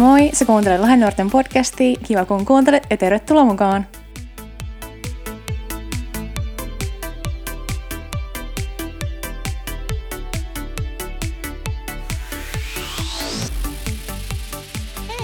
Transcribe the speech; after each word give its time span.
Moi, 0.00 0.30
sä 0.32 0.44
kuuntelet 0.44 0.80
Lahden 0.80 1.00
nuorten 1.00 1.30
podcastia. 1.30 1.98
Kiva 2.06 2.24
kun 2.24 2.46
kuuntelet 2.46 2.86
ja 2.90 2.96
tervetuloa 2.96 3.44
mukaan. 3.44 3.86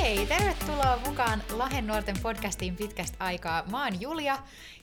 Hei, 0.00 0.26
tervetuloa 0.26 0.98
mukaan 1.06 1.42
Lahden 1.52 1.86
nuorten 1.86 2.16
podcastiin 2.22 2.76
pitkästä 2.76 3.16
aikaa. 3.24 3.62
Mä 3.70 3.84
oon 3.84 4.00
Julia 4.00 4.38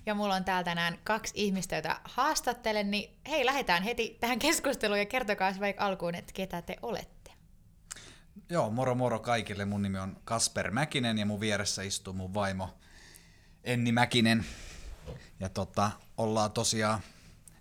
ja 0.05 0.15
mulla 0.15 0.35
on 0.35 0.43
täällä 0.43 0.63
tänään 0.63 0.97
kaksi 1.03 1.33
ihmistä, 1.35 1.75
joita 1.75 1.99
haastattelen, 2.03 2.91
niin 2.91 3.09
hei, 3.29 3.45
lähdetään 3.45 3.83
heti 3.83 4.17
tähän 4.19 4.39
keskusteluun 4.39 4.99
ja 4.99 5.05
kertokaa 5.05 5.53
vaikka 5.59 5.85
alkuun, 5.85 6.15
että 6.15 6.33
ketä 6.33 6.61
te 6.61 6.75
olette. 6.81 7.12
Joo, 8.49 8.69
moro 8.69 8.95
moro 8.95 9.19
kaikille. 9.19 9.65
Mun 9.65 9.81
nimi 9.81 9.99
on 9.99 10.17
Kasper 10.23 10.71
Mäkinen 10.71 11.17
ja 11.17 11.25
mun 11.25 11.39
vieressä 11.39 11.81
istuu 11.81 12.13
mun 12.13 12.33
vaimo 12.33 12.77
Enni 13.63 13.91
Mäkinen. 13.91 14.45
Ja 15.39 15.49
tota, 15.49 15.91
ollaan 16.17 16.51
tosiaan, 16.51 16.99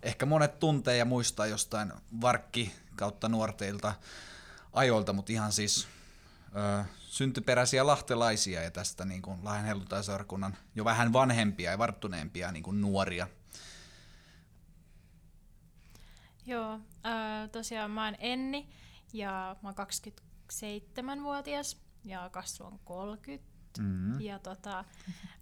ehkä 0.03 0.25
monet 0.25 0.59
tuntee 0.59 0.97
ja 0.97 1.05
muistaa 1.05 1.45
jostain 1.45 1.93
varkki 2.21 2.73
kautta 2.95 3.29
nuorteilta 3.29 3.93
ajoilta, 4.73 5.13
mutta 5.13 5.31
ihan 5.31 5.51
siis 5.51 5.87
ö, 6.55 6.85
syntyperäisiä 6.99 7.87
lahtelaisia 7.87 8.63
ja 8.63 8.71
tästä 8.71 9.05
niin 9.05 9.21
kuin 9.21 9.39
Lahden 9.43 9.81
jo 10.75 10.85
vähän 10.85 11.13
vanhempia 11.13 11.71
ja 11.71 11.77
varttuneempia 11.77 12.51
niin 12.51 12.63
kuin 12.63 12.81
nuoria. 12.81 13.27
Joo, 16.45 16.73
äh, 17.05 17.49
tosiaan 17.51 17.91
mä 17.91 18.05
oon 18.05 18.15
Enni 18.19 18.69
ja 19.13 19.55
mä 19.61 19.69
oon 19.69 19.75
27-vuotias 20.53 21.81
ja 22.05 22.29
kasvu 22.29 22.65
on 22.65 22.79
30. 22.83 23.53
Mm-hmm. 23.79 24.21
Ja 24.21 24.39
tota, 24.39 24.85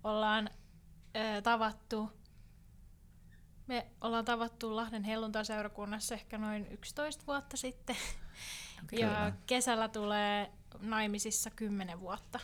ollaan 0.03 0.49
äh, 1.17 1.43
tavattu, 1.43 2.09
me 3.67 3.87
ollaan 4.01 4.25
tavattu 4.25 4.75
Lahden 4.75 5.03
helluntaiseurakunnassa 5.03 6.15
ehkä 6.15 6.37
noin 6.37 6.67
11 6.67 7.23
vuotta 7.27 7.57
sitten. 7.57 7.95
Kyllä. 8.87 9.05
Ja 9.05 9.31
kesällä 9.45 9.87
tulee 9.87 10.51
naimisissa 10.79 11.49
10 11.49 11.99
vuotta. 11.99 12.39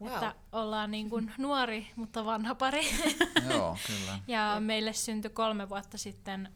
Wow. 0.00 0.12
Että 0.12 0.34
ollaan 0.52 0.90
niin 0.90 1.10
kuin 1.10 1.32
nuori, 1.38 1.90
mutta 1.96 2.24
vanha 2.24 2.54
pari. 2.54 2.86
Joo, 3.50 3.78
kyllä. 3.86 4.18
Ja 4.26 4.56
meille 4.60 4.92
syntyi 4.92 5.30
kolme 5.30 5.68
vuotta 5.68 5.98
sitten 5.98 6.46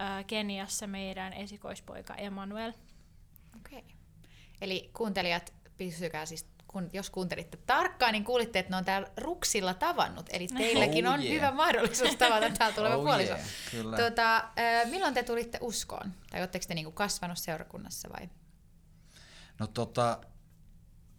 äh, 0.00 0.26
Keniassa 0.26 0.86
meidän 0.86 1.32
esikoispoika 1.32 2.14
Emanuel. 2.14 2.72
Okei. 3.56 3.78
Okay. 3.78 4.03
Eli 4.60 4.90
kuuntelijat, 4.96 5.52
pysykää 5.76 6.26
siis, 6.26 6.46
kun, 6.66 6.90
jos 6.92 7.10
kuuntelitte 7.10 7.56
tarkkaan, 7.56 8.12
niin 8.12 8.24
kuulitte, 8.24 8.58
että 8.58 8.70
ne 8.70 8.76
on 8.76 8.84
täällä 8.84 9.08
Ruksilla 9.16 9.74
tavannut. 9.74 10.26
Eli 10.30 10.48
teilläkin 10.48 11.06
Oh 11.06 11.12
on 11.14 11.22
yeah. 11.22 11.34
hyvä 11.34 11.50
mahdollisuus 11.50 12.16
tavata 12.16 12.50
täällä 12.50 12.74
tuleva 12.74 12.96
Oh 12.96 13.04
puoliso. 13.04 13.32
yeah, 13.32 13.46
kyllä. 13.70 13.96
Tota, 13.96 14.44
milloin 14.90 15.14
te 15.14 15.22
tulitte 15.22 15.58
uskoon? 15.60 16.12
Tai 16.30 16.40
oletteko 16.40 16.64
te 16.68 16.74
niinku 16.74 16.92
kasvanut 16.92 17.38
seurakunnassa 17.38 18.08
vai? 18.08 18.28
No 19.58 19.66
tota, 19.66 20.20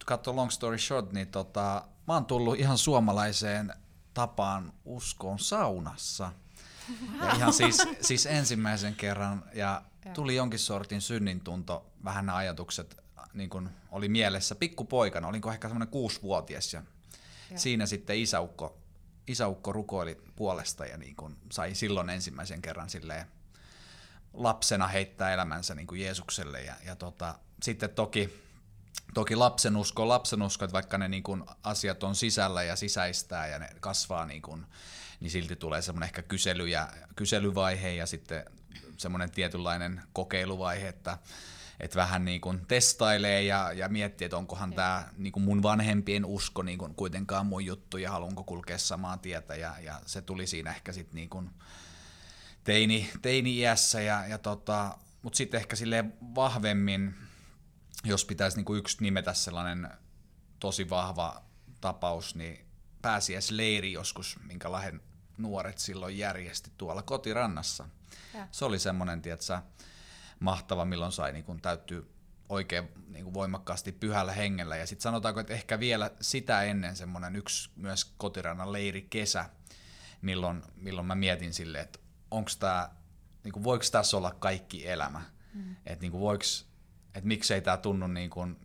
katso 0.06 0.36
long 0.36 0.50
story 0.50 0.78
short, 0.78 1.12
niin 1.12 1.28
tota, 1.28 1.88
mä 2.08 2.14
oon 2.14 2.26
tullut 2.26 2.60
ihan 2.60 2.78
suomalaiseen 2.78 3.74
tapaan 4.14 4.74
uskoon 4.86 5.40
saunassa. 5.40 6.32
Ja 7.20 7.32
ihan 7.36 7.54
siis, 7.54 7.78
siis 8.02 8.26
ensimmäisen 8.26 8.96
kerran, 8.96 9.44
ja 9.54 9.82
tuli 10.14 10.36
jonkin 10.36 10.60
sortin 10.60 11.02
synnintunto, 11.02 11.86
vähän 12.04 12.26
nämä 12.26 12.38
ajatukset 12.38 13.05
niin 13.36 13.50
kun 13.50 13.70
oli 13.92 14.10
mielessä 14.10 14.56
pikkupoikana, 14.56 15.28
olinko 15.28 15.52
ehkä 15.52 15.68
semmoinen 15.68 15.88
kuusivuotias, 15.88 16.74
ja 16.74 16.84
Joo. 17.50 17.60
siinä 17.60 17.86
sitten 17.86 18.18
isäukko, 18.18 18.78
isäukko 19.28 19.74
rukoili 19.74 20.22
puolesta 20.36 20.86
ja 20.86 20.98
niin 20.98 21.16
kun 21.16 21.38
sai 21.52 21.76
silloin 21.76 22.10
ensimmäisen 22.10 22.62
kerran 22.62 22.90
silleen 22.90 23.28
lapsena 24.34 24.88
heittää 24.88 25.34
elämänsä 25.34 25.76
niin 25.76 25.88
kuin 25.88 26.02
Jeesukselle. 26.02 26.62
Ja, 26.62 26.74
ja 26.86 26.96
tota, 26.96 27.40
sitten 27.64 27.90
toki, 27.90 28.44
toki 29.14 29.36
lapsen 29.36 29.78
usko, 29.78 30.08
lapsen 30.08 30.42
usko, 30.42 30.66
että 30.66 30.74
vaikka 30.74 30.98
ne 30.98 31.08
niin 31.08 31.24
kuin 31.24 31.44
asiat 31.64 32.04
on 32.04 32.16
sisällä 32.16 32.64
ja 32.64 32.76
sisäistää 32.76 33.48
ja 33.48 33.60
ne 33.60 33.70
kasvaa, 33.80 34.26
niin, 34.26 34.42
kuin, 34.42 34.66
niin 35.20 35.32
silti 35.32 35.56
tulee 35.56 35.82
semmoinen 35.82 36.08
ehkä 36.08 36.22
kysely 36.22 36.68
ja, 36.68 36.90
kyselyvaihe 37.16 37.92
ja 37.92 38.06
sitten 38.06 38.46
semmoinen 38.98 39.32
tietynlainen 39.32 40.02
kokeiluvaihe, 40.14 40.88
että 40.88 41.18
että 41.80 41.96
vähän 41.96 42.26
niin 42.26 42.42
kuin 42.42 42.66
testailee 42.68 43.44
ja, 43.44 43.74
ja 43.74 43.90
miettii, 43.90 44.26
että 44.26 44.38
onkohan 44.38 44.74
tämä 44.74 45.10
niin 45.18 45.34
kuin 45.34 45.44
mun 45.44 45.64
vanhempien 45.64 46.26
usko 46.26 46.64
niin 46.64 46.78
kuin 46.78 46.96
kuitenkaan 46.96 47.46
mun 47.46 47.66
juttu 47.66 47.98
ja 47.98 48.12
haluanko 48.12 48.44
kulkea 48.44 48.78
samaa 48.78 49.18
tietä 49.18 49.56
ja, 49.56 49.76
ja 49.80 50.02
se 50.06 50.22
tuli 50.22 50.48
siinä 50.48 50.70
ehkä 50.70 50.92
sitten 50.92 51.16
niin 51.16 51.30
kuin 51.30 51.50
teini, 52.64 53.10
teini-iässä, 53.22 54.02
ja, 54.02 54.28
ja 54.28 54.38
tota, 54.38 54.98
mutta 55.22 55.38
sitten 55.38 55.58
ehkä 55.58 55.76
sille 55.76 56.06
vahvemmin, 56.36 57.16
jos 58.04 58.26
pitäisi 58.26 58.58
niinku 58.58 58.76
yksi 58.76 58.98
nimetä 59.00 59.34
sellainen 59.34 59.90
tosi 60.60 60.90
vahva 60.90 61.44
tapaus, 61.82 62.36
niin 62.36 62.66
pääsiäisleiri 63.02 63.92
joskus, 63.92 64.38
minkä 64.48 64.72
Lahden 64.72 65.02
nuoret 65.38 65.78
silloin 65.78 66.18
järjesti 66.18 66.72
tuolla 66.78 67.02
kotirannassa. 67.02 67.90
Ja. 68.34 68.48
Se 68.52 68.66
oli 68.66 68.80
semmoinen, 68.80 69.22
tietsä, 69.22 69.62
mahtava, 70.40 70.86
milloin 70.86 71.12
sai 71.12 71.34
niin 71.34 71.62
täyttyy 71.62 72.12
oikein 72.50 72.90
niin 73.08 73.24
kuin 73.24 73.34
voimakkaasti 73.34 73.92
pyhällä 73.92 74.32
hengellä. 74.32 74.76
Ja 74.76 74.88
sitten 74.88 75.04
sanotaanko, 75.04 75.40
että 75.40 75.54
ehkä 75.54 75.80
vielä 75.80 76.12
sitä 76.22 76.64
ennen 76.64 76.96
semmoinen 76.96 77.36
yksi 77.36 77.70
myös 77.76 78.06
kotirannan 78.18 78.74
leiri 78.74 79.02
kesä, 79.10 79.50
milloin, 80.22 80.64
milloin 80.76 81.08
mä 81.08 81.16
mietin 81.16 81.54
silleen, 81.54 81.84
että 81.84 82.00
onko 82.32 82.52
tämä, 82.60 82.90
niin 83.44 83.52
kuin, 83.52 83.64
voiko 83.64 83.86
tässä 83.92 84.18
olla 84.18 84.32
kaikki 84.32 84.88
elämä? 84.88 85.22
Mm. 85.54 85.76
Että 85.86 86.02
niin 86.02 86.12
kuin, 86.12 86.22
voiks, 86.22 86.66
että 87.16 87.28
miksei 87.28 87.62
tämä 87.62 87.78
tunnu 87.78 88.08
niin 88.08 88.30
kuin, 88.30 88.60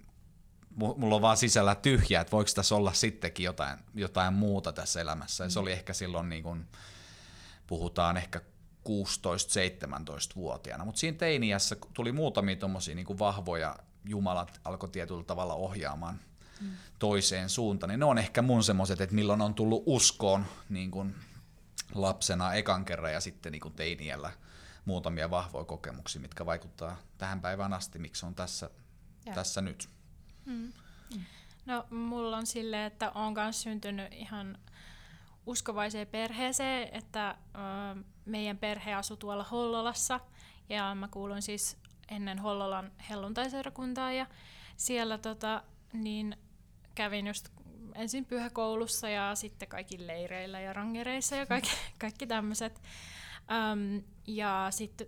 mu- 0.71 0.99
mulla 0.99 1.15
on 1.15 1.23
vaan 1.23 1.37
sisällä 1.37 1.75
tyhjä, 1.75 2.21
että 2.21 2.33
voiko 2.33 2.51
tässä 2.55 2.75
olla 2.75 2.93
sittenkin 2.93 3.45
jotain, 3.45 3.79
jotain 3.95 4.35
muuta 4.35 4.73
tässä 4.73 5.01
elämässä. 5.01 5.45
Ja 5.45 5.51
se 5.51 5.59
oli 5.59 5.73
ehkä 5.73 5.93
silloin, 5.93 6.29
niin 6.29 6.43
kuin, 6.43 6.69
puhutaan 7.67 8.17
ehkä 8.17 8.41
16-17-vuotiaana. 8.89 10.85
Mutta 10.85 10.99
siinä 10.99 11.19
teiniässä 11.19 11.77
tuli 11.95 12.13
muutamia 12.13 12.57
tommosia 12.57 12.95
niin 12.95 13.19
vahvoja, 13.19 13.77
Jumalat 14.05 14.61
alkoi 14.65 14.89
tietyllä 14.89 15.25
tavalla 15.25 15.55
ohjaamaan 15.55 16.21
mm. 16.61 16.69
toiseen 16.99 17.49
suuntaan. 17.49 17.89
Niin 17.89 18.01
ne 18.01 18.05
on 18.05 18.19
ehkä 18.19 18.43
mun 18.43 18.65
semmoiset, 18.65 19.01
että 19.01 19.15
milloin 19.15 19.41
on 19.41 19.55
tullut 19.55 19.83
uskoon 19.87 20.47
niin 20.69 20.91
kuin 20.91 21.15
lapsena 21.95 22.55
ekan 22.55 22.85
kerran 22.85 23.13
ja 23.13 23.21
sitten 23.21 23.53
niin 23.53 23.61
kuin 23.61 23.75
teiniällä 23.75 24.33
muutamia 24.85 25.31
vahvoja 25.31 25.65
kokemuksia, 25.65 26.21
mitkä 26.21 26.47
vaikuttaa 26.47 26.97
tähän 27.19 27.41
päivään 27.41 27.73
asti, 27.73 27.99
miksi 27.99 28.27
on 28.27 28.35
tässä, 28.35 28.71
tässä 29.35 29.61
nyt. 29.61 29.89
No 31.67 31.87
mulla 31.91 32.37
on 32.37 32.47
silleen, 32.47 32.87
että 32.87 33.11
on 33.11 33.33
myös 33.33 33.63
syntynyt 33.63 34.13
ihan 34.13 34.59
uskovaiseen 35.51 36.07
perheeseen, 36.07 36.89
että 36.93 37.37
meidän 38.25 38.59
perhe 38.59 38.95
asui 38.95 39.17
tuolla 39.17 39.45
Hollolassa 39.45 40.21
ja 40.69 40.95
mä 40.95 41.09
kuulun 41.09 41.43
siis 41.43 41.77
ennen 42.09 42.39
Hollolan 42.39 42.93
helluntaiseurakuntaa 43.11 44.13
ja 44.13 44.27
siellä 44.77 45.19
tota, 45.19 45.63
niin 45.93 46.37
kävin 46.95 47.27
just 47.27 47.49
ensin 47.95 48.25
pyhäkoulussa 48.25 49.09
ja 49.09 49.35
sitten 49.35 49.69
kaikki 49.69 50.07
leireillä 50.07 50.61
ja 50.61 50.73
rangereissa 50.73 51.37
ja 51.37 51.47
kaikki, 51.47 51.71
kaikki 51.99 52.27
tämmöiset. 52.27 52.83
Ja 54.27 54.67
sitten 54.71 55.07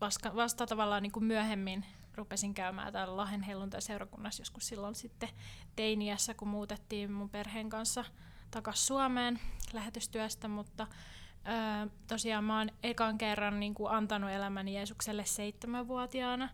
vasta, 0.00 0.36
vasta 0.36 0.66
tavallaan 0.66 1.02
niin 1.02 1.12
kuin 1.12 1.24
myöhemmin 1.24 1.84
rupesin 2.14 2.54
käymään 2.54 2.92
täällä 2.92 3.16
Lahden 3.16 3.42
helluntaiseurakunnassa 3.42 4.40
joskus 4.40 4.68
silloin 4.68 4.94
sitten 4.94 5.28
teiniässä, 5.76 6.34
kun 6.34 6.48
muutettiin 6.48 7.12
mun 7.12 7.30
perheen 7.30 7.70
kanssa 7.70 8.04
takaisin 8.56 8.86
Suomeen 8.86 9.40
lähetystyöstä, 9.72 10.48
mutta 10.48 10.86
ö, 10.86 11.90
tosiaan 12.06 12.44
mä 12.44 12.58
oon 12.58 12.70
ekan 12.82 13.18
kerran 13.18 13.60
niin 13.60 13.74
kuin 13.74 13.92
antanut 13.92 14.30
elämäni 14.30 14.74
Jeesukselle 14.74 15.24
seitsemänvuotiaana. 15.24 16.48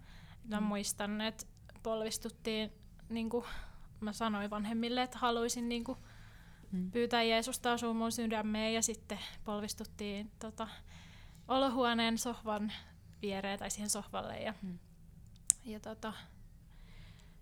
Mä 0.44 0.60
muistan, 0.60 1.20
että 1.20 1.46
polvistuttiin, 1.82 2.72
niin 3.08 3.30
kuin 3.30 3.44
mä 4.00 4.12
sanoin 4.12 4.50
vanhemmille, 4.50 5.02
että 5.02 5.18
haluaisin 5.18 5.68
niin 5.68 5.84
kuin 5.84 5.98
pyytää 6.92 7.22
Jeesusta 7.22 7.72
asua 7.72 7.92
mun 7.94 8.12
sydämeen 8.12 8.74
ja 8.74 8.82
sitten 8.82 9.18
polvistuttiin 9.44 10.30
tota, 10.38 10.68
olohuoneen 11.48 12.18
sohvan 12.18 12.72
viereen 13.22 13.58
tai 13.58 13.70
siihen 13.70 13.90
sohvalle 13.90 14.40
ja, 14.40 14.54
Mm. 14.62 14.78
ja 15.64 15.80
tota, 15.80 16.12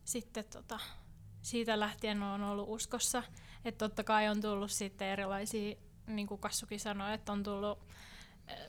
sitten 0.04 0.44
tota, 0.52 0.78
siitä 1.42 1.80
lähtien 1.80 2.22
on 2.22 2.42
ollut 2.42 2.68
uskossa, 2.68 3.22
että 3.64 3.88
totta 3.88 4.04
kai 4.04 4.28
on 4.28 4.40
tullut 4.40 4.70
sitten 4.70 5.08
erilaisia, 5.08 5.76
niin 6.06 6.26
kuin 6.26 6.40
Kassukin 6.40 6.80
sanoi, 6.80 7.14
että 7.14 7.32
on 7.32 7.42
tullut 7.42 7.78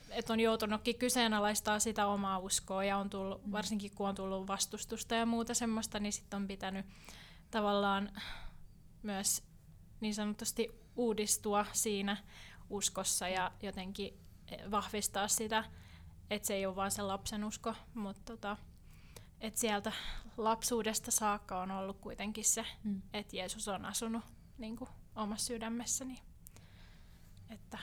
että 0.10 0.34
on 0.34 0.40
joutunutkin 0.40 0.98
kyseenalaistaa 0.98 1.80
sitä 1.80 2.08
omaa 2.08 2.40
uskoa 2.40 2.84
ja 2.84 2.98
on 2.98 3.10
tullut, 3.10 3.46
mm. 3.46 3.52
varsinkin 3.52 3.92
kun 3.96 4.10
on 4.10 4.16
tullut 4.16 4.48
vastustusta 4.48 5.16
ja 5.16 5.26
muuta 5.26 5.54
semmoista, 5.54 6.00
niin 6.00 6.14
sitten 6.14 6.38
on 6.38 6.48
pitänyt 6.48 6.86
tavallaan 7.52 8.12
myös 9.04 9.44
niin 10.00 10.16
sanotusti 10.16 10.70
uudistua 10.96 11.66
siinä 11.72 12.18
uskossa 12.70 13.28
ja 13.28 13.52
jotenkin 13.62 14.20
vahvistaa 14.72 15.28
sitä, 15.28 15.64
että 16.30 16.48
se 16.48 16.54
ei 16.54 16.66
ole 16.66 16.76
vain 16.76 16.92
se 16.92 17.02
lapsen 17.02 17.44
usko, 17.44 17.76
mutta 17.94 18.22
tota, 18.26 18.58
että 19.42 19.60
sieltä 19.60 19.92
lapsuudesta 20.38 21.12
saakka 21.12 21.62
on 21.62 21.72
ollut 21.72 21.98
kuitenkin 22.02 22.46
se, 22.46 22.66
mm. 22.84 23.02
että 23.14 23.36
Jeesus 23.36 23.68
on 23.68 23.86
asunut 23.86 24.24
niin 24.62 24.76
kuin, 24.76 24.90
omassa 25.16 25.46
sydämessäni. 25.46 26.22
Että 27.50 27.78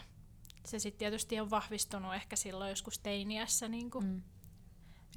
se 0.66 0.78
sitten 0.78 0.98
tietysti 0.98 1.40
on 1.40 1.50
vahvistunut 1.50 2.14
ehkä 2.14 2.36
silloin 2.36 2.70
joskus 2.70 2.98
teiniässä 2.98 3.68
niin 3.68 3.90
kuin, 3.90 4.06
mm. 4.06 4.22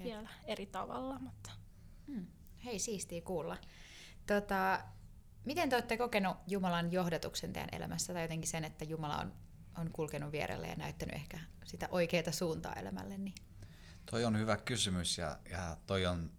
vielä 0.03 0.29
eri 0.45 0.65
tavalla. 0.65 1.19
Mutta. 1.19 1.51
Mm. 2.07 2.27
Hei, 2.65 2.79
siistiä 2.79 3.21
kuulla. 3.21 3.57
Tota, 4.27 4.83
miten 5.45 5.69
te 5.69 5.75
olette 5.75 5.97
kokenut 5.97 6.37
Jumalan 6.47 6.91
johdatuksen 6.91 7.53
teidän 7.53 7.69
elämässä 7.71 8.13
tai 8.13 8.21
jotenkin 8.21 8.49
sen, 8.49 8.65
että 8.65 8.85
Jumala 8.85 9.17
on, 9.17 9.33
on 9.77 9.91
kulkenut 9.91 10.31
vierelle 10.31 10.67
ja 10.67 10.75
näyttänyt 10.75 11.15
ehkä 11.15 11.39
sitä 11.65 11.87
oikeaa 11.91 12.31
suuntaa 12.31 12.73
elämälle? 12.73 13.17
Niin? 13.17 13.35
Toi 14.11 14.25
on 14.25 14.39
hyvä 14.39 14.57
kysymys 14.57 15.17
ja, 15.17 15.39
ja 15.51 15.77
toi 15.87 16.05
on, 16.05 16.31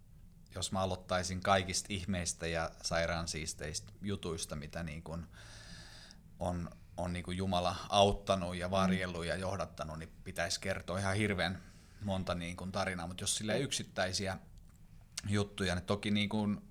jos 0.55 0.71
mä 0.71 0.79
aloittaisin 0.79 1.41
kaikista 1.41 1.87
ihmeistä 1.89 2.47
ja 2.47 2.71
sairaansiisteistä 2.81 3.91
jutuista, 4.01 4.55
mitä 4.55 4.83
niin 4.83 5.03
kun 5.03 5.27
on, 6.39 6.69
on 6.97 7.13
niin 7.13 7.23
kuin 7.23 7.37
Jumala 7.37 7.75
auttanut 7.89 8.55
ja 8.55 8.71
varjellut 8.71 9.25
ja 9.25 9.35
johdattanut, 9.35 9.99
niin 9.99 10.11
pitäisi 10.23 10.59
kertoa 10.59 10.99
ihan 10.99 11.15
hirveän 11.15 11.63
monta 12.01 12.35
niin 12.35 12.57
kuin 12.57 12.71
tarinaa, 12.71 13.07
mutta 13.07 13.23
jos 13.23 13.37
sille 13.37 13.59
yksittäisiä 13.59 14.37
juttuja, 15.29 15.75
niin 15.75 15.85
toki 15.85 16.11
niin 16.11 16.29
kuin 16.29 16.61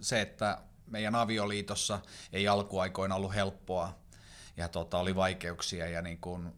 se, 0.00 0.20
että 0.20 0.58
meidän 0.86 1.14
avioliitossa 1.14 2.00
ei 2.32 2.48
alkuaikoina 2.48 3.14
ollut 3.14 3.34
helppoa 3.34 3.98
ja 4.56 4.68
tota, 4.68 4.98
oli 4.98 5.16
vaikeuksia 5.16 5.88
ja 5.88 6.02
niin 6.02 6.18
kuin, 6.18 6.52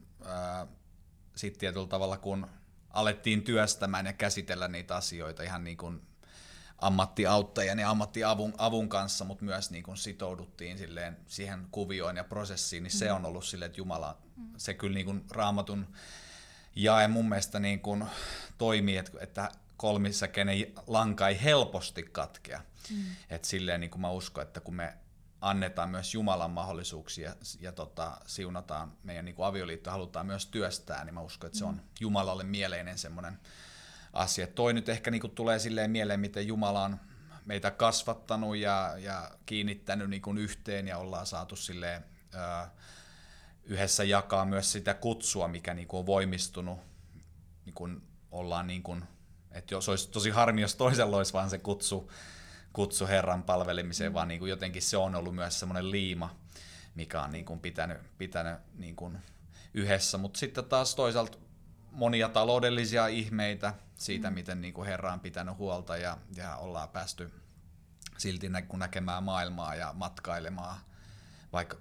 sitten 1.36 1.60
tietyllä 1.60 1.86
tavalla 1.86 2.18
kun 2.18 2.46
alettiin 2.90 3.42
työstämään 3.42 4.06
ja 4.06 4.12
käsitellä 4.12 4.68
niitä 4.68 4.96
asioita 4.96 5.42
ihan 5.42 5.64
niin 5.64 5.76
kuin 5.76 6.09
ammattiauttajien 6.80 7.78
ja 7.78 7.90
ammattiavun 7.90 8.54
avun 8.58 8.88
kanssa, 8.88 9.24
mutta 9.24 9.44
myös 9.44 9.70
niin 9.70 9.82
kuin 9.82 9.96
sitouduttiin 9.96 10.78
silleen 10.78 11.16
siihen 11.26 11.66
kuvioon 11.70 12.16
ja 12.16 12.24
prosessiin, 12.24 12.82
niin 12.82 12.92
mm. 12.92 12.98
se 12.98 13.12
on 13.12 13.26
ollut 13.26 13.44
silleen, 13.44 13.66
että 13.66 13.80
Jumala, 13.80 14.16
mm. 14.36 14.52
se 14.56 14.74
kyllä 14.74 14.94
niin 14.94 15.06
kuin 15.06 15.24
raamatun 15.30 15.86
jae 16.76 17.08
mun 17.08 17.28
mielestä 17.28 17.60
niin 17.60 17.80
kuin 17.80 18.04
toimii, 18.58 18.96
että, 18.96 19.18
että 19.20 19.50
kolmissäkenen 19.76 20.56
lanka 20.86 21.28
ei 21.28 21.42
helposti 21.42 22.02
katkea. 22.02 22.60
Mm. 22.90 23.04
Et 23.30 23.44
silleen 23.44 23.80
niin 23.80 23.90
kuin 23.90 24.00
mä 24.00 24.10
uskon, 24.10 24.42
että 24.42 24.60
kun 24.60 24.74
me 24.74 24.94
annetaan 25.40 25.90
myös 25.90 26.14
Jumalan 26.14 26.50
mahdollisuuksia 26.50 27.28
ja, 27.28 27.36
ja 27.60 27.72
tota, 27.72 28.16
siunataan 28.26 28.92
meidän 29.02 29.24
niin 29.24 29.34
kuin 29.34 29.46
avioliitto, 29.46 29.90
halutaan 29.90 30.26
myös 30.26 30.46
työstää, 30.46 31.04
niin 31.04 31.14
mä 31.14 31.20
uskon, 31.20 31.48
että 31.48 31.58
se 31.58 31.64
on 31.64 31.74
mm. 31.74 31.80
Jumalalle 32.00 32.44
mieleinen 32.44 32.98
semmoinen 32.98 33.38
asia. 34.12 34.46
Toi 34.46 34.72
nyt 34.72 34.88
ehkä 34.88 35.10
niin 35.10 35.20
kuin 35.20 35.34
tulee 35.34 35.58
silleen 35.58 35.90
mieleen, 35.90 36.20
miten 36.20 36.46
Jumala 36.46 36.84
on 36.84 37.00
meitä 37.44 37.70
kasvattanut 37.70 38.56
ja, 38.56 38.94
ja 38.98 39.30
kiinnittänyt 39.46 40.10
niin 40.10 40.22
kuin 40.22 40.38
yhteen 40.38 40.88
ja 40.88 40.98
ollaan 40.98 41.26
saatu 41.26 41.56
silleen, 41.56 42.04
ö, 42.34 42.68
yhdessä 43.64 44.04
jakaa 44.04 44.44
myös 44.44 44.72
sitä 44.72 44.94
kutsua, 44.94 45.48
mikä 45.48 45.74
niin 45.74 45.88
kuin 45.88 45.98
on 45.98 46.06
voimistunut, 46.06 46.78
niin 47.64 47.74
kuin 47.74 48.02
ollaan 48.30 48.66
niin 48.66 48.82
kuin, 48.82 49.04
että 49.52 49.74
jos 49.74 49.88
olisi 49.88 50.10
tosi 50.10 50.30
harmi, 50.30 50.60
jos 50.60 50.74
toisella 50.74 51.16
olisi 51.16 51.32
vaan 51.32 51.50
se 51.50 51.58
kutsu, 51.58 52.12
kutsu 52.72 53.06
Herran 53.06 53.42
palvelemiseen, 53.42 54.14
vaan 54.14 54.28
niin 54.28 54.40
kuin 54.40 54.50
jotenkin 54.50 54.82
se 54.82 54.96
on 54.96 55.14
ollut 55.14 55.34
myös 55.34 55.60
semmoinen 55.60 55.90
liima, 55.90 56.36
mikä 56.94 57.22
on 57.22 57.30
niin 57.30 57.44
kuin 57.44 57.60
pitänyt, 57.60 57.98
pitänyt 58.18 58.58
niin 58.74 58.96
kuin 58.96 59.18
yhdessä. 59.74 60.18
Mutta 60.18 60.38
sitten 60.38 60.64
taas 60.64 60.94
toisaalta 60.94 61.38
monia 61.90 62.28
taloudellisia 62.28 63.06
ihmeitä 63.06 63.74
siitä, 64.00 64.30
mm. 64.30 64.34
miten 64.34 64.60
niin 64.60 64.74
kuin 64.74 64.86
Herra 64.86 65.12
on 65.12 65.20
pitänyt 65.20 65.56
huolta 65.58 65.96
ja, 65.96 66.18
ja 66.36 66.56
ollaan 66.56 66.88
päästy 66.88 67.32
silti 68.18 68.48
nä- 68.48 68.62
näkemään 68.76 69.22
maailmaa 69.22 69.74
ja 69.74 69.92
matkailemaan, 69.92 70.80
vaikka 71.52 71.76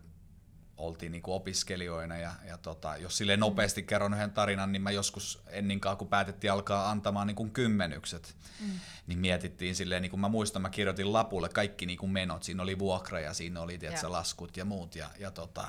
oltiin 0.77 1.11
niin 1.11 1.21
kuin 1.21 1.35
opiskelijoina. 1.35 2.17
Ja, 2.17 2.31
ja 2.47 2.57
tota, 2.57 2.97
jos 2.97 3.17
sille 3.17 3.37
nopeasti 3.37 3.83
kerron 3.83 4.13
yhden 4.13 4.31
tarinan, 4.31 4.71
niin 4.71 4.81
mä 4.81 4.91
joskus 4.91 5.43
enninkaan, 5.47 5.97
kun 5.97 6.07
päätettiin 6.07 6.51
alkaa 6.51 6.91
antamaan 6.91 7.27
niin 7.27 7.35
kuin 7.35 7.51
kymmenykset, 7.51 8.35
mm. 8.59 8.79
niin 9.07 9.19
mietittiin 9.19 9.75
silleen, 9.75 10.01
niin 10.01 10.09
kuin 10.09 10.19
mä 10.19 10.29
muistan, 10.29 10.61
mä 10.61 10.69
kirjoitin 10.69 11.13
lapulle 11.13 11.49
kaikki 11.49 11.85
niin 11.85 11.99
kuin 11.99 12.11
menot. 12.11 12.43
Siinä 12.43 12.63
oli 12.63 12.79
vuokra 12.79 13.19
ja 13.19 13.33
siinä 13.33 13.61
oli 13.61 13.77
tiedätkö, 13.77 14.05
yeah. 14.05 14.11
laskut 14.11 14.57
ja 14.57 14.65
muut. 14.65 14.95
Ja, 14.95 15.09
ja 15.19 15.31
tota, 15.31 15.67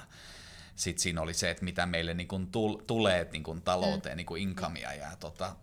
sitten 0.77 1.03
siinä 1.03 1.21
oli 1.21 1.35
se, 1.35 1.51
että 1.51 1.65
mitä 1.65 1.87
meille 1.87 2.15
niin 2.15 2.29
kuin 2.29 2.49
tulee 2.87 3.29
niin 3.33 3.43
kuin 3.43 3.63
talouteen, 3.63 4.15
mm. 4.15 4.17
niin 4.17 4.27
kuin 4.27 4.43
incomea. 4.43 4.93
Ja 4.93 5.17
tota, 5.21 5.57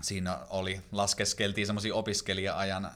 siinä 0.00 0.38
oli, 0.50 0.80
laskeskeltiin 0.92 1.66
semmoisia 1.66 1.94
opiskelija-ajan 1.94 2.90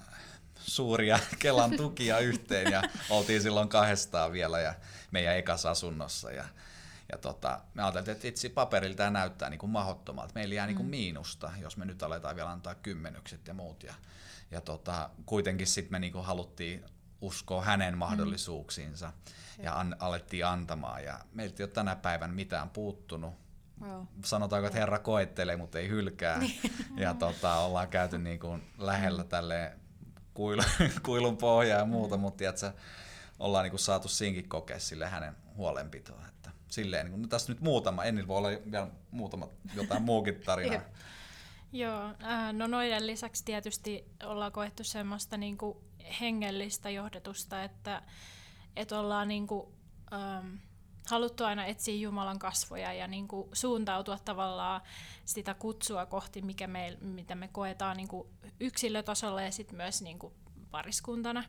suuria 0.60 1.18
Kelan 1.38 1.76
tukia 1.76 2.18
yhteen 2.18 2.72
ja 2.72 2.82
oltiin 3.10 3.42
silloin 3.42 3.68
kahdestaan 3.68 4.32
vielä 4.32 4.60
ja 4.60 4.74
meidän 5.10 5.36
ekassa 5.36 5.70
asunnossa. 5.70 6.30
Ja, 6.32 6.44
ja 7.12 7.18
tota, 7.18 7.60
me 7.74 7.82
ajattelin, 7.82 8.10
että 8.10 8.28
itse 8.28 8.48
paperilla 8.48 8.96
tämä 8.96 9.10
näyttää 9.10 9.50
niin 9.50 9.58
kuin 9.58 9.70
mahdottomalta. 9.70 10.34
Meillä 10.34 10.54
jää 10.54 10.66
mm. 10.66 10.68
niin 10.68 10.76
kuin 10.76 10.88
miinusta, 10.88 11.50
jos 11.60 11.76
me 11.76 11.84
nyt 11.84 12.02
aletaan 12.02 12.36
vielä 12.36 12.50
antaa 12.50 12.74
kymmenykset 12.74 13.48
ja 13.48 13.54
muut. 13.54 13.82
Ja, 13.82 13.94
ja 14.50 14.60
tota, 14.60 15.10
kuitenkin 15.26 15.66
sitten 15.66 15.92
me 15.92 15.98
niin 15.98 16.12
kuin 16.12 16.24
haluttiin 16.24 16.84
uskoa 17.20 17.62
hänen 17.64 17.98
mahdollisuuksiinsa 17.98 19.06
mm. 19.06 19.64
ja 19.64 19.80
an, 19.80 19.96
alettiin 19.98 20.46
antamaan. 20.46 21.04
Ja 21.04 21.20
meiltä 21.32 21.54
ei 21.58 21.64
ole 21.64 21.70
tänä 21.70 21.96
päivänä 21.96 22.32
mitään 22.32 22.70
puuttunut. 22.70 23.34
Wow. 23.82 24.06
Sanotaanko, 24.24 24.66
että 24.66 24.78
Herra 24.78 24.98
koettelee, 24.98 25.56
mutta 25.56 25.78
ei 25.78 25.88
hylkää. 25.88 26.38
Niin. 26.38 26.60
ja 26.96 27.14
tota, 27.14 27.54
ollaan 27.54 27.88
käyty 27.88 28.18
niin 28.18 28.40
kuin 28.40 28.62
lähellä 28.78 29.24
tälle 29.24 29.72
kuilun, 30.34 30.64
kuilun 31.06 31.36
pohjaa 31.36 31.78
ja 31.78 31.84
muuta, 31.84 32.16
mm. 32.16 32.20
mutta 32.20 32.38
tiedätkö, 32.38 32.72
ollaan 33.38 33.62
niin 33.62 33.70
kuin 33.70 33.80
saatu 33.80 34.08
siinkin 34.08 34.48
kokea 34.48 34.78
sille 34.78 35.08
hänen 35.08 35.36
huolenpitoa. 35.56 36.22
Että 36.28 36.50
silleen, 36.68 37.06
niin 37.06 37.12
kuin, 37.12 37.22
no 37.22 37.28
tässä 37.28 37.52
nyt 37.52 37.60
muutama, 37.60 38.04
en 38.04 38.28
voi 38.28 38.36
olla 38.36 38.48
vielä 38.70 38.88
muutama 39.10 39.48
jotain 39.74 40.02
muukin 40.02 40.40
tarinaa. 40.44 40.82
Joo, 41.72 42.14
äh, 42.24 42.52
no 42.52 42.66
noiden 42.66 43.06
lisäksi 43.06 43.44
tietysti 43.44 44.04
ollaan 44.24 44.52
koettu 44.52 44.84
semmoista 44.84 45.36
niin 45.36 45.58
kuin 45.58 45.78
hengellistä 46.20 46.90
johdatusta, 46.90 47.64
että, 47.64 48.02
että 48.76 48.98
ollaan 48.98 49.28
niin 49.28 49.46
kuin, 49.46 49.66
ähm, 50.12 50.54
haluttu 51.10 51.44
aina 51.44 51.66
etsiä 51.66 51.94
Jumalan 51.94 52.38
kasvoja 52.38 52.92
ja 52.92 53.06
niin 53.06 53.28
kuin 53.28 53.48
suuntautua 53.52 54.18
tavallaan 54.18 54.80
sitä 55.24 55.54
kutsua 55.54 56.06
kohti, 56.06 56.42
mikä 56.42 56.66
me, 56.66 56.98
mitä 57.00 57.34
me 57.34 57.48
koetaan 57.48 57.96
niin 57.96 58.08
kuin 58.08 58.28
yksilötasolla 58.60 59.42
ja 59.42 59.52
sitten 59.52 59.76
myös 59.76 60.02
niin 60.02 60.18
kuin 60.18 60.34
pariskuntana. 60.70 61.44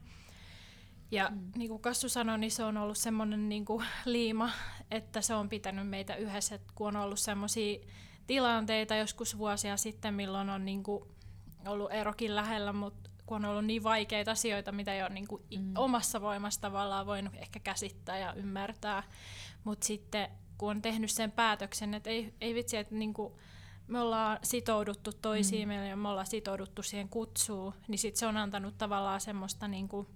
Ja 1.12 1.30
mm. 1.30 1.52
niin 1.56 1.70
kuin 1.70 1.82
Kassu 1.82 2.10
sanoi, 2.10 2.38
niin 2.38 2.52
se 2.52 2.64
on 2.64 2.78
ollut 2.78 2.98
semmoinen 2.98 3.50
niin 3.50 3.66
kuin 3.66 3.86
liima, 4.06 4.52
että 4.92 5.22
se 5.22 5.36
on 5.36 5.50
pitänyt 5.50 5.90
meitä 5.90 6.16
yhdessä, 6.16 6.56
että 6.56 6.74
kun 6.76 6.88
on 6.88 6.96
ollut 6.96 7.20
semmoisia 7.20 7.80
tilanteita 8.28 8.96
joskus 8.96 9.38
vuosia 9.38 9.78
sitten, 9.78 10.14
milloin 10.14 10.50
on 10.50 10.66
niin 10.66 10.84
kuin 10.84 11.04
ollut 11.68 11.92
erokin 11.92 12.36
lähellä, 12.36 12.74
mutta 12.74 13.10
kun 13.26 13.46
on 13.46 13.52
ollut 13.52 13.66
niin 13.66 13.84
vaikeita 13.84 14.32
asioita, 14.32 14.72
mitä 14.72 14.94
ei 14.94 15.02
ole 15.02 15.10
niin 15.10 15.28
kuin 15.28 15.44
mm. 15.58 15.74
omassa 15.78 16.22
voimassa 16.22 16.62
tavallaan 16.62 17.06
voinut 17.06 17.36
ehkä 17.36 17.60
käsittää 17.60 18.18
ja 18.18 18.34
ymmärtää. 18.34 19.04
Mutta 19.64 19.88
sitten 19.88 20.30
kun 20.58 20.70
on 20.70 20.82
tehnyt 20.82 21.12
sen 21.12 21.32
päätöksen, 21.32 21.94
että 21.94 22.10
ei, 22.10 22.34
ei 22.42 22.56
vitsi, 22.56 22.78
että 22.78 22.96
niin 22.96 23.14
kuin 23.14 23.34
me 23.88 24.00
ollaan 24.00 24.40
sitouduttu 24.44 25.12
toisiin 25.14 25.68
mm. 25.70 25.88
ja 25.90 25.96
me 25.96 26.08
ollaan 26.08 26.28
sitouduttu 26.28 26.84
siihen 26.84 27.10
kutsuun, 27.10 27.74
niin 27.88 28.00
sit 28.00 28.16
se 28.16 28.28
on 28.28 28.38
antanut 28.38 28.78
tavallaan 28.78 29.22
semmoista, 29.22 29.68
niin 29.68 29.88
kuin, 29.88 30.08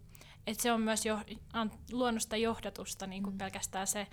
että 0.48 0.64
se 0.64 0.72
on 0.72 0.82
myös 0.82 1.06
jo, 1.06 1.20
an, 1.54 1.72
luonnosta 1.92 2.38
johdatusta 2.38 3.08
niin 3.08 3.24
kuin 3.24 3.34
mm. 3.34 3.38
pelkästään 3.38 3.88
se 3.88 4.08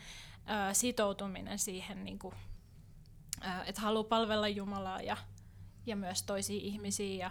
ää, 0.45 0.75
sitoutuminen 0.75 1.59
siihen, 1.59 2.05
niin 2.05 2.19
kuin, 2.19 2.35
ää, 3.41 3.65
että 3.65 3.81
haluaa 3.81 4.05
palvella 4.05 4.49
Jumalaa 4.49 5.03
ja, 5.03 5.17
ja 5.87 5.97
myös 5.97 6.23
toisia 6.23 6.61
ihmisiä 6.63 7.25
ja 7.25 7.31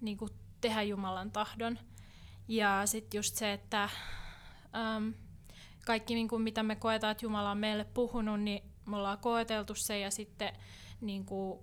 niin 0.00 0.18
kuin 0.18 0.30
tehdä 0.60 0.82
Jumalan 0.82 1.30
tahdon. 1.30 1.78
Ja 2.48 2.82
sitten 2.84 3.18
just 3.18 3.36
se, 3.36 3.52
että 3.52 3.88
äm, 4.74 5.14
kaikki 5.88 6.14
niin 6.14 6.28
kuin 6.28 6.42
mitä 6.42 6.62
me 6.62 6.76
koetaan, 6.76 7.10
että 7.10 7.24
Jumala 7.24 7.50
on 7.50 7.58
meille 7.58 7.84
puhunut, 7.84 8.40
niin 8.40 8.62
me 8.86 8.96
ollaan 8.96 9.18
koeteltu 9.18 9.74
se 9.74 9.98
ja 9.98 10.10
sitten 10.10 10.52
niin 11.00 11.24
kuin 11.24 11.58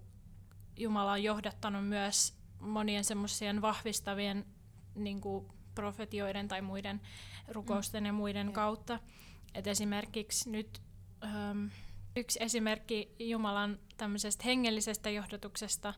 Jumala 0.78 1.12
on 1.12 1.24
johdattanut 1.24 1.88
myös 1.88 2.34
monien 2.60 3.04
semmoisien 3.04 3.62
vahvistavien 3.62 4.46
niin 4.96 5.22
kuin 5.22 5.48
profetioiden 5.76 6.48
tai 6.48 6.62
muiden 6.62 7.02
rukousten 7.48 8.04
mm. 8.04 8.06
ja 8.06 8.14
muiden 8.14 8.48
mm. 8.48 8.54
kautta. 8.54 9.00
Et 9.54 9.68
esimerkiksi 9.68 10.50
nyt 10.50 10.82
äm, 11.24 11.70
Yksi 12.18 12.40
esimerkki 12.42 13.16
Jumalan 13.20 13.80
tämmöisestä 13.98 14.44
hengellisestä 14.46 15.10
johdatuksesta 15.10 15.94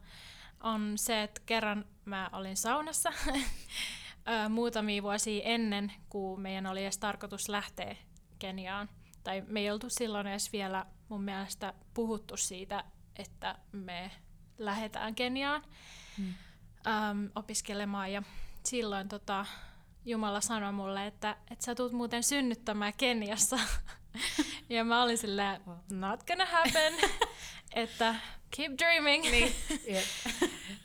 on 0.64 0.94
se, 0.96 1.24
että 1.24 1.42
kerran 1.46 1.86
mä 2.06 2.30
olin 2.34 2.58
saunassa 2.58 3.14
muutamia 4.50 5.04
vuosia 5.04 5.44
ennen, 5.44 5.94
kuin 6.10 6.42
meidän 6.42 6.68
oli 6.68 6.84
edes 6.84 6.98
tarkoitus 6.98 7.50
lähteä 7.50 7.96
Keniaan. 8.40 8.90
Tai 9.24 9.44
me 9.48 9.60
ei 9.60 9.72
oltu 9.72 9.90
silloin 9.90 10.28
edes 10.28 10.52
vielä 10.52 10.86
mun 11.10 11.24
mielestä 11.24 11.74
puhuttu 11.94 12.38
siitä, 12.38 12.84
että 13.16 13.56
me 13.72 14.12
lähdetään 14.58 15.16
Keniaan 15.16 15.64
hmm. 16.18 16.34
äm, 16.88 17.30
opiskelemaan. 17.36 18.12
Ja 18.12 18.24
silloin 18.64 19.08
tota, 19.08 19.46
Jumala 20.06 20.42
sanoi 20.42 20.72
mulle, 20.72 21.08
että, 21.08 21.38
että 21.52 21.66
sä 21.66 21.76
tulet 21.76 21.94
muuten 21.94 22.24
synnyttämään 22.24 22.94
Keniassa. 22.98 23.60
ja 24.70 24.84
mä 24.84 25.04
olin 25.04 25.18
silleen, 25.18 25.62
not 25.92 26.24
gonna 26.24 26.46
happen, 26.46 26.94
että 27.76 28.16
keep 28.58 28.72
dreaming. 28.78 29.24
Niin. 29.24 29.54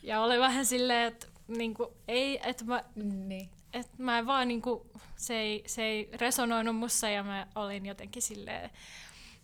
Ja 0.03 0.21
oli 0.21 0.39
vähän 0.39 0.67
silleen, 0.67 1.09
että 1.09 1.27
niinku, 1.49 1.97
ei, 2.09 2.41
että 2.49 2.65
mä, 2.65 2.85
niin. 3.05 3.51
Et 3.73 3.99
mä 3.99 4.19
en 4.19 4.27
vaan 4.27 4.49
niinku, 4.49 4.91
se 5.17 5.35
ei, 5.35 5.63
se 5.67 5.83
ei 5.83 6.11
resonoinut 6.13 6.77
mussa 6.77 7.09
ja 7.09 7.23
mä 7.23 7.47
olin 7.55 7.87
jotenkin 7.87 8.23
silleen, 8.23 8.71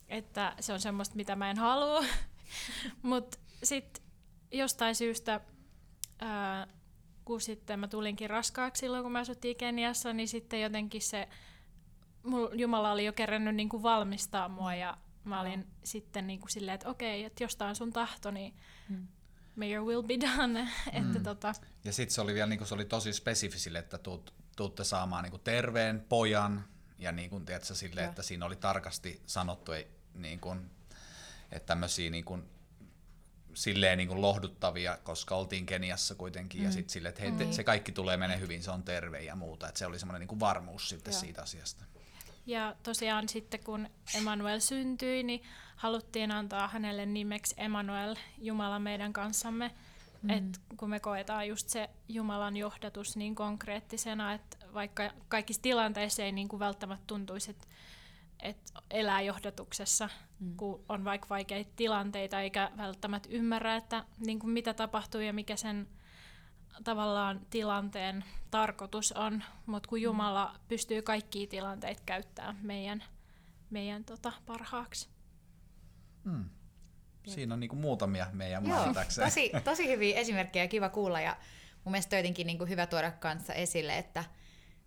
että 0.08 0.54
se 0.60 0.72
on 0.72 0.80
semmoista, 0.80 1.16
mitä 1.16 1.36
mä 1.36 1.50
en 1.50 1.58
halua. 1.58 2.04
Mutta 3.02 3.38
sitten 3.62 4.02
jostain 4.52 4.94
syystä, 4.94 5.40
ää, 6.20 6.66
kun 7.24 7.40
sitten 7.40 7.80
mä 7.80 7.88
tulinkin 7.88 8.30
raskaaksi 8.30 8.80
silloin, 8.80 9.02
kun 9.02 9.12
mä 9.12 9.18
asuttiin 9.18 9.56
Keniassa, 9.56 10.12
niin 10.12 10.28
sitten 10.28 10.60
jotenkin 10.60 11.02
se, 11.02 11.28
Jumala 12.52 12.92
oli 12.92 13.04
jo 13.04 13.12
kerännyt 13.12 13.54
niinku 13.54 13.82
valmistaa 13.82 14.48
mua 14.48 14.74
ja 14.74 14.98
mä 15.24 15.40
olin 15.40 15.60
no. 15.60 15.66
sitten 15.84 16.26
niinku 16.26 16.48
silleen, 16.48 16.74
että 16.74 16.88
okei, 16.88 17.24
että 17.24 17.44
jostain 17.44 17.76
sun 17.76 17.92
tahto, 17.92 18.30
niin 18.30 18.54
hmm. 18.88 19.08
May 19.58 19.72
your 19.72 19.86
will 19.86 20.02
be 20.02 20.20
done. 20.20 20.60
Mm. 20.92 21.06
että 21.06 21.20
tota... 21.20 21.54
Ja 21.84 21.92
sitten 21.92 22.14
se 22.14 22.20
oli 22.20 22.34
vielä 22.34 22.46
niinku, 22.46 22.64
se 22.64 22.74
oli 22.74 22.84
tosi 22.84 23.12
spesifisille, 23.12 23.78
että 23.78 23.98
tuut, 23.98 24.34
tuutte 24.56 24.84
saamaan 24.84 25.22
niinku 25.22 25.38
terveen 25.38 26.04
pojan 26.08 26.64
ja 26.98 27.12
niinku, 27.12 27.40
tiedätkö, 27.40 27.74
sille, 27.74 28.04
että 28.04 28.22
siinä 28.22 28.46
oli 28.46 28.56
tarkasti 28.56 29.22
sanottu, 29.26 29.72
ei, 29.72 29.88
niinku, 30.14 30.56
että 31.52 31.66
tämmöisiä 31.66 32.10
niinku, 32.10 32.38
silleen 33.54 33.98
niin 33.98 34.08
kuin 34.08 34.20
lohduttavia, 34.20 34.98
koska 35.02 35.34
oltiin 35.34 35.66
Keniassa 35.66 36.14
kuitenkin, 36.14 36.60
mm. 36.60 36.64
ja 36.64 36.72
sitten 36.72 36.92
silleen, 36.92 37.10
että 37.10 37.22
hei, 37.22 37.30
mm. 37.30 37.52
se 37.52 37.64
kaikki 37.64 37.92
tulee 37.92 38.16
menee 38.16 38.40
hyvin, 38.40 38.62
se 38.62 38.70
on 38.70 38.82
terve 38.82 39.20
ja 39.20 39.36
muuta, 39.36 39.68
että 39.68 39.78
se 39.78 39.86
oli 39.86 39.98
semmoinen 39.98 40.28
niin 40.28 40.40
varmuus 40.40 40.88
sitten 40.88 41.12
Joo. 41.12 41.20
siitä 41.20 41.42
asiasta. 41.42 41.84
Ja 42.48 42.76
tosiaan 42.82 43.28
sitten 43.28 43.64
kun 43.64 43.88
Emmanuel 44.14 44.60
syntyi, 44.60 45.22
niin 45.22 45.42
haluttiin 45.76 46.30
antaa 46.30 46.68
hänelle 46.68 47.06
nimeksi 47.06 47.54
Emmanuel, 47.58 48.16
Jumala 48.38 48.78
meidän 48.78 49.12
kanssamme. 49.12 49.70
Mm. 50.22 50.30
Et 50.30 50.60
kun 50.76 50.90
me 50.90 51.00
koetaan 51.00 51.48
just 51.48 51.68
se 51.68 51.90
Jumalan 52.08 52.56
johdatus 52.56 53.16
niin 53.16 53.34
konkreettisena, 53.34 54.32
että 54.32 54.56
vaikka 54.74 55.10
kaikissa 55.28 55.62
tilanteissa 55.62 56.22
ei 56.22 56.32
niin 56.32 56.48
kuin 56.48 56.60
välttämättä 56.60 57.04
tuntuisi, 57.06 57.50
että 57.50 57.66
et 58.42 58.72
elää 58.90 59.20
johdatuksessa, 59.20 60.08
mm. 60.40 60.56
kun 60.56 60.84
on 60.88 61.04
vaikka 61.04 61.28
vaikeita 61.28 61.70
tilanteita 61.76 62.40
eikä 62.40 62.70
välttämättä 62.76 63.28
ymmärrä, 63.32 63.76
että 63.76 64.04
niin 64.18 64.38
kuin 64.38 64.50
mitä 64.50 64.74
tapahtuu 64.74 65.20
ja 65.20 65.32
mikä 65.32 65.56
sen 65.56 65.88
tavallaan 66.84 67.40
tilanteen 67.50 68.24
tarkoitus 68.50 69.12
on, 69.12 69.44
mutta 69.66 69.88
kun 69.88 69.98
mm. 69.98 70.02
Jumala 70.02 70.52
mm. 70.52 70.60
pystyy 70.68 71.02
kaikkia 71.02 71.46
tilanteita 71.46 72.02
käyttämään 72.06 72.58
meidän, 72.62 73.04
meidän 73.70 74.04
tota, 74.04 74.32
parhaaksi. 74.46 75.08
Mm. 76.24 76.44
Siinä 77.26 77.54
on 77.54 77.60
niinku 77.60 77.76
muutamia 77.76 78.26
meidän 78.32 78.66
Joo, 78.66 78.94
tosi, 79.24 79.52
tosi 79.64 79.88
hyviä 79.88 80.16
esimerkkejä, 80.16 80.68
kiva 80.68 80.88
kuulla 80.88 81.20
ja 81.20 81.36
mun 81.84 81.92
mielestä 81.92 82.16
jotenkin 82.16 82.46
niinku 82.46 82.66
hyvä 82.66 82.86
tuoda 82.86 83.10
kanssa 83.10 83.54
esille, 83.54 83.98
että 83.98 84.24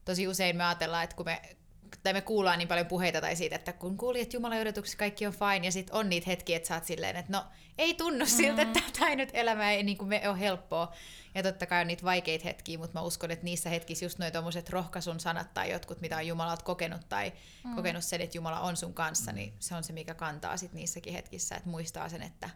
tosi 0.06 0.28
usein 0.28 0.58
me 0.58 0.66
ajatellaan, 0.66 1.04
että 1.04 1.16
kun 1.16 1.26
me 1.26 1.58
tai 2.04 2.14
me 2.14 2.22
kuullaan 2.22 2.60
niin 2.60 2.68
paljon 2.68 2.88
puheita 2.88 3.22
tai 3.22 3.36
siitä, 3.36 3.56
että 3.56 3.74
kun 3.74 3.98
kuulijat 3.98 4.34
Jumalan 4.34 4.62
odotuksessa 4.62 4.98
kaikki 4.98 5.28
on 5.28 5.34
fine, 5.34 5.66
ja 5.68 5.72
sitten 5.72 5.96
on 5.96 6.10
niitä 6.10 6.30
hetkiä, 6.30 6.58
että 6.58 6.68
sä 6.68 6.76
oot 6.76 6.86
silleen, 6.86 7.16
että 7.16 7.32
no 7.32 7.46
ei 7.78 7.94
tunnu 7.94 8.26
siltä, 8.26 8.62
että 8.62 8.80
tämä 9.00 9.16
nyt 9.16 9.30
elämä 9.34 9.72
ei 9.72 9.84
niin 9.84 9.98
kuin 9.98 10.08
me 10.08 10.30
ole 10.30 10.40
helppoa. 10.40 10.94
Ja 11.36 11.44
totta 11.44 11.66
kai 11.66 11.82
on 11.82 11.88
niitä 11.88 12.04
vaikeita 12.04 12.44
hetkiä, 12.44 12.78
mutta 12.78 13.00
mä 13.00 13.06
uskon, 13.06 13.32
että 13.32 13.46
niissä 13.46 13.70
hetkissä 13.70 14.06
just 14.06 14.20
noin 14.20 14.34
tommoset 14.34 14.70
rohkaisun 14.70 15.20
sanat 15.20 15.54
tai 15.54 15.72
jotkut, 15.72 16.02
mitä 16.02 16.18
on 16.18 16.28
Jumala 16.28 16.58
kokenut 16.58 17.10
tai 17.10 17.34
mm. 17.64 17.76
kokenut 17.76 18.04
sen, 18.04 18.22
että 18.22 18.38
Jumala 18.38 18.60
on 18.60 18.78
sun 18.78 18.94
kanssa, 18.94 19.32
niin 19.32 19.54
se 19.60 19.76
on 19.76 19.84
se, 19.84 19.94
mikä 19.94 20.14
kantaa 20.14 20.58
sit 20.58 20.74
niissäkin 20.74 21.14
hetkissä, 21.14 21.56
että 21.56 21.70
muistaa 21.70 22.10
sen, 22.10 22.22
että 22.22 22.50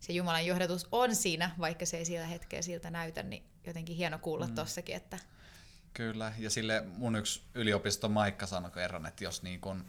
se 0.00 0.12
Jumalan 0.12 0.46
johdatus 0.46 0.88
on 0.92 1.16
siinä, 1.16 1.50
vaikka 1.58 1.86
se 1.86 1.96
ei 1.96 2.04
sillä 2.04 2.26
hetkellä 2.26 2.62
siltä 2.62 2.90
näytä, 2.90 3.22
niin 3.22 3.42
jotenkin 3.66 3.96
hieno 3.96 4.18
kuulla 4.18 4.46
mm. 4.46 4.54
tossakin, 4.54 4.96
että 4.96 5.18
Kyllä, 5.92 6.32
ja 6.38 6.50
sille 6.50 6.82
mun 6.86 7.16
yksi 7.16 7.42
yliopiston 7.54 8.12
Maikka 8.12 8.46
sanoi 8.46 8.70
kerran, 8.70 9.06
että 9.06 9.24
jos 9.24 9.42
niin 9.42 9.60
kun, 9.60 9.84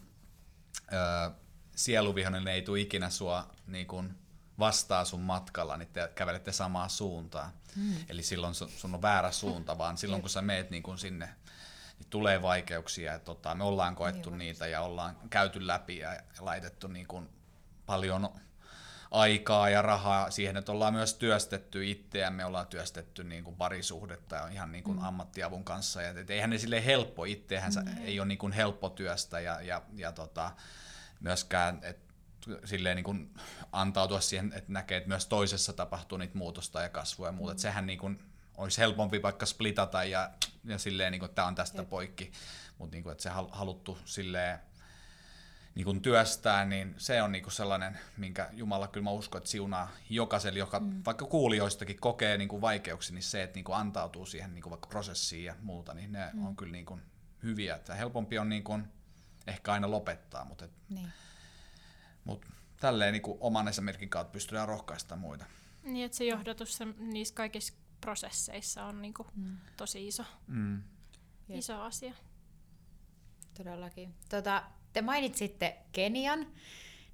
ö, 0.94 1.32
sieluvihonen 1.76 2.48
ei 2.48 2.62
tule 2.62 2.80
ikinä 2.80 3.10
sua 3.10 3.50
niin 3.68 3.88
kun 3.88 4.16
vastaa 4.60 5.06
sun 5.06 5.22
matkalla, 5.22 5.78
niin 5.78 5.90
te 5.94 6.12
kävelette 6.16 6.52
samaa 6.52 6.90
suuntaa. 6.90 7.52
Mm. 7.76 7.96
Eli 8.10 8.24
silloin 8.24 8.54
sun 8.54 8.96
on 8.96 9.02
väärä 9.02 9.32
suunta, 9.32 9.78
vaan 9.78 9.98
silloin 9.98 10.22
kun 10.22 10.30
sä 10.30 10.42
meet 10.42 10.70
niin 10.70 10.84
kun 10.84 10.98
sinne, 10.98 11.26
niin 12.00 12.10
tulee 12.10 12.42
vaikeuksia. 12.42 13.12
Ja 13.12 13.20
tota, 13.20 13.56
me 13.56 13.64
ollaan 13.64 13.96
koettu 13.96 14.30
niin, 14.30 14.40
niitä 14.40 14.68
ja 14.68 14.82
ollaan 14.82 15.18
käyty 15.30 15.68
läpi 15.68 15.98
ja 15.98 16.22
laitettu 16.40 16.88
niin 16.88 17.08
kun 17.08 17.30
paljon 17.86 18.30
aikaa 19.12 19.70
ja 19.70 19.82
rahaa 19.82 20.32
siihen, 20.32 20.58
että 20.58 20.72
ollaan 20.72 20.94
myös 20.94 21.14
työstetty 21.14 21.90
itseämme, 21.90 22.46
ollaan 22.46 22.68
työstetty 22.68 23.24
niin 23.24 23.44
kuin 23.44 23.56
parisuhdetta 23.56 24.36
ja 24.36 24.48
ihan 24.48 24.72
niin 24.72 24.84
kuin 24.84 24.98
mm. 24.98 25.04
ammattiavun 25.04 25.64
kanssa. 25.64 26.02
Ja, 26.02 26.10
et 26.10 26.30
eihän 26.30 26.50
ne 26.50 26.58
sille 26.58 26.86
helppo 26.86 27.26
itseähän, 27.26 27.72
mm. 27.86 28.06
ei 28.06 28.20
ole 28.20 28.28
niin 28.28 28.38
kuin 28.38 28.54
helppo 28.54 28.90
työstä 28.90 29.40
ja, 29.40 29.62
ja, 29.62 29.82
ja 29.96 30.12
tota, 30.12 30.52
myöskään, 31.20 31.80
että 31.84 32.14
silleen 32.66 32.96
niin 32.96 33.04
kuin 33.04 33.34
antautua 33.72 34.22
siihen, 34.22 34.54
että 34.56 34.74
näkee, 34.74 34.98
että 34.98 35.08
myös 35.08 35.26
toisessa 35.26 35.74
tapahtuu 35.74 36.18
niitä 36.18 36.38
muutosta 36.38 36.82
ja 36.82 36.90
kasvua 36.90 37.28
ja 37.28 37.32
muuta. 37.32 37.54
Mm. 37.54 37.60
sehän 37.60 37.86
niin 37.86 38.00
kuin 38.00 38.20
olisi 38.58 38.78
helpompi 38.78 39.22
vaikka 39.22 39.46
splitata 39.46 40.04
ja, 40.04 40.32
ja 40.64 40.78
silleen, 40.78 41.12
niin 41.12 41.20
kuin, 41.20 41.28
että 41.28 41.36
tämä 41.36 41.48
on 41.48 41.56
tästä 41.56 41.82
Jep. 41.82 41.90
poikki, 41.90 42.32
mutta 42.78 42.96
niin 42.96 43.04
kuin, 43.04 43.12
että 43.12 43.24
se 43.24 43.30
haluttu 43.52 43.98
silleen 44.06 44.60
niin 45.76 45.86
kuin 45.86 46.02
työstää, 46.02 46.66
niin 46.66 46.96
se 46.98 47.22
on 47.22 47.32
niin 47.32 47.44
kuin 47.44 47.54
sellainen, 47.54 48.00
minkä 48.18 48.50
Jumala 48.54 48.88
kyllä 48.88 49.04
mä 49.04 49.12
uskon, 49.12 49.40
että 49.40 49.50
siunaa 49.50 49.92
jokaiselle, 50.10 50.60
joka 50.60 50.80
mm. 50.80 51.02
vaikka 51.06 51.26
kuulijoistakin 51.26 52.00
kokee 52.00 52.38
niin 52.38 52.48
kuin 52.48 52.62
vaikeuksia, 52.62 53.14
niin 53.14 53.24
se, 53.24 53.44
että 53.44 53.56
niin 53.58 53.64
kuin 53.64 53.76
antautuu 53.76 54.26
siihen 54.26 54.54
niin 54.54 54.62
kuin 54.64 54.72
vaikka 54.72 54.88
prosessiin 54.88 55.46
ja 55.46 55.56
muuta, 55.62 55.94
niin 55.94 56.12
ne 56.12 56.30
mm. 56.34 56.46
on 56.46 56.56
kyllä 56.56 56.72
niin 56.72 56.86
kuin 56.86 57.02
hyviä. 57.44 57.76
Että 57.76 57.96
helpompi 57.96 58.40
on 58.40 58.50
niin 58.50 58.64
kuin 58.64 58.88
ehkä 59.48 59.74
aina 59.74 59.92
lopettaa, 59.92 60.46
mutta, 60.46 60.66
et, 60.66 60.72
niin. 60.90 61.10
mutta 62.24 62.48
tälleen 62.80 63.14
niin 63.14 63.22
kuin 63.22 63.38
oman 63.42 63.68
esimerkin 63.68 64.10
kautta 64.10 64.32
pystytään 64.32 64.68
rohkaistamaan 64.68 65.22
muita. 65.22 65.46
Niin, 65.84 66.06
että 66.06 66.18
se 66.18 66.26
johdatus 66.26 66.78
se, 66.78 66.86
niissä 66.98 67.36
kaikissa 67.36 67.74
prosesseissa 68.02 68.86
on 68.86 69.02
niin 69.02 69.14
kuin 69.14 69.28
mm. 69.36 69.58
tosi 69.78 70.08
iso, 70.08 70.24
mm. 70.48 70.84
iso 71.50 71.82
asia. 71.82 72.14
Todellakin. 73.58 74.16
Tota, 74.30 74.64
te 74.94 75.02
mainitsitte 75.02 75.78
Kenian, 75.92 76.48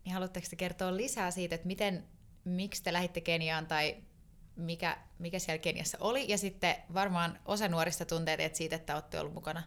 niin 0.06 0.14
haluatteko 0.14 0.48
te 0.50 0.56
kertoa 0.56 0.98
lisää 0.98 1.32
siitä, 1.32 1.56
että 1.56 1.68
miten, 1.68 2.04
miksi 2.44 2.84
te 2.84 2.94
lähditte 2.94 3.22
Keniaan 3.22 3.68
tai 3.68 3.98
mikä, 4.56 4.98
mikä 5.20 5.40
siellä 5.40 5.58
Keniassa 5.58 5.98
oli, 6.02 6.26
ja 6.30 6.38
sitten 6.38 6.76
varmaan 6.94 7.40
osa 7.46 7.68
nuorista 7.68 8.06
tuntee 8.06 8.38
teet 8.38 8.56
siitä, 8.56 8.76
että 8.76 8.96
olette 8.96 9.20
ollut 9.20 9.34
mukana 9.34 9.64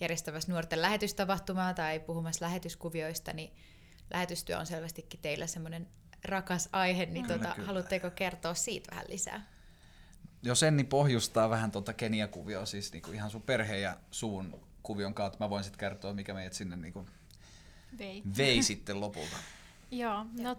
järjestämässä 0.00 0.52
nuorten 0.52 0.82
lähetystapahtumaa 0.82 1.74
tai 1.74 2.00
puhumassa 2.00 2.44
lähetyskuvioista, 2.44 3.32
niin 3.32 3.56
lähetystyö 4.10 4.58
on 4.58 4.66
selvästikin 4.66 5.20
teillä 5.20 5.46
semmoinen 5.46 5.88
rakas 6.24 6.68
aihe, 6.72 7.06
niin 7.06 7.26
tuota, 7.26 7.54
haluatteko 7.66 8.10
kertoa 8.10 8.54
siitä 8.54 8.90
vähän 8.90 9.06
lisää? 9.08 9.46
Jos 10.42 10.62
Enni 10.62 10.84
pohjustaa 10.84 11.50
vähän 11.50 11.70
tuota 11.70 11.92
Kenia-kuvioa, 11.92 12.66
siis 12.66 12.92
niinku 12.92 13.12
ihan 13.12 13.30
sun 13.30 13.42
perheen 13.42 13.82
ja 13.82 13.96
suun 14.10 14.60
kuvion 14.82 15.14
kautta, 15.14 15.44
mä 15.44 15.50
voin 15.50 15.64
sitten 15.64 15.78
kertoa, 15.78 16.12
mikä 16.12 16.34
meidät 16.34 16.52
sinne 16.52 16.76
niinku 16.76 17.06
vei, 17.98 18.22
vei 18.36 18.62
sitten 18.72 19.00
lopulta? 19.00 19.36
Joo, 19.90 20.26
no 20.40 20.56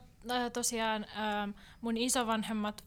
tosiaan 0.53 1.05
ähm, 1.17 1.49
mun 1.81 1.97
isovanhemmat 1.97 2.83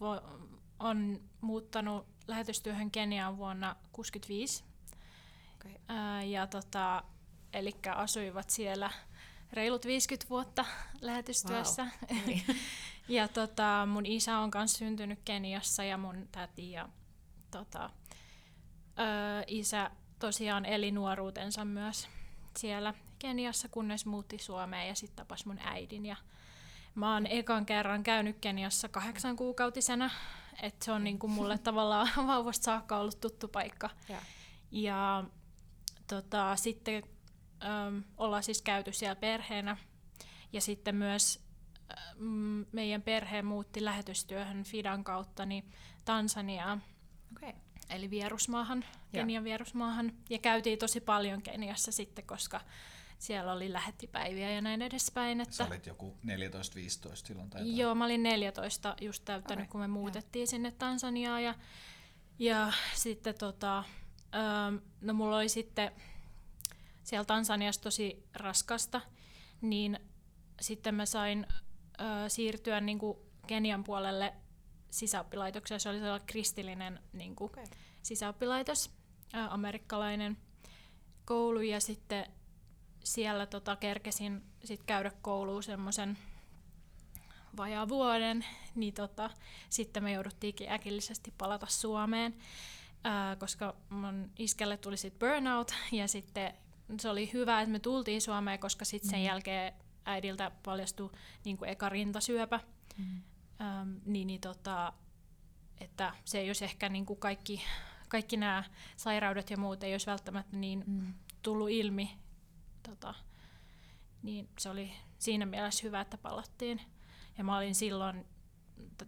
on 0.79 1.21
muuttanut 1.41 2.07
lähetystyöhön 2.27 2.91
Keniaan 2.91 3.37
vuonna 3.37 3.67
1965. 3.67 4.65
Okay. 5.55 5.73
Äh, 5.91 6.29
ja 6.29 6.47
tota, 6.47 7.03
eli 7.53 7.77
asuivat 7.95 8.51
siellä 8.51 8.91
reilut 9.53 9.85
50 9.85 10.31
vuotta 10.31 10.65
lähetystyössä. 11.01 11.83
Wow. 11.83 12.27
Niin. 12.27 12.45
ja 13.09 13.29
tota, 13.29 13.89
mun 13.91 14.07
isä 14.07 14.39
on 14.39 14.51
myös 14.55 14.73
syntynyt 14.73 15.19
Keniassa 15.25 15.85
ja 15.85 15.97
mun 15.97 16.29
täti 16.33 16.71
ja 16.71 16.89
tota, 17.51 17.91
ö, 18.99 19.45
isä 19.47 19.91
tosiaan 20.19 20.65
eli 20.65 20.91
nuoruutensa 20.91 21.65
myös 21.65 22.09
siellä 22.57 22.95
Keniassa, 23.19 23.69
kunnes 23.69 24.07
muutti 24.07 24.39
Suomeen 24.39 24.89
ja 24.89 24.95
sitten 24.95 25.17
tapas 25.17 25.47
mun 25.47 25.59
äidin. 25.59 26.07
Ja 26.07 26.17
Mä 26.99 27.15
oon 27.15 27.27
ekan 27.27 27.67
kerran 27.67 28.03
käynyt 28.03 28.39
Keniassa 28.41 28.89
kahdeksan 28.89 29.37
kuukautisena, 29.37 30.11
että 30.63 30.85
se 30.85 30.93
on 30.93 31.05
niinku 31.05 31.29
mulle 31.29 31.59
tavallaan 31.69 32.09
vauvasta 32.27 32.65
saakka 32.65 32.97
ollut 32.97 33.21
tuttu 33.21 33.49
paikka. 33.49 33.91
Ja. 34.09 34.21
Ja 34.71 35.25
tota, 36.07 36.57
sitten 36.57 37.03
äm, 37.63 38.03
ollaan 38.17 38.43
siis 38.43 38.63
käyty 38.63 38.93
siellä 38.93 39.17
perheenä. 39.17 39.77
Ja 40.53 40.61
sitten 40.61 40.97
myös 40.97 41.47
äm, 42.21 42.65
meidän 42.73 43.03
perhe 43.03 43.43
muutti 43.43 43.85
lähetystyöhön 43.85 44.65
Fidan 44.65 45.05
kautta 45.05 45.47
niin 45.47 45.73
Tansaniaan, 46.05 46.83
Okei. 47.37 47.55
eli 47.91 48.11
vierusmaahan. 48.11 48.85
Kenian 49.13 49.45
vierusmaahan. 49.45 50.13
Ja 50.31 50.39
käytiin 50.39 50.79
tosi 50.79 51.01
paljon 51.01 51.43
Keniassa 51.43 51.93
sitten, 51.93 52.27
koska 52.27 52.61
siellä 53.19 53.53
oli 53.53 53.73
lähettipäiviä 53.73 54.51
ja 54.51 54.61
näin 54.61 54.83
edespäin. 54.83 55.41
Että... 55.41 55.55
Sä 55.55 55.67
olit 55.67 55.87
joku 55.87 56.19
14-15 56.27 56.31
silloin 57.15 57.51
tai 57.51 57.61
jotain. 57.61 57.77
Joo, 57.77 57.95
mä 57.95 58.05
olin 58.05 58.23
14 58.23 58.97
just 59.01 59.25
täyttänyt, 59.25 59.63
Okei, 59.63 59.71
kun 59.71 59.81
me 59.81 59.87
muutettiin 59.87 60.47
sinne 60.47 60.71
Tansaniaan. 60.71 61.45
Ja, 61.45 61.55
ja 62.39 62.73
sitten 62.95 63.35
tota, 63.35 63.79
ähm, 64.35 64.77
no 65.01 65.13
mulla 65.13 65.37
oli 65.37 65.49
sitten 65.49 65.93
siellä 67.03 67.25
Tansaniassa 67.25 67.83
tosi 67.83 68.29
raskasta, 68.35 69.01
niin 69.61 70.01
sitten 70.61 70.95
mä 70.95 71.07
sain 71.07 71.47
äh, 72.01 72.07
siirtyä 72.29 72.81
niin 72.81 72.99
kuin 72.99 73.19
Kenian 73.47 73.85
puolelle 73.85 74.35
sisäoppilaitokseen. 74.91 75.81
Se 75.81 75.89
oli 75.89 75.99
sellainen 75.99 76.27
kristillinen 76.27 77.01
niin 77.13 77.37
kuin, 77.37 77.51
Okei. 77.51 77.65
sisäoppilaitos, 78.03 78.91
ää, 79.33 79.55
amerikkalainen 79.55 80.37
koulu 81.25 81.61
ja 81.61 81.81
sitten 81.81 82.27
siellä 83.15 83.47
tota, 83.47 83.77
kerkesin 83.77 84.43
sit 84.65 84.83
käydä 84.83 85.11
kouluun 85.23 85.63
semmoisen 85.63 86.19
vajaa 87.57 87.89
vuoden, 87.89 88.45
niin 88.75 88.95
tota, 88.95 89.31
sitten 89.71 90.05
me 90.05 90.13
jouduttiinkin 90.13 90.71
äkillisesti 90.71 91.35
palata 91.39 91.67
Suomeen, 91.67 92.35
ää, 93.05 93.37
koska 93.37 93.75
mun 93.91 94.31
iskelle 94.39 94.77
tuli 94.77 94.97
sitten 94.97 95.29
burnout 95.29 95.75
ja 95.93 96.09
sitten 96.09 96.55
se 97.01 97.09
oli 97.09 97.33
hyvä, 97.33 97.61
että 97.61 97.73
me 97.73 97.79
tultiin 97.79 98.23
Suomeen, 98.23 98.59
koska 98.59 98.85
sitten 98.85 99.11
sen 99.11 99.23
jälkeen 99.23 99.73
äidiltä 100.05 100.51
paljastui 100.65 101.11
niin 101.45 101.57
kuin 101.57 101.71
eka 101.71 101.89
rintasyöpä. 101.89 102.61
Mm. 102.99 103.23
Ähm, 103.61 103.95
niin, 104.05 104.27
niin 104.27 104.41
tota, 104.41 104.93
että 105.81 106.15
se 106.25 106.39
ei 106.39 106.49
olisi 106.49 106.65
ehkä 106.65 106.89
niin 106.89 107.07
kuin 107.07 107.19
kaikki, 107.19 107.63
kaikki 108.09 108.37
nämä 108.37 108.65
sairaudet 108.97 109.51
ja 109.51 109.57
muut 109.57 109.83
ei 109.83 109.95
olisi 109.95 110.07
välttämättä 110.07 110.57
niin 110.57 110.85
Mm. 110.87 111.15
tullut 111.43 111.71
ilmi. 111.71 112.19
Tota, 112.89 113.15
niin 114.23 114.49
se 114.59 114.69
oli 114.69 114.93
siinä 115.19 115.47
mielessä 115.47 115.83
hyvä, 115.83 116.01
että 116.01 116.19
palattiin. 116.19 116.81
Ja 117.39 117.45
mä 117.45 117.57
olin 117.57 117.75
silloin 117.75 118.27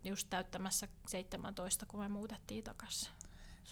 just 0.04 0.26
täyttämässä 0.30 0.88
17, 1.08 1.86
kun 1.86 2.00
me 2.00 2.08
muutettiin 2.08 2.64
takaisin. 2.64 3.12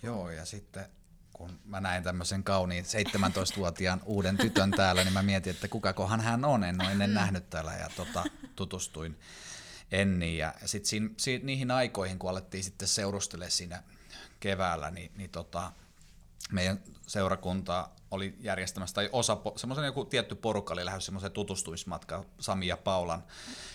Joo, 0.02 0.30
ja 0.30 0.44
sitten 0.44 0.86
kun 1.32 1.60
mä 1.64 1.80
näin 1.80 2.02
tämmöisen 2.02 2.44
kauniin 2.44 2.84
17-vuotiaan 2.84 4.00
uuden 4.04 4.36
tytön 4.36 4.70
täällä, 4.70 5.04
niin 5.04 5.12
mä 5.12 5.22
mietin, 5.22 5.50
että 5.50 5.68
kukakohan 5.68 6.20
hän 6.20 6.44
on, 6.44 6.64
en 6.64 6.82
ole 6.82 6.92
ennen 6.92 7.14
nähnyt 7.14 7.50
täällä, 7.50 7.72
ja 7.72 7.90
tota, 7.96 8.24
tutustuin 8.56 9.18
Enniin. 9.92 10.38
Ja 10.38 10.54
sitten 10.64 11.40
niihin 11.42 11.70
aikoihin, 11.70 12.18
kun 12.18 12.30
alettiin 12.30 12.64
sitten 12.64 12.88
seurustelemaan 12.88 13.50
siinä 13.50 13.82
keväällä, 14.40 14.90
niin, 14.90 15.12
niin 15.16 15.30
tota, 15.30 15.72
meidän 16.52 16.80
seurakunta 17.06 17.88
oli 18.10 18.34
järjestämässä, 18.40 18.94
tai 18.94 19.08
osa, 19.12 19.36
semmoisen 19.56 19.84
joku 19.84 20.04
tietty 20.04 20.34
porukka 20.34 20.74
oli 20.74 20.84
lähdössä 20.84 21.06
semmoisen 21.06 21.32
tutustumismatka 21.32 22.24
Sami 22.40 22.66
ja 22.66 22.76
Paulan 22.76 23.24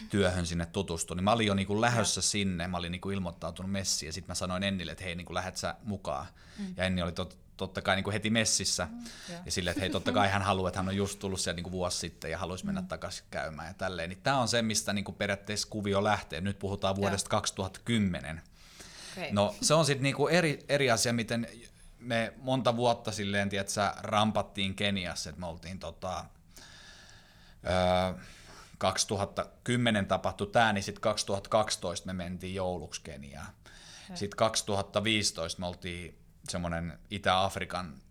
työhön 0.09 0.45
sinne 0.45 0.65
tutustu, 0.65 1.13
niin 1.13 1.23
mä 1.23 1.31
olin 1.31 1.47
jo 1.47 1.53
niin 1.53 1.67
kuin 1.67 1.81
lähdössä 1.81 2.21
sinne, 2.21 2.67
mä 2.67 2.77
olin 2.77 2.91
niin 2.91 3.01
kuin 3.01 3.13
ilmoittautunut 3.13 3.71
messiin, 3.71 4.07
ja 4.07 4.13
sitten 4.13 4.31
mä 4.31 4.35
sanoin 4.35 4.63
Ennille, 4.63 4.91
että 4.91 5.03
hei, 5.03 5.15
niin 5.15 5.25
kuin 5.25 5.35
lähdet 5.35 5.57
sä 5.57 5.75
mukaan. 5.83 6.25
Mm. 6.59 6.73
Ja 6.77 6.83
Enni 6.83 7.01
oli 7.01 7.11
tot, 7.11 7.37
totta 7.57 7.81
kai 7.81 7.95
niin 7.95 8.03
kuin 8.03 8.11
heti 8.11 8.29
messissä, 8.29 8.87
mm. 8.91 9.03
Ja 9.45 9.51
silleen, 9.51 9.71
että 9.71 9.81
hei, 9.81 9.89
totta 9.89 10.11
kai 10.11 10.29
hän 10.29 10.41
haluaa, 10.41 10.67
että 10.67 10.79
hän 10.79 10.89
on 10.89 10.95
just 10.95 11.19
tullut 11.19 11.39
siellä 11.39 11.55
niin 11.55 11.63
kuin 11.63 11.71
vuosi 11.71 11.97
sitten, 11.97 12.31
ja 12.31 12.37
haluaisi 12.37 12.65
mennä 12.65 12.81
takaisin 12.81 13.25
käymään 13.31 13.67
ja 13.67 13.73
tälleen. 13.73 14.09
Niin 14.09 14.21
tämä 14.23 14.37
on 14.37 14.47
se, 14.47 14.61
mistä 14.61 14.93
niin 14.93 15.05
kuin 15.05 15.15
periaatteessa 15.15 15.67
kuvio 15.69 16.03
lähtee. 16.03 16.41
Nyt 16.41 16.59
puhutaan 16.59 16.95
vuodesta 16.95 17.29
2010. 17.29 18.41
Okei. 19.11 19.31
No 19.31 19.55
se 19.61 19.73
on 19.73 19.85
sitten 19.85 20.03
niinku 20.03 20.27
eri, 20.27 20.59
eri 20.69 20.91
asia, 20.91 21.13
miten 21.13 21.47
me 22.03 22.33
monta 22.37 22.75
vuotta 22.75 23.11
silleen, 23.11 23.49
tiedätkö, 23.49 23.91
rampattiin 23.97 24.75
Keniassa, 24.75 25.29
että 25.29 25.39
me 25.39 25.47
oltiin 25.47 25.79
tota, 25.79 26.25
öö, 27.65 28.23
2010 28.77 30.05
tapahtui 30.05 30.47
tämä, 30.47 30.73
niin 30.73 30.83
sitten 30.83 31.01
2012 31.01 32.05
me 32.05 32.13
mentiin 32.13 32.55
jouluksi 32.55 33.01
Keniaan. 33.03 33.53
Sitten 34.13 34.37
2015 34.37 35.59
me 35.59 35.67
oltiin 35.67 36.19
semmoinen 36.49 36.99
Itä-Afrikan 37.09 38.01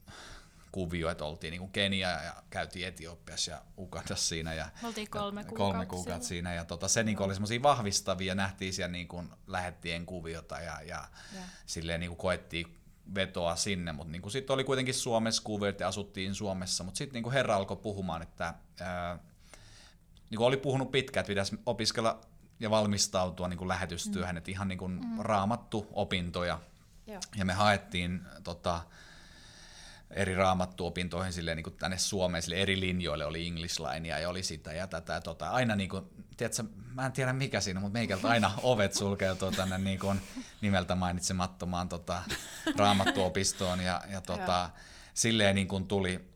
kuvio, 0.72 1.10
että 1.10 1.24
oltiin 1.24 1.50
niinku 1.50 1.68
Kenia 1.68 2.08
ja 2.08 2.42
käytiin 2.50 2.88
Etiopiassa 2.88 3.50
ja 3.50 3.62
Ugandassa 3.78 4.28
siinä. 4.28 4.54
Ja, 4.54 4.68
oltiin 4.82 5.10
kolme 5.10 5.40
ja 5.40 5.44
kuukautta 5.44 5.72
kolme 5.72 5.86
kuukautta 5.86 6.28
siinä. 6.28 6.54
Ja 6.54 6.64
tota, 6.64 6.88
se 6.88 7.02
niinku 7.02 7.22
oli 7.22 7.34
semmoisia 7.34 7.62
vahvistavia, 7.62 8.34
nähtiin 8.34 8.72
siellä 8.72 8.92
niinku 8.92 9.24
lähettien 9.46 10.06
kuviota 10.06 10.60
ja, 10.60 10.82
ja 10.82 11.08
Joo. 11.34 11.44
silleen 11.66 12.00
niinku 12.00 12.16
koettiin 12.16 12.81
vetoa 13.14 13.56
sinne, 13.56 13.92
mutta 13.92 14.12
niinku 14.12 14.30
sitten 14.30 14.54
oli 14.54 14.64
kuitenkin 14.64 14.94
Suomessa 14.94 15.42
kuviot 15.42 15.80
ja 15.80 15.88
asuttiin 15.88 16.34
Suomessa, 16.34 16.84
mutta 16.84 16.98
sitten 16.98 17.14
niinku 17.14 17.30
Herra 17.30 17.56
alkoi 17.56 17.76
puhumaan, 17.76 18.22
että 18.22 18.54
ää, 18.80 19.18
niinku 20.30 20.44
oli 20.44 20.56
puhunut 20.56 20.90
pitkään, 20.90 21.22
että 21.22 21.28
pitäisi 21.28 21.58
opiskella 21.66 22.20
ja 22.60 22.70
valmistautua 22.70 23.48
niinku 23.48 23.68
lähetystyöhön, 23.68 24.34
mm. 24.34 24.38
että 24.38 24.50
ihan 24.50 24.68
niinku 24.68 24.88
mm. 24.88 25.18
raamattu 25.18 25.86
opintoja. 25.92 26.60
Joo. 27.06 27.20
Ja 27.36 27.44
me 27.44 27.52
haettiin 27.52 28.22
tota, 28.44 28.80
eri 30.10 30.34
raamattuopintoihin 30.34 31.32
silleen, 31.32 31.56
niin 31.56 31.64
kuin 31.64 31.76
tänne 31.76 31.98
Suomeen 31.98 32.42
sille 32.42 32.56
eri 32.56 32.80
linjoille 32.80 33.24
oli 33.24 33.46
English 33.46 33.80
linea 33.80 34.18
ja 34.18 34.28
oli 34.28 34.42
sitä 34.42 34.72
ja 34.72 34.86
tätä 34.86 35.20
tota. 35.20 35.50
Aina 35.50 35.76
niin 35.76 35.88
kuin, 35.88 36.21
tiedätkö, 36.36 36.64
mä 36.94 37.06
en 37.06 37.12
tiedä 37.12 37.32
mikä 37.32 37.60
siinä, 37.60 37.80
mutta 37.80 37.98
meikältä 37.98 38.28
aina 38.28 38.52
ovet 38.62 38.94
sulkeutuu 38.94 39.50
tänne 39.50 39.78
niin 39.78 39.98
kuin 39.98 40.20
nimeltä 40.60 40.94
mainitsemattomaan 40.94 41.88
tota, 41.88 42.22
raamattuopistoon 42.76 43.80
ja, 43.80 44.02
ja 44.10 44.20
tota, 44.20 44.70
silleen 45.14 45.54
niin 45.54 45.68
kuin 45.68 45.86
tuli, 45.86 46.32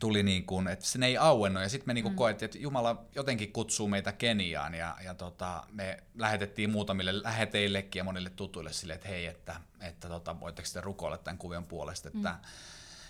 tuli 0.00 0.22
niin 0.22 0.46
kuin, 0.46 0.68
että 0.68 0.86
se 0.86 0.98
ei 1.06 1.16
auennut 1.16 1.62
ja 1.62 1.68
sitten 1.68 1.88
me 1.88 1.94
niin 1.94 2.02
kuin 2.02 2.12
mm. 2.12 2.16
koettiin, 2.16 2.46
että 2.46 2.58
Jumala 2.58 3.04
jotenkin 3.14 3.52
kutsuu 3.52 3.88
meitä 3.88 4.12
Keniaan 4.12 4.74
ja, 4.74 4.96
ja 5.04 5.14
tota, 5.14 5.64
me 5.72 6.02
lähetettiin 6.18 6.70
muutamille 6.70 7.22
läheteillekin 7.22 8.00
ja 8.00 8.04
monille 8.04 8.30
tutuille 8.30 8.72
sille, 8.72 8.92
että 8.92 9.08
hei, 9.08 9.26
että, 9.26 9.60
että 9.80 10.08
tota, 10.08 10.40
voitteko 10.40 10.68
te 10.72 10.80
rukoilla 10.80 11.18
tämän 11.18 11.38
kuvion 11.38 11.64
puolesta, 11.64 12.08
että, 12.08 12.30
mm. 12.30 12.38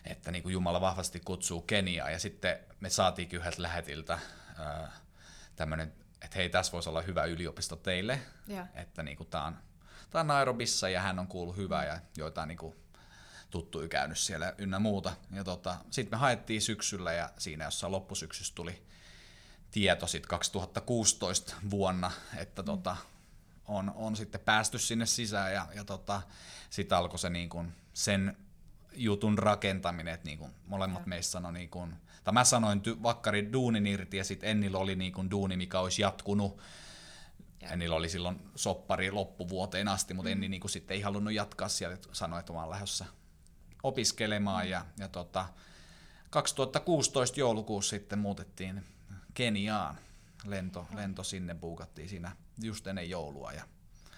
että 0.04 0.30
niin 0.30 0.42
kuin 0.42 0.52
Jumala 0.52 0.80
vahvasti 0.80 1.20
kutsuu 1.20 1.62
Keniaan 1.62 2.12
ja 2.12 2.18
sitten 2.18 2.58
me 2.80 2.90
saatiin 2.90 3.28
yhdeltä 3.32 3.62
lähetiltä 3.62 4.18
ää, 4.58 4.92
tämmöinen, 5.58 5.92
että 6.22 6.36
hei, 6.36 6.48
tässä 6.48 6.72
voisi 6.72 6.88
olla 6.88 7.02
hyvä 7.02 7.24
yliopisto 7.24 7.76
teille, 7.76 8.20
Joo. 8.46 8.66
että 8.74 9.02
niin 9.02 9.16
kuin, 9.16 9.28
tämä 9.28 9.44
on, 9.44 9.56
tää 10.10 10.20
on 10.20 10.26
Nairobissa 10.26 10.88
ja 10.88 11.00
hän 11.00 11.18
on 11.18 11.26
kuullut 11.26 11.56
hyvää 11.56 11.86
ja 11.86 12.00
joitain 12.16 12.48
niin 12.48 12.58
kuin, 12.58 12.76
tuttuja 13.50 13.88
käynyt 13.88 14.18
siellä 14.18 14.54
ynnä 14.58 14.78
muuta. 14.78 15.12
Ja 15.30 15.44
tota, 15.44 15.76
sitten 15.90 16.18
me 16.18 16.20
haettiin 16.20 16.62
syksyllä 16.62 17.12
ja 17.12 17.30
siinä 17.38 17.64
jossain 17.64 17.92
loppusyksyssä 17.92 18.54
tuli 18.54 18.82
tieto 19.70 20.06
sit 20.06 20.26
2016 20.26 21.54
vuonna, 21.70 22.10
että 22.36 22.62
tota, 22.62 22.96
on, 23.64 23.92
on 23.94 24.16
sitten 24.16 24.40
päästy 24.40 24.78
sinne 24.78 25.06
sisään 25.06 25.54
ja, 25.54 25.66
ja 25.74 25.84
tota, 25.84 26.22
sitten 26.70 26.98
alkoi 26.98 27.18
se 27.18 27.30
niin 27.30 27.48
kun 27.48 27.72
sen 27.94 28.36
jutun 28.92 29.38
rakentaminen, 29.38 30.14
että 30.14 30.26
niin 30.26 30.38
kun 30.38 30.54
molemmat 30.66 31.06
meistä 31.06 31.30
sanoi, 31.30 31.52
niin 31.52 31.70
kun, 31.70 31.96
tai 32.28 32.32
mä 32.32 32.44
sanoin 32.44 32.80
ty, 32.80 33.02
vakkari 33.02 33.52
duunin 33.52 33.86
irti 33.86 34.16
ja 34.16 34.24
sitten 34.24 34.50
Ennillä 34.50 34.78
oli 34.78 34.96
niin 34.96 35.12
kun 35.12 35.30
duuni, 35.30 35.56
mikä 35.56 35.80
olisi 35.80 36.02
jatkunut. 36.02 36.60
Joo. 37.62 37.72
Ennillä 37.72 37.96
oli 37.96 38.08
silloin 38.08 38.50
soppari 38.54 39.10
loppuvuoteen 39.10 39.88
asti, 39.88 40.14
mutta 40.14 40.30
Enni 40.30 40.48
niin 40.48 40.60
kun 40.60 40.70
sitten 40.70 40.94
ei 40.94 41.00
halunnut 41.00 41.32
jatkaa 41.32 41.68
siellä, 41.68 41.94
että 41.94 42.08
sanoi, 42.12 42.40
että 42.40 42.52
mä 42.52 42.60
oon 42.60 42.70
lähdössä 42.70 43.04
opiskelemaan 43.82 44.70
ja, 44.70 44.86
ja 44.98 45.08
tota, 45.08 45.48
2016 46.30 47.40
joulukuussa 47.40 47.90
sitten 47.90 48.18
muutettiin 48.18 48.84
Keniaan. 49.34 49.98
Lento, 50.44 50.86
lento 50.94 51.24
sinne 51.24 51.54
buukattiin 51.54 52.08
siinä 52.08 52.36
just 52.62 52.86
ennen 52.86 53.10
joulua 53.10 53.52
ja, 53.52 53.62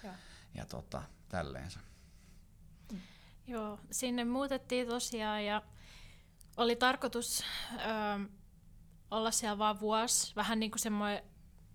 Joo. 0.03 0.13
ja 0.55 0.65
tota, 0.65 1.01
tälleensä. 1.29 1.79
Joo, 3.47 3.79
sinne 3.91 4.25
muutettiin 4.25 4.87
tosiaan 4.87 5.45
ja 5.45 5.61
oli 6.61 6.75
tarkoitus 6.75 7.43
ö, 7.73 8.29
olla 9.11 9.31
siellä 9.31 9.57
vaan 9.57 9.79
vuosi, 9.79 10.35
vähän 10.35 10.59
niin 10.59 10.71
kuin 10.71 10.79
semmoinen 10.79 11.23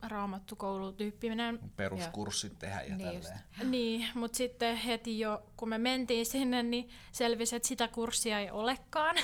raamattukoulutyyppinen. 0.03 1.61
Peruskurssit 1.77 2.59
tehdä 2.59 2.83
ja 2.83 2.97
Niin 2.97 3.21
tälleen. 3.23 3.41
Niin, 3.71 4.09
mutta 4.15 4.37
sitten 4.37 4.77
heti 4.77 5.19
jo 5.19 5.43
kun 5.57 5.69
me 5.69 5.79
mentiin 5.79 6.27
sinne, 6.27 6.63
niin 6.63 6.89
selvisi, 7.13 7.57
että 7.57 7.69
sitä 7.69 7.89
kurssia 7.89 8.41
ei 8.41 8.51
olekaan. 8.51 9.17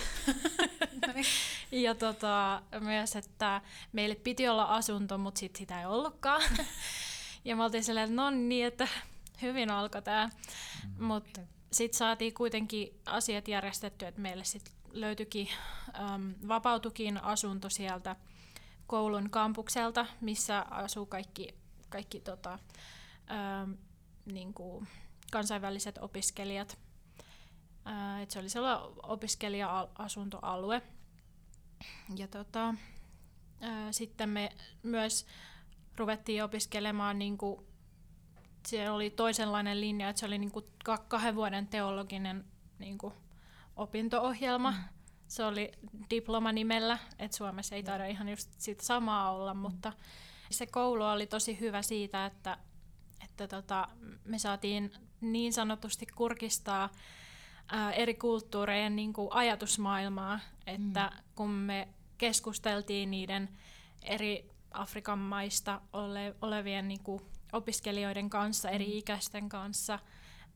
ja 1.72 1.94
tota, 1.94 2.62
myös, 2.81 3.16
että 3.16 3.61
meille 3.92 4.14
piti 4.14 4.48
olla 4.48 4.64
asunto, 4.64 5.18
mutta 5.18 5.38
sit 5.38 5.57
sitä 5.57 5.81
ei 5.81 5.87
ollutkaan. 5.87 6.42
ja 7.44 7.57
me 7.57 7.64
oltiin 7.64 7.85
silleen, 7.85 8.05
että 8.05 8.16
no 8.16 8.31
niin, 8.31 8.66
että 8.66 8.88
hyvin 9.42 9.70
alkoi 9.70 10.03
tämä. 10.03 10.31
Mm. 10.85 11.05
Mutta 11.05 11.40
sitten 11.72 11.98
saatiin 11.98 12.35
kuitenkin 12.35 13.01
asiat 13.07 13.48
järjestetty, 13.48 14.07
että 14.07 14.20
meille 14.20 14.44
sitten 14.44 14.75
löytyikin, 14.92 15.48
äm, 16.00 16.35
vapautukin 16.48 17.24
asunto 17.24 17.70
sieltä 17.70 18.16
koulun 18.87 19.31
kampukselta, 19.31 20.07
missä 20.20 20.66
asuu 20.70 21.07
kaikki, 21.07 21.55
kaikki 21.88 22.20
tota, 22.20 22.59
äm, 23.62 23.76
niin 24.24 24.55
kuin 24.55 24.88
kansainväliset 25.33 25.98
opiskelijat. 25.98 26.78
Ää, 27.85 28.22
et 28.22 28.31
se 28.31 28.38
oli 28.38 28.48
sellainen 28.48 28.90
opiskelija-asuntoalue. 29.02 30.83
Ja 32.16 32.28
tota, 32.28 32.74
ää, 33.61 33.92
sitten 33.92 34.28
me 34.28 34.52
myös 34.83 35.26
ruvettiin 35.96 36.44
opiskelemaan, 36.44 37.18
niin 37.18 37.38
kuin, 37.38 37.66
se 38.66 38.90
oli 38.90 39.11
toisenlainen 39.11 39.81
linja, 39.81 40.09
että 40.09 40.20
se 40.20 40.26
oli 40.26 40.38
niin 40.38 40.50
kuin 40.52 40.64
kahden 41.09 41.35
vuoden 41.35 41.66
teologinen 41.66 42.44
niin 42.78 42.98
kuin, 42.98 43.14
opinto-ohjelma. 43.76 44.70
Mm. 44.70 44.76
Se 45.28 45.44
oli 45.44 45.72
diploma-nimellä, 46.11 46.98
että 47.18 47.37
Suomessa 47.37 47.74
ei 47.74 47.82
taida 47.82 48.06
ihan 48.06 48.28
just 48.28 48.50
sitä 48.58 48.85
samaa 48.85 49.32
olla, 49.32 49.54
mm. 49.54 49.61
mutta 49.61 49.92
se 50.50 50.66
koulu 50.66 51.04
oli 51.04 51.26
tosi 51.26 51.61
hyvä 51.61 51.82
siitä, 51.82 52.26
että, 52.26 52.58
että 53.24 53.48
tota, 53.48 53.88
me 54.24 54.38
saatiin 54.38 54.92
niin 55.20 55.52
sanotusti 55.52 56.06
kurkistaa 56.06 56.90
ää, 57.68 57.92
eri 57.92 58.14
kulttuurejen 58.14 58.96
niin 58.96 59.12
kuin 59.12 59.28
ajatusmaailmaa, 59.32 60.40
että 60.66 61.12
mm. 61.14 61.22
kun 61.35 61.50
me 61.50 61.88
keskusteltiin 62.18 63.11
niiden 63.11 63.48
eri 64.02 64.48
Afrikan 64.70 65.18
maista 65.18 65.80
ole, 65.92 66.35
olevien 66.42 66.88
niin 66.88 67.02
kuin 67.02 67.22
opiskelijoiden 67.52 68.30
kanssa, 68.30 68.70
eri 68.70 68.87
mm. 68.87 68.92
ikäisten 68.92 69.48
kanssa, 69.48 69.98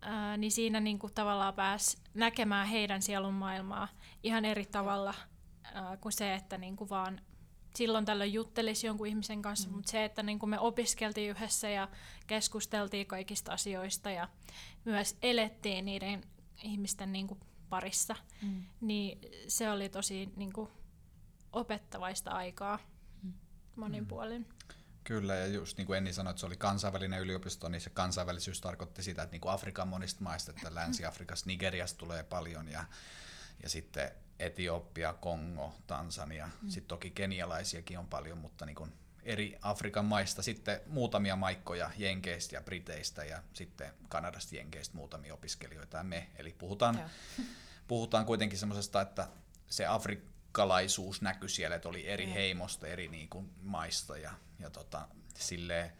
ää, 0.01 0.37
niin 0.37 0.53
siinä 0.53 0.81
niin 0.81 0.99
kuin 0.99 1.13
tavallaan 1.15 1.55
pääsi 1.55 1.97
näkemään 2.15 2.69
heidän 2.69 3.03
sielun 3.03 3.35
maailmaa 3.35 3.89
ihan 4.23 4.45
eri 4.45 4.67
tavalla 4.67 5.15
ää, 5.75 5.97
kuin 5.97 6.13
se, 6.13 6.35
että 6.35 6.59
niin 6.59 6.77
kuin 6.77 6.91
vaan 6.91 7.21
silloin 7.77 8.05
tällöin 8.05 8.33
juttelisi 8.33 8.87
jonkun 8.87 9.07
ihmisen 9.07 9.43
kanssa, 9.43 9.69
mm. 9.69 9.75
mutta 9.75 9.91
se, 9.91 10.05
että 10.05 10.23
niin 10.23 10.39
kuin 10.39 10.51
me 10.51 10.59
opiskeltiin 10.59 11.31
yhdessä 11.31 11.69
ja 11.69 11.89
keskusteltiin 12.27 13.07
kaikista 13.07 13.53
asioista 13.53 14.11
ja 14.11 14.29
myös 14.85 15.17
elettiin 15.23 15.85
niiden 15.85 16.25
ihmisten 16.63 17.13
niin 17.13 17.27
kuin 17.27 17.41
parissa, 17.69 18.17
mm. 18.43 18.65
niin 18.81 19.19
se 19.49 19.71
oli 19.71 19.89
tosi 19.89 20.33
niin 20.37 20.53
kuin 20.53 20.69
opettavaista 21.53 22.31
aikaa 22.31 22.79
mm. 23.23 23.33
monin 23.77 24.03
mm. 24.03 24.09
puolin. 24.09 24.47
Kyllä, 25.07 25.35
ja 25.35 25.47
just 25.47 25.77
niin 25.77 25.87
kuin 25.87 25.97
Enni 25.97 26.13
sanoi, 26.13 26.31
että 26.31 26.41
se 26.41 26.47
oli 26.47 26.57
kansainvälinen 26.57 27.21
yliopisto, 27.21 27.69
niin 27.69 27.81
se 27.81 27.91
kansainvälisyys 27.91 28.61
tarkoitti 28.61 29.03
sitä, 29.03 29.23
että 29.23 29.35
niin 29.35 29.41
kuin 29.41 29.53
Afrikan 29.53 29.89
monista 29.89 30.25
maista, 30.25 30.51
että 30.51 30.75
Länsi-Afrikasta, 30.75 31.47
Nigeriasta 31.47 31.99
tulee 31.99 32.23
paljon, 32.23 32.69
ja, 32.69 32.85
ja 33.63 33.69
sitten 33.69 34.11
Etiopia, 34.39 35.13
Kongo, 35.13 35.75
Tansania, 35.87 36.47
mm. 36.47 36.69
sitten 36.69 36.89
toki 36.89 37.11
kenialaisiakin 37.11 37.99
on 37.99 38.07
paljon, 38.07 38.39
mutta 38.39 38.67
niin 38.67 38.77
kuin 38.77 38.93
eri 39.23 39.59
Afrikan 39.63 40.05
maista, 40.05 40.43
sitten 40.43 40.81
muutamia 40.87 41.37
maikkoja 41.37 41.91
Jenkeistä 41.97 42.57
ja 42.57 42.63
Briteistä 42.63 43.25
ja 43.25 43.43
sitten 43.53 43.93
Kanadasta 44.09 44.57
Jenkeistä 44.57 44.97
muutamia 44.97 45.35
opiskelijoita 45.35 45.97
ja 45.97 46.05
me. 46.05 46.31
Eli 46.37 46.55
puhutaan, 46.59 47.11
puhutaan 47.89 48.27
kuitenkin 48.27 48.59
semmoisesta, 48.59 49.01
että 49.01 49.29
se 49.69 49.87
afrikkalaisuus 50.57 51.23
näkyi 51.23 51.49
siellä, 51.49 51.77
että 51.77 51.89
oli 51.89 52.09
eri 52.09 52.33
heimosta, 52.35 52.87
eri 52.87 53.09
niin 53.09 53.29
kuin 53.29 53.51
maista 53.63 54.19
ja, 54.19 54.33
ja 54.59 54.71
tota, 54.71 55.09
silleen 55.35 55.93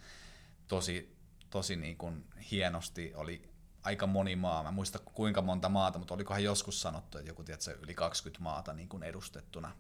tosi, 0.69 1.17
tosi 1.51 1.77
niin 1.77 1.97
kuin 1.97 2.25
hienosti 2.51 3.15
oli 3.15 3.49
aika 3.83 4.07
moni 4.07 4.37
maa. 4.37 4.63
Mä 4.63 4.71
muista 4.71 4.99
kuinka 4.99 5.43
monta 5.43 5.69
maata, 5.69 5.99
mutta 5.99 6.15
olikohan 6.15 6.45
joskus 6.45 6.81
sanottu, 6.81 7.19
että 7.19 7.31
joku 7.31 7.45
tiedätkö, 7.45 7.79
yli 7.83 7.95
20 7.95 8.43
maata 8.43 8.73
niin 8.73 8.89
kuin 8.89 9.03
edustettuna 9.03 9.77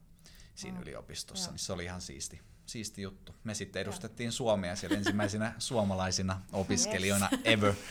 siinä 0.55 0.79
oh. 0.79 0.83
yliopistossa, 0.83 1.49
Joo. 1.49 1.53
niin 1.53 1.59
se 1.59 1.73
oli 1.73 1.85
ihan 1.85 2.01
siisti 2.01 2.41
siisti 2.67 3.03
juttu. 3.03 3.35
Me 3.45 3.55
sitten 3.55 3.83
edustettiin 3.83 4.33
Suomea 4.33 4.77
siellä 4.77 4.97
ensimmäisenä 4.97 5.55
suomalaisina 5.59 6.41
opiskelijoina 6.53 7.29
yes. 7.33 7.41
ever. 7.45 7.75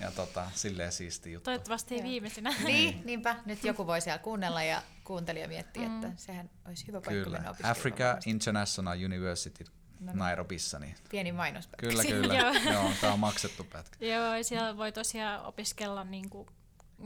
Ja 0.00 0.10
tota, 0.10 0.50
silleen 0.54 0.92
siisti 0.92 1.32
juttu. 1.32 1.44
Toivottavasti 1.44 1.94
ei 1.94 2.02
viimeisenä. 2.02 2.54
niin, 2.64 3.02
niinpä. 3.04 3.36
Nyt 3.46 3.64
joku 3.64 3.86
voi 3.86 4.00
siellä 4.00 4.18
kuunnella 4.18 4.62
ja 4.62 4.82
kuuntelija 5.04 5.48
miettiä, 5.48 5.88
mm. 5.88 5.94
että 5.94 6.22
sehän 6.22 6.50
olisi 6.66 6.86
hyvä 6.86 7.00
paikka 7.00 7.24
kyllä. 7.24 7.38
mennä 7.38 7.54
Africa 7.62 8.18
International 8.26 8.98
University 9.04 9.64
no 10.00 10.12
niin. 10.12 10.18
Nairobissa. 10.18 10.78
Niin... 10.78 10.94
Pieni 11.10 11.32
mainospätkä. 11.32 11.86
Kyllä, 11.86 12.04
kyllä. 12.14 12.34
Joo, 12.72 12.90
tämä 13.00 13.12
on 13.12 13.18
maksettu 13.18 13.64
pätkä. 13.64 14.06
Joo, 14.06 14.42
siellä 14.42 14.76
voi 14.76 14.92
tosiaan 14.92 15.44
opiskella 15.44 16.04
niin 16.04 16.30
kuin 16.30 16.48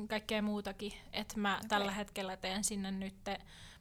kaikkea 0.08 0.42
muutakin. 0.42 0.92
että 1.12 1.40
mä 1.40 1.56
okay. 1.56 1.68
tällä 1.68 1.92
hetkellä 1.92 2.36
teen 2.36 2.64
sinne 2.64 2.90
nyt 2.90 3.16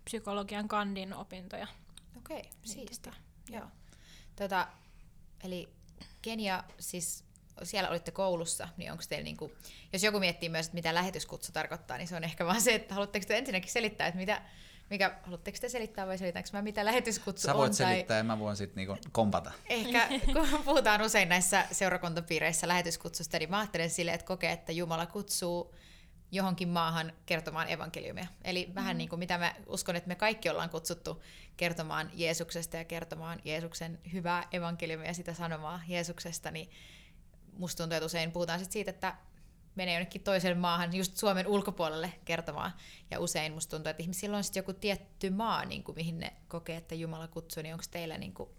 psykologian 0.05 0.67
kandin 0.67 1.13
opintoja. 1.13 1.67
Okei, 2.17 2.37
okay, 2.37 2.51
niin, 2.51 2.73
siistiä. 2.73 3.13
Joo. 3.49 3.67
Tota, 4.35 4.67
eli 5.43 5.69
Kenia, 6.21 6.63
siis 6.79 7.23
siellä 7.63 7.89
olitte 7.89 8.11
koulussa, 8.11 8.69
niin 8.77 8.91
onko 8.91 9.03
teillä, 9.09 9.23
niinku, 9.23 9.51
jos 9.93 10.03
joku 10.03 10.19
miettii 10.19 10.49
myös, 10.49 10.65
että 10.65 10.75
mitä 10.75 10.93
lähetyskutsu 10.93 11.51
tarkoittaa, 11.51 11.97
niin 11.97 12.07
se 12.07 12.15
on 12.15 12.23
ehkä 12.23 12.45
vaan 12.45 12.61
se, 12.61 12.75
että 12.75 12.93
haluatteko 12.93 13.25
te 13.25 13.37
ensinnäkin 13.37 13.71
selittää, 13.71 14.07
että 14.07 14.17
mitä, 14.19 14.41
mikä, 14.89 15.19
haluatteko 15.23 15.57
te 15.61 15.69
selittää 15.69 16.07
vai 16.07 16.17
selitäänkö 16.17 16.49
mä, 16.53 16.61
mitä 16.61 16.85
lähetyskutsu 16.85 17.47
Sä 17.47 17.53
voit 17.53 17.69
on? 17.69 17.73
selittää 17.73 18.07
tai... 18.07 18.17
ja 18.17 18.23
mä 18.23 18.39
voin 18.39 18.55
sitten 18.55 18.75
niinku 18.75 19.09
kompata. 19.11 19.51
Ehkä 19.69 20.07
kun 20.33 20.47
puhutaan 20.65 21.01
usein 21.01 21.29
näissä 21.29 21.65
seurakuntapiireissä 21.71 22.67
lähetyskutsusta, 22.67 23.39
niin 23.39 23.49
mä 23.49 23.59
ajattelen 23.59 23.89
sille, 23.89 24.13
että 24.13 24.27
kokee, 24.27 24.51
että 24.51 24.71
Jumala 24.71 25.05
kutsuu 25.05 25.75
johonkin 26.31 26.69
maahan 26.69 27.13
kertomaan 27.25 27.69
evankeliumia. 27.69 28.27
Eli 28.43 28.61
mm-hmm. 28.61 28.75
vähän 28.75 28.97
niin 28.97 29.09
kuin 29.09 29.19
mitä 29.19 29.37
mä 29.37 29.55
uskon, 29.67 29.95
että 29.95 30.07
me 30.07 30.15
kaikki 30.15 30.49
ollaan 30.49 30.69
kutsuttu 30.69 31.23
kertomaan 31.57 32.11
Jeesuksesta 32.13 32.77
ja 32.77 32.85
kertomaan 32.85 33.41
Jeesuksen 33.45 33.99
hyvää 34.13 34.47
evankeliumia 34.51 35.07
ja 35.07 35.13
sitä 35.13 35.33
sanomaa 35.33 35.81
Jeesuksesta, 35.87 36.51
niin 36.51 36.69
musta 37.57 37.83
tuntuu, 37.83 37.95
että 37.95 38.05
usein 38.05 38.31
puhutaan 38.31 38.59
sit 38.59 38.71
siitä, 38.71 38.91
että 38.91 39.17
menee 39.75 39.93
jonnekin 39.93 40.23
toiseen 40.23 40.57
maahan, 40.57 40.95
just 40.95 41.17
Suomen 41.17 41.47
ulkopuolelle 41.47 42.13
kertomaan. 42.25 42.73
Ja 43.11 43.19
usein 43.19 43.53
musta 43.53 43.71
tuntuu, 43.71 43.89
että 43.89 44.03
ihmisillä 44.03 44.37
on 44.37 44.43
sitten 44.43 44.59
joku 44.59 44.73
tietty 44.73 45.29
maa, 45.29 45.65
niin 45.65 45.83
kuin, 45.83 45.95
mihin 45.95 46.19
ne 46.19 46.33
kokee, 46.47 46.77
että 46.77 46.95
Jumala 46.95 47.27
kutsuu, 47.27 47.63
niin 47.63 47.73
onko 47.73 47.85
teillä 47.91 48.17
niin 48.17 48.33
kuin 48.33 48.49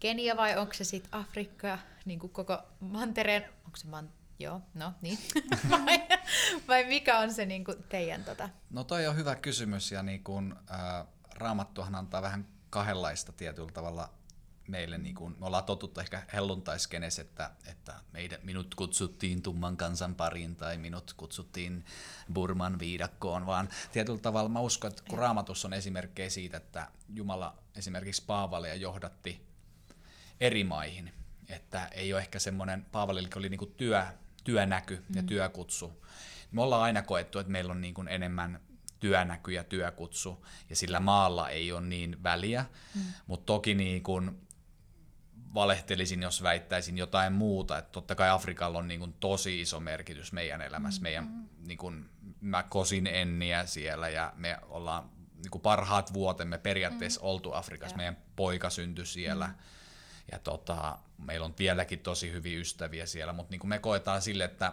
Kenia 0.00 0.36
vai 0.36 0.58
onko 0.58 0.74
se 0.74 0.84
sitten 0.84 1.14
Afrikka, 1.14 1.78
niin 2.04 2.18
kuin 2.18 2.32
koko 2.32 2.58
mantereen, 2.80 3.42
onko 3.64 3.76
se 3.76 3.86
man, 3.86 4.12
Joo, 4.38 4.60
no 4.74 4.92
niin. 5.02 5.18
vai, 5.70 6.02
vai 6.68 6.84
mikä 6.84 7.18
on 7.18 7.32
se 7.34 7.46
niin 7.46 7.64
kuin 7.64 7.84
teidän 7.88 8.24
tota? 8.24 8.48
No 8.70 8.84
toi 8.84 9.06
on 9.06 9.16
hyvä 9.16 9.34
kysymys 9.34 9.92
ja 9.92 10.02
niin 10.02 10.24
kuin, 10.24 10.54
ää, 10.68 11.06
Raamattuhan 11.34 11.94
antaa 11.94 12.22
vähän 12.22 12.46
kahdenlaista 12.70 13.32
tietyllä 13.32 13.72
tavalla 13.72 14.08
meille, 14.68 14.98
niin 14.98 15.14
kuin, 15.14 15.36
me 15.40 15.46
ollaan 15.46 15.64
totuttu 15.64 16.00
ehkä 16.00 16.22
helluntaiskenes, 16.32 17.18
että, 17.18 17.50
että 17.66 17.94
meidät, 18.12 18.44
minut 18.44 18.74
kutsuttiin 18.74 19.42
tumman 19.42 19.76
kansan 19.76 20.14
pariin 20.14 20.56
tai 20.56 20.78
minut 20.78 21.14
kutsuttiin 21.16 21.84
Burman 22.32 22.78
viidakkoon, 22.78 23.46
vaan 23.46 23.68
tietyllä 23.92 24.18
tavalla 24.18 24.48
mä 24.48 24.60
uskon, 24.60 24.90
että 24.90 25.02
kun 25.08 25.18
raamatus 25.18 25.64
on 25.64 25.72
esimerkkejä 25.72 26.30
siitä, 26.30 26.56
että 26.56 26.88
Jumala 27.08 27.56
esimerkiksi 27.76 28.22
Paavalia 28.26 28.74
johdatti 28.74 29.46
eri 30.40 30.64
maihin, 30.64 31.12
että 31.48 31.86
ei 31.86 32.12
ole 32.12 32.20
ehkä 32.20 32.38
semmoinen, 32.38 32.86
Paavalille 32.92 33.28
oli 33.36 33.48
niin 33.48 33.58
kuin 33.58 33.74
työ, 33.76 34.06
työnäky 34.44 35.04
ja 35.14 35.22
mm. 35.22 35.26
työkutsu. 35.26 36.04
Me 36.52 36.62
ollaan 36.62 36.82
aina 36.82 37.02
koettu, 37.02 37.38
että 37.38 37.52
meillä 37.52 37.70
on 37.70 37.80
niin 37.80 37.94
kuin 37.94 38.08
enemmän 38.08 38.60
työnäky 39.00 39.52
ja 39.52 39.64
työkutsu, 39.64 40.46
ja 40.70 40.76
sillä 40.76 41.00
maalla 41.00 41.48
ei 41.48 41.72
ole 41.72 41.80
niin 41.80 42.22
väliä, 42.22 42.64
mm. 42.94 43.02
mutta 43.26 43.46
toki 43.46 43.74
niin 43.74 44.02
kuin 44.02 44.40
valehtelisin, 45.54 46.22
jos 46.22 46.42
väittäisin 46.42 46.98
jotain 46.98 47.32
muuta, 47.32 47.78
että 47.78 47.92
totta 47.92 48.14
kai 48.14 48.30
Afrikalla 48.30 48.78
on 48.78 48.88
niin 48.88 49.00
kuin 49.00 49.12
tosi 49.20 49.60
iso 49.60 49.80
merkitys 49.80 50.32
meidän 50.32 50.62
elämässä, 50.62 51.00
mm. 51.00 51.02
meidän, 51.02 51.48
niin 51.66 51.78
kuin, 51.78 52.10
mä 52.40 52.62
kosin 52.62 53.06
Enniä 53.06 53.66
siellä, 53.66 54.08
ja 54.08 54.32
me 54.36 54.58
ollaan 54.62 55.10
niin 55.34 55.50
kuin 55.50 55.62
parhaat 55.62 56.12
vuotemme 56.12 56.58
periaatteessa 56.58 57.20
mm. 57.20 57.26
oltu 57.26 57.52
Afrikassa, 57.52 57.94
ja. 57.94 57.96
meidän 57.96 58.16
poika 58.36 58.70
syntyi 58.70 59.06
siellä, 59.06 59.46
mm 59.46 59.54
ja 60.32 60.38
tota, 60.38 60.98
meillä 61.18 61.46
on 61.46 61.54
vieläkin 61.58 61.98
tosi 61.98 62.32
hyviä 62.32 62.60
ystäviä 62.60 63.06
siellä, 63.06 63.32
mutta 63.32 63.50
niin 63.50 63.60
kuin 63.60 63.68
me 63.68 63.78
koetaan 63.78 64.22
sille, 64.22 64.44
että 64.44 64.72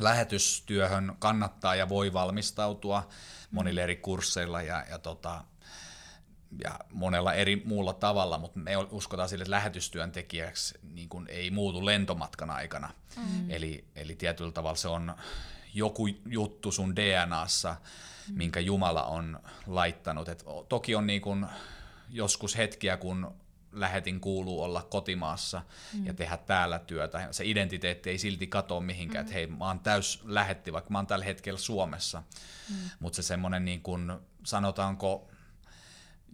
lähetystyöhön 0.00 1.16
kannattaa 1.18 1.74
ja 1.74 1.88
voi 1.88 2.12
valmistautua 2.12 3.08
monille 3.50 3.82
eri 3.82 3.96
kursseilla 3.96 4.62
ja, 4.62 4.84
ja 4.90 4.98
tota, 4.98 5.44
ja 6.64 6.78
monella 6.92 7.34
eri 7.34 7.62
muulla 7.64 7.92
tavalla, 7.92 8.38
mutta 8.38 8.58
me 8.58 8.76
uskotaan 8.76 9.28
sille, 9.28 9.42
että 9.42 9.50
lähetystyöntekijäksi 9.50 10.78
niin 10.92 11.08
kuin 11.08 11.26
ei 11.28 11.50
muutu 11.50 11.86
lentomatkan 11.86 12.50
aikana. 12.50 12.90
Mm. 13.16 13.50
Eli, 13.50 13.84
eli 13.96 14.14
tietyllä 14.14 14.52
tavalla 14.52 14.76
se 14.76 14.88
on 14.88 15.14
joku 15.74 16.06
juttu 16.26 16.72
sun 16.72 16.96
DNAssa, 16.96 17.76
mm. 18.28 18.38
minkä 18.38 18.60
Jumala 18.60 19.04
on 19.04 19.40
laittanut. 19.66 20.28
Et 20.28 20.44
toki 20.68 20.94
on 20.94 21.06
niin 21.06 21.20
kuin 21.20 21.46
joskus 22.08 22.56
hetkiä, 22.56 22.96
kun 22.96 23.34
lähetin 23.76 24.20
kuuluu 24.20 24.62
olla 24.62 24.82
kotimaassa 24.82 25.62
mm. 25.94 26.06
ja 26.06 26.14
tehdä 26.14 26.36
täällä 26.36 26.78
työtä. 26.78 27.28
Se 27.30 27.44
identiteetti 27.44 28.10
ei 28.10 28.18
silti 28.18 28.46
katoa 28.46 28.80
mihinkään, 28.80 29.24
mm. 29.24 29.26
että 29.26 29.34
hei, 29.34 29.46
mä 29.46 29.66
oon 29.66 29.80
täys 29.80 30.20
lähetti, 30.24 30.72
vaikka 30.72 30.90
mä 30.90 30.98
oon 30.98 31.06
tällä 31.06 31.24
hetkellä 31.24 31.58
Suomessa. 31.58 32.22
Mm. 32.70 32.76
Mutta 33.00 33.16
se 33.16 33.22
semmoinen, 33.22 33.64
niin 33.64 33.82
kuin, 33.82 34.12
sanotaanko, 34.44 35.30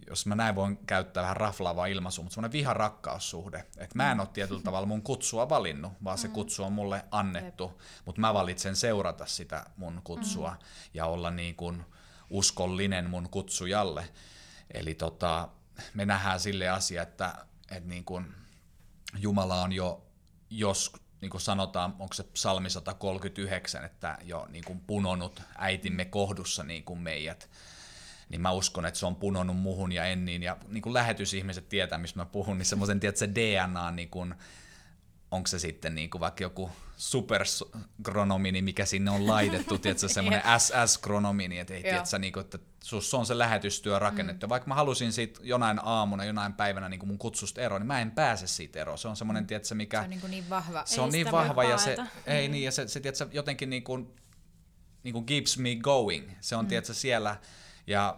jos 0.07 0.25
mä 0.25 0.35
näin 0.35 0.55
voin 0.55 0.77
käyttää 0.77 1.23
vähän 1.23 1.37
raflaavaa 1.37 1.85
ilmaisua, 1.85 2.23
mutta 2.23 2.33
semmoinen 2.33 2.51
viha-rakkaussuhde. 2.51 3.65
Että 3.77 3.95
mä 3.95 4.11
en 4.11 4.19
ole 4.19 4.27
tietyllä 4.33 4.61
tavalla 4.61 4.87
mun 4.87 5.01
kutsua 5.01 5.49
valinnut, 5.49 5.93
vaan 6.03 6.17
se 6.17 6.27
mm. 6.27 6.33
kutsu 6.33 6.63
on 6.63 6.73
mulle 6.73 7.05
annettu, 7.11 7.81
mutta 8.05 8.21
mä 8.21 8.33
valitsen 8.33 8.75
seurata 8.75 9.25
sitä 9.25 9.65
mun 9.77 10.01
kutsua 10.03 10.49
mm. 10.49 10.57
ja 10.93 11.05
olla 11.05 11.31
niin 11.31 11.55
kuin 11.55 11.85
uskollinen 12.29 13.09
mun 13.09 13.29
kutsujalle. 13.29 14.09
Eli 14.73 14.95
tota, 14.95 15.49
me 15.93 16.05
nähdään 16.05 16.39
sille 16.39 16.69
asia, 16.69 17.01
että, 17.01 17.45
että 17.71 17.89
niin 17.89 18.05
kuin 18.05 18.33
Jumala 19.17 19.61
on 19.61 19.73
jo, 19.73 20.05
jos 20.49 20.93
niin 21.21 21.29
kuin 21.29 21.41
sanotaan, 21.41 21.95
onko 21.99 22.13
se 22.13 22.23
psalmi 22.23 22.69
139, 22.69 23.85
että 23.85 24.17
jo 24.23 24.47
niin 24.49 24.63
kuin 24.63 24.79
punonut 24.79 25.41
äitimme 25.57 26.05
kohdussa 26.05 26.63
niin 26.63 26.83
kuin 26.83 26.99
meidät, 26.99 27.49
niin 28.29 28.41
mä 28.41 28.51
uskon, 28.51 28.85
että 28.85 28.99
se 28.99 29.05
on 29.05 29.15
punonut 29.15 29.57
muhun 29.57 29.91
ja 29.91 30.05
Enniin, 30.05 30.43
ja 30.43 30.57
niin 30.67 30.81
kuin 30.81 30.93
lähetysihmiset 30.93 31.69
tietää, 31.69 31.97
mistä 31.97 32.19
mä 32.19 32.25
puhun, 32.25 32.57
niin 32.57 32.65
semmoisen, 32.65 32.99
se 33.15 33.29
DNA, 33.29 33.91
niin 33.91 34.09
kuin, 34.09 34.35
onko 35.33 35.47
se 35.47 35.59
sitten 35.59 35.95
niin 35.95 36.09
kuin 36.09 36.21
vaikka 36.21 36.43
joku 36.43 36.71
superkronomini, 36.97 38.61
mikä 38.61 38.85
sinne 38.85 39.11
on 39.11 39.27
laitettu, 39.27 39.77
tiedätkö, 39.77 40.07
semmoinen 40.13 40.41
SS-kronomini, 40.57 41.59
että 41.59 41.73
ei, 41.73 41.81
tiedätkö, 41.81 42.19
niin 42.19 42.33
kuin, 42.33 42.41
että 42.41 42.59
sus 42.83 43.13
on 43.13 43.25
se 43.25 43.37
lähetystyö 43.37 43.99
rakennettu. 43.99 44.47
Mm. 44.47 44.49
Vaikka 44.49 44.67
mä 44.67 44.75
halusin 44.75 45.13
siitä 45.13 45.39
jonain 45.43 45.79
aamuna, 45.83 46.25
jonain 46.25 46.53
päivänä 46.53 46.89
niin 46.89 46.99
kuin 46.99 47.07
mun 47.07 47.17
kutsusta 47.17 47.61
eroon, 47.61 47.81
niin 47.81 47.87
mä 47.87 48.01
en 48.01 48.11
pääse 48.11 48.47
siitä 48.47 48.81
eroon. 48.81 48.97
Se 48.97 49.07
on 49.07 49.15
semmoinen, 49.15 49.47
tiedätkö, 49.47 49.75
mikä... 49.75 49.97
Se 49.97 50.03
on 50.03 50.09
niin, 50.09 50.21
kuin 50.21 50.31
niin 50.31 50.49
vahva. 50.49 50.83
Se 50.85 51.01
on 51.01 51.09
niin 51.09 51.31
vahva 51.31 51.63
ja 51.63 51.77
se, 51.77 51.97
ei 52.25 52.47
niin, 52.47 52.63
ja 52.63 52.71
se, 52.71 52.87
se 52.87 52.99
tiedätkö, 52.99 53.27
jotenkin 53.31 53.69
niin 53.69 53.83
kuin, 53.83 54.15
niin 55.03 55.13
kuin 55.13 55.25
keeps 55.25 55.57
me 55.57 55.75
going. 55.75 56.31
Se 56.41 56.55
on, 56.55 56.65
mm. 56.65 56.69
tiedätkö, 56.69 56.93
siellä, 56.93 57.37
ja, 57.87 58.17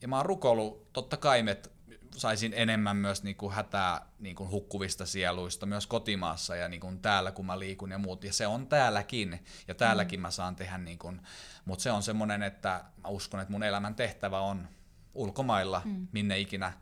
ja 0.00 0.08
mä 0.08 0.16
oon 0.16 0.26
rukoillut, 0.26 0.92
totta 0.92 1.16
kai, 1.16 1.44
että 1.50 1.70
saisin 2.16 2.52
enemmän 2.56 2.96
myös 2.96 3.22
niin 3.22 3.36
kuin 3.36 3.54
hätää 3.54 4.06
niin 4.18 4.36
kuin 4.36 4.50
hukkuvista 4.50 5.06
sieluista 5.06 5.66
myös 5.66 5.86
kotimaassa 5.86 6.56
ja 6.56 6.68
niin 6.68 6.80
kuin 6.80 7.00
täällä, 7.00 7.32
kun 7.32 7.46
mä 7.46 7.58
liikun 7.58 7.90
ja 7.90 7.98
muut. 7.98 8.24
Ja 8.24 8.32
se 8.32 8.46
on 8.46 8.66
täälläkin, 8.66 9.44
ja 9.68 9.74
täälläkin 9.74 10.20
mm. 10.20 10.22
mä 10.22 10.30
saan 10.30 10.56
tehdä, 10.56 10.78
niin 10.78 10.98
kuin, 10.98 11.20
mutta 11.64 11.82
se 11.82 11.92
on 11.92 12.02
semmoinen, 12.02 12.42
että 12.42 12.84
mä 13.02 13.08
uskon, 13.08 13.40
että 13.40 13.52
mun 13.52 13.62
elämän 13.62 13.94
tehtävä 13.94 14.40
on 14.40 14.68
ulkomailla, 15.14 15.82
mm. 15.84 16.08
minne 16.12 16.38
ikinä 16.38 16.72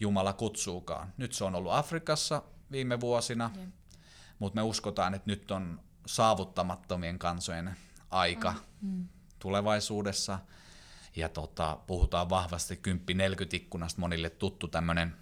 Jumala 0.00 0.32
kutsuukaan. 0.32 1.12
Nyt 1.16 1.32
se 1.32 1.44
on 1.44 1.54
ollut 1.54 1.72
Afrikassa 1.72 2.42
viime 2.70 3.00
vuosina, 3.00 3.50
mm. 3.56 3.72
mutta 4.38 4.56
me 4.56 4.62
uskotaan, 4.62 5.14
että 5.14 5.30
nyt 5.30 5.50
on 5.50 5.80
saavuttamattomien 6.06 7.18
kansojen 7.18 7.76
aika 8.10 8.54
mm. 8.80 8.90
Mm. 8.90 9.08
tulevaisuudessa– 9.38 10.38
ja 11.16 11.28
tota, 11.28 11.78
puhutaan 11.86 12.30
vahvasti 12.30 12.80
10-40 12.88 12.90
ikkunasta, 13.52 14.00
monille 14.00 14.30
tuttu 14.30 14.68
tämmöinen 14.68 15.14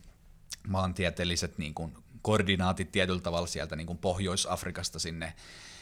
maantieteelliset 0.68 1.58
niin 1.58 1.74
kuin, 1.74 1.94
koordinaatit 2.22 2.92
tietyllä 2.92 3.20
tavalla 3.20 3.46
sieltä 3.46 3.76
niin 3.76 3.86
kuin 3.86 3.98
Pohjois-Afrikasta 3.98 4.98
sinne 4.98 5.34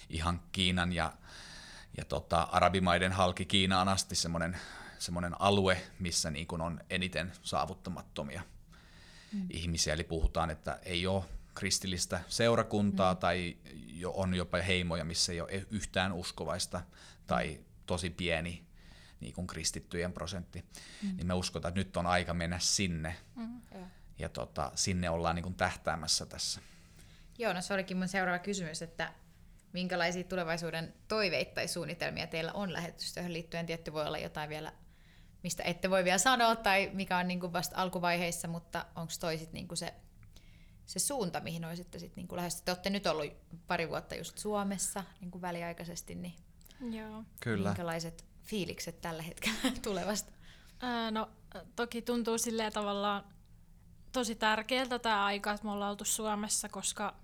ihan 0.08 0.40
Kiinan 0.52 0.92
ja, 0.92 1.12
ja 1.96 2.04
tota, 2.04 2.42
arabimaiden 2.42 3.12
halki 3.12 3.44
Kiinaan 3.44 3.88
asti 3.88 4.14
semmoinen, 4.14 4.56
semmoinen 4.98 5.40
alue, 5.40 5.80
missä 5.98 6.30
niin 6.30 6.46
kuin 6.46 6.60
on 6.60 6.80
eniten 6.90 7.32
saavuttamattomia 7.42 8.42
mm. 9.32 9.46
ihmisiä. 9.50 9.94
Eli 9.94 10.04
puhutaan, 10.04 10.50
että 10.50 10.78
ei 10.82 11.06
ole 11.06 11.24
kristillistä 11.54 12.20
seurakuntaa 12.28 13.14
mm. 13.14 13.18
tai 13.18 13.56
jo, 13.86 14.12
on 14.16 14.34
jopa 14.34 14.58
heimoja, 14.58 15.04
missä 15.04 15.32
ei 15.32 15.40
ole 15.40 15.66
yhtään 15.70 16.12
uskovaista 16.12 16.80
tai 17.26 17.60
tosi 17.86 18.10
pieni 18.10 18.66
niin 19.24 19.34
kuin 19.34 19.46
kristittyjen 19.46 20.12
prosentti, 20.12 20.64
mm. 21.02 21.16
niin 21.16 21.26
me 21.26 21.34
uskotaan, 21.34 21.70
että 21.70 21.80
nyt 21.80 21.96
on 21.96 22.06
aika 22.06 22.34
mennä 22.34 22.58
sinne. 22.58 23.16
Mm. 23.36 23.60
Ja 24.18 24.28
tota, 24.28 24.72
sinne 24.74 25.10
ollaan 25.10 25.34
niin 25.34 25.42
kuin 25.42 25.54
tähtäämässä 25.54 26.26
tässä. 26.26 26.60
Joo, 27.38 27.52
no 27.52 27.62
se 27.62 27.74
olikin 27.74 27.96
mun 27.96 28.08
seuraava 28.08 28.38
kysymys, 28.38 28.82
että 28.82 29.12
minkälaisia 29.72 30.24
tulevaisuuden 30.24 30.94
toiveita 31.08 31.54
tai 31.54 31.68
suunnitelmia 31.68 32.26
teillä 32.26 32.52
on 32.52 32.72
lähetystyöhön 32.72 33.32
liittyen? 33.32 33.66
Tietty 33.66 33.92
voi 33.92 34.06
olla 34.06 34.18
jotain 34.18 34.48
vielä, 34.48 34.72
mistä 35.42 35.62
ette 35.62 35.90
voi 35.90 36.04
vielä 36.04 36.18
sanoa 36.18 36.56
tai 36.56 36.90
mikä 36.92 37.18
on 37.18 37.28
niin 37.28 37.40
kuin 37.40 37.52
vasta 37.52 37.76
alkuvaiheissa, 37.76 38.48
mutta 38.48 38.86
onko 38.96 39.12
toi 39.20 39.38
sit 39.38 39.52
niin 39.52 39.68
kuin 39.68 39.78
se, 39.78 39.94
se 40.86 40.98
suunta, 40.98 41.40
mihin 41.40 41.64
olisitte 41.64 41.98
sitten 41.98 42.24
niin 42.24 42.36
lähestyä? 42.36 42.64
Te 42.64 42.70
olette 42.70 42.90
nyt 42.90 43.06
ollut 43.06 43.32
pari 43.66 43.88
vuotta 43.88 44.14
just 44.14 44.38
Suomessa 44.38 45.04
niin 45.20 45.30
kuin 45.30 45.42
väliaikaisesti, 45.42 46.14
niin 46.14 46.34
Joo. 46.90 47.24
Kyllä. 47.40 47.68
minkälaiset 47.68 48.24
fiilikset 48.44 49.00
tällä 49.00 49.22
hetkellä 49.22 49.58
tulevasta? 49.82 50.32
No 51.10 51.30
toki 51.76 52.02
tuntuu 52.02 52.38
silleen 52.38 52.72
tavallaan 52.72 53.24
tosi 54.12 54.34
tärkeältä 54.34 54.98
tämä 54.98 55.24
aika, 55.24 55.52
että 55.52 55.64
me 55.66 55.72
ollaan 55.72 55.90
oltu 55.90 56.04
Suomessa, 56.04 56.68
koska 56.68 57.14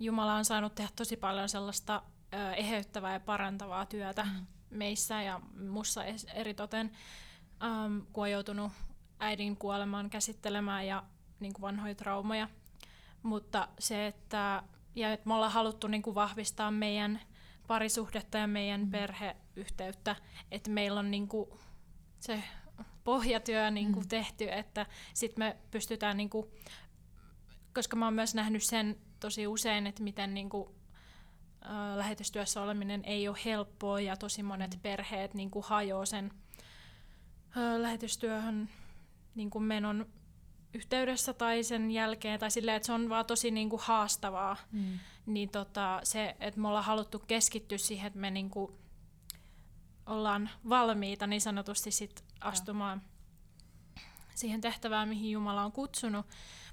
Jumala 0.00 0.34
on 0.34 0.44
saanut 0.44 0.74
tehdä 0.74 0.90
tosi 0.96 1.16
paljon 1.16 1.48
sellaista 1.48 2.02
ää, 2.32 2.54
eheyttävää 2.54 3.12
ja 3.12 3.20
parantavaa 3.20 3.86
työtä 3.86 4.24
mm. 4.24 4.46
meissä 4.70 5.22
ja 5.22 5.40
mussa 5.68 6.04
eritoten, 6.34 6.92
äm, 7.62 8.02
kun 8.12 8.22
on 8.22 8.30
joutunut 8.30 8.72
äidin 9.18 9.56
kuolemaan 9.56 10.10
käsittelemään 10.10 10.86
ja 10.86 11.02
niin 11.40 11.52
kuin 11.52 11.62
vanhoja 11.62 11.94
traumoja. 11.94 12.48
Mutta 13.22 13.68
se, 13.78 14.06
että, 14.06 14.62
ja 14.94 15.12
että 15.12 15.28
me 15.28 15.34
ollaan 15.34 15.52
haluttu 15.52 15.86
niin 15.86 16.02
kuin 16.02 16.14
vahvistaa 16.14 16.70
meidän 16.70 17.20
parisuhdetta 17.66 18.38
ja 18.38 18.46
meidän 18.46 18.80
mm. 18.80 18.90
perheyhteyttä, 18.90 20.16
että 20.50 20.70
meillä 20.70 21.00
on 21.00 21.10
niinku 21.10 21.58
se 22.20 22.42
pohjatyö 23.04 23.70
niinku 23.70 24.00
mm. 24.00 24.08
tehty, 24.08 24.48
että 24.50 24.86
sitten 25.14 25.44
me 25.44 25.56
pystytään, 25.70 26.16
niinku, 26.16 26.50
koska 27.74 27.96
mä 27.96 28.04
oon 28.04 28.14
myös 28.14 28.34
nähnyt 28.34 28.62
sen 28.62 28.96
tosi 29.20 29.46
usein, 29.46 29.86
että 29.86 30.02
miten 30.02 30.34
niinku, 30.34 30.74
ä, 31.62 31.98
lähetystyössä 31.98 32.62
oleminen 32.62 33.04
ei 33.04 33.28
ole 33.28 33.38
helppoa 33.44 34.00
ja 34.00 34.16
tosi 34.16 34.42
monet 34.42 34.74
mm. 34.74 34.80
perheet 34.80 35.34
niinku 35.34 35.62
hajoaa 35.62 36.06
sen 36.06 36.30
ä, 37.56 37.82
lähetystyöhön 37.82 38.68
niinku 39.34 39.60
menon 39.60 40.06
yhteydessä 40.76 41.32
tai 41.32 41.62
sen 41.62 41.90
jälkeen, 41.90 42.40
tai 42.40 42.50
silleen, 42.50 42.76
että 42.76 42.86
se 42.86 42.92
on 42.92 43.08
vaan 43.08 43.26
tosi 43.26 43.50
niinku 43.50 43.80
haastavaa, 43.82 44.56
mm. 44.72 44.98
niin 45.26 45.48
tota, 45.48 46.00
se, 46.02 46.36
että 46.40 46.60
me 46.60 46.68
ollaan 46.68 46.84
haluttu 46.84 47.18
keskittyä 47.18 47.78
siihen, 47.78 48.06
että 48.06 48.18
me 48.18 48.30
niinku 48.30 48.78
ollaan 50.06 50.50
valmiita 50.68 51.26
niin 51.26 51.40
sanotusti 51.40 51.90
sit 51.90 52.24
astumaan 52.40 53.02
ja. 53.96 54.02
siihen 54.34 54.60
tehtävään, 54.60 55.08
mihin 55.08 55.30
Jumala 55.30 55.64
on 55.64 55.72
kutsunut. 55.72 56.26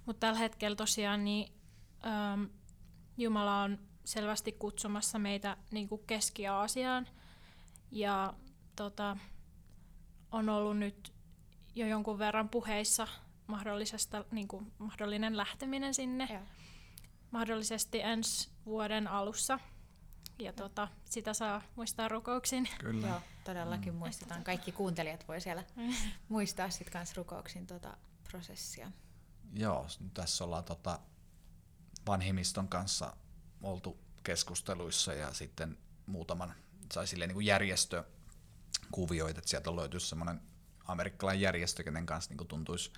Mutta 0.06 0.20
tällä 0.20 0.40
hetkellä 0.40 0.76
tosiaan 0.76 1.24
niin, 1.24 1.54
äm, 2.06 2.50
Jumala 3.18 3.62
on 3.62 3.80
selvästi 4.06 4.52
kutsumassa 4.52 5.20
meitä 5.20 5.58
niinku 5.72 5.98
Keski-Aasiaan. 5.98 7.08
Ja 7.92 8.34
tota, 8.76 9.18
on 10.32 10.50
ollut 10.50 10.78
nyt 10.78 11.14
jo 11.76 11.88
jonkun 11.88 12.20
verran 12.20 12.50
puheissa 12.50 13.08
mahdollisesta, 13.48 14.26
niin 14.32 14.48
kuin, 14.48 14.74
mahdollinen 14.78 15.38
lähteminen 15.38 15.94
sinne. 15.94 16.28
Joo. 16.32 16.42
Mahdollisesti 17.32 18.02
ensi 18.02 18.50
vuoden 18.66 19.08
alussa. 19.08 19.60
Ja 20.40 20.54
tota, 20.54 20.88
sitä 21.06 21.34
saa 21.34 21.62
muistaa 21.76 22.08
rukouksin. 22.08 22.70
Kyllä. 22.80 23.08
Joo, 23.08 23.22
todellakin 23.44 23.94
mm. 23.94 23.98
muistetaan. 24.00 24.44
Kaikki 24.44 24.72
kuuntelijat 24.72 25.28
voi 25.28 25.42
siellä 25.42 25.64
muistaa 26.30 26.70
sit 26.70 26.90
kans 26.90 27.16
rukouksin 27.16 27.68
tota 27.68 27.98
prosessia. 28.32 28.92
Joo, 29.54 29.88
tässä 30.14 30.44
ollaan 30.44 30.64
tota 30.64 31.00
vanhimiston 32.08 32.68
kanssa 32.68 33.16
oltu 33.62 33.98
keskusteluissa 34.24 35.14
ja 35.14 35.34
sitten 35.34 35.78
muutaman 36.06 36.54
sai 36.94 37.08
silleen 37.08 37.28
niin 37.28 37.34
kuin 37.34 37.46
järjestökuvioita, 37.46 39.40
että 39.40 39.50
sieltä 39.50 39.76
löytyisi 39.76 40.08
semmoinen 40.08 40.42
amerikkalainen 40.86 41.42
järjestö, 41.42 41.84
kenen 41.84 42.06
kanssa 42.06 42.34
niin 42.34 42.48
tuntuisi 42.48 42.92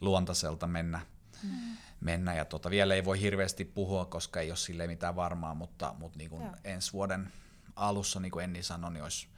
luontaiselta 0.00 0.66
mennä. 0.66 1.00
Mm. 1.42 1.76
mennä. 2.00 2.34
Ja 2.34 2.44
tota, 2.44 2.70
vielä 2.70 2.94
ei 2.94 3.04
voi 3.04 3.20
hirveästi 3.20 3.64
puhua, 3.64 4.04
koska 4.04 4.40
ei 4.40 4.50
ole 4.50 4.56
sille 4.56 4.86
mitään 4.86 5.16
varmaa, 5.16 5.54
mutta, 5.54 5.94
mutta 5.98 6.18
niin 6.18 6.30
kuin 6.30 6.50
ensi 6.64 6.92
vuoden 6.92 7.32
alussa, 7.76 8.20
niin 8.20 8.32
kuin 8.32 8.44
Enni 8.44 8.62
sanoi, 8.62 8.92
niin 8.92 9.02
olisi 9.02 9.28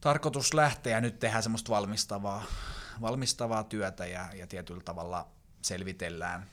tarkoitus 0.00 0.54
lähteä 0.54 0.96
ja 0.96 1.00
nyt 1.00 1.18
tehdään 1.18 1.42
semmoista 1.42 1.72
valmistavaa 1.72 2.44
valmistavaa 3.00 3.64
työtä 3.64 4.06
ja, 4.06 4.28
ja 4.34 4.46
tietyllä 4.46 4.82
tavalla 4.82 5.28
selvitellään 5.62 6.50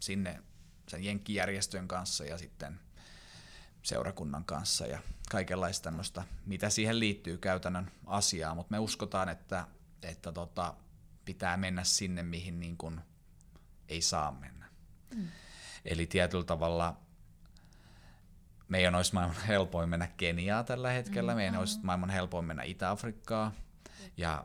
sinne 0.00 0.42
sen 0.88 1.04
jenkkijärjestön 1.04 1.88
kanssa 1.88 2.24
ja 2.24 2.38
sitten 2.38 2.80
seurakunnan 3.82 4.44
kanssa 4.44 4.86
ja 4.86 4.98
kaikenlaista 5.30 5.84
tämmöistä, 5.84 6.24
mitä 6.46 6.70
siihen 6.70 6.98
liittyy 6.98 7.38
käytännön 7.38 7.90
asiaa, 8.06 8.54
mutta 8.54 8.70
me 8.70 8.78
uskotaan, 8.78 9.28
että, 9.28 9.66
että 10.02 10.32
tota, 10.32 10.74
pitää 11.24 11.56
mennä 11.56 11.84
sinne, 11.84 12.22
mihin 12.22 12.60
niin 12.60 12.76
kuin 12.76 13.00
ei 13.88 14.02
saa 14.02 14.32
mennä. 14.32 14.66
Mm. 15.14 15.28
Eli 15.84 16.06
tietyllä 16.06 16.44
tavalla 16.44 16.96
meidän 18.68 18.94
olisi 18.94 19.14
maailman 19.14 19.42
helpoin 19.48 19.88
mennä 19.88 20.06
Keniaa 20.06 20.64
tällä 20.64 20.90
hetkellä, 20.90 21.32
mm, 21.32 21.36
meidän 21.36 21.54
mm. 21.54 21.60
olisi 21.60 21.78
maailman 21.82 22.10
helpoin 22.10 22.44
mennä 22.44 22.62
Itä-Afrikkaa, 22.62 23.52
ja 24.16 24.44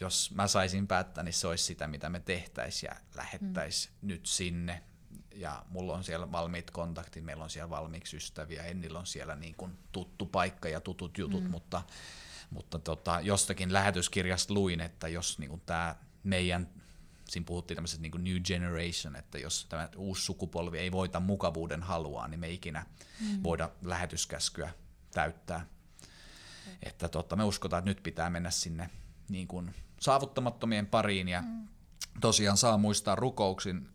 jos 0.00 0.30
mä 0.34 0.46
saisin 0.46 0.86
päättää, 0.86 1.24
niin 1.24 1.32
se 1.32 1.46
olisi 1.46 1.64
sitä, 1.64 1.86
mitä 1.86 2.08
me 2.08 2.20
tehtäisiin 2.20 2.90
ja 2.90 3.00
lähettäisiin 3.14 3.94
mm. 4.00 4.08
nyt 4.08 4.26
sinne. 4.26 4.82
Ja 5.34 5.64
mulla 5.68 5.94
on 5.94 6.04
siellä 6.04 6.32
valmiit 6.32 6.70
kontaktit, 6.70 7.24
meillä 7.24 7.44
on 7.44 7.50
siellä 7.50 7.70
valmiiksi 7.70 8.16
ystäviä, 8.16 8.62
Ennillä 8.62 8.98
on 8.98 9.06
siellä 9.06 9.36
niin 9.36 9.54
kuin 9.54 9.78
tuttu 9.92 10.26
paikka 10.26 10.68
ja 10.68 10.80
tutut 10.80 11.18
jutut, 11.18 11.44
mm. 11.44 11.50
mutta, 11.50 11.82
mutta 12.50 12.78
tota, 12.78 13.20
jostakin 13.20 13.72
lähetyskirjasta 13.72 14.54
luin, 14.54 14.80
että 14.80 15.08
jos 15.08 15.38
niin 15.38 15.50
kuin 15.50 15.62
tämä 15.66 15.96
meidän 16.22 16.68
siinä 17.30 17.44
puhuttiin 17.46 17.76
tämmöisestä 17.76 18.02
niin 18.02 18.24
new 18.24 18.42
generation, 18.42 19.16
että 19.16 19.38
jos 19.38 19.66
tämä 19.68 19.88
uusi 19.96 20.24
sukupolvi 20.24 20.78
ei 20.78 20.92
voita 20.92 21.20
mukavuuden 21.20 21.82
haluaa, 21.82 22.28
niin 22.28 22.40
me 22.40 22.46
ei 22.46 22.54
ikinä 22.54 22.86
mm. 23.20 23.42
voida 23.42 23.70
lähetyskäskyä 23.82 24.70
täyttää. 25.10 25.58
Mm. 25.58 26.72
Että 26.82 27.08
totta, 27.08 27.36
me 27.36 27.44
uskotaan, 27.44 27.78
että 27.78 27.90
nyt 27.90 28.02
pitää 28.02 28.30
mennä 28.30 28.50
sinne 28.50 28.90
niin 29.28 29.48
kuin 29.48 29.74
saavuttamattomien 30.00 30.86
pariin 30.86 31.28
ja 31.28 31.42
mm. 31.42 31.68
tosiaan 32.20 32.56
saa 32.56 32.78
muistaa 32.78 33.14
rukouksin. 33.14 33.88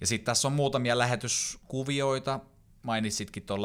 Ja 0.00 0.06
sitten 0.06 0.26
tässä 0.26 0.48
on 0.48 0.54
muutamia 0.54 0.98
lähetyskuvioita. 0.98 2.40
Mainitsitkin 2.82 3.42
tuon 3.42 3.62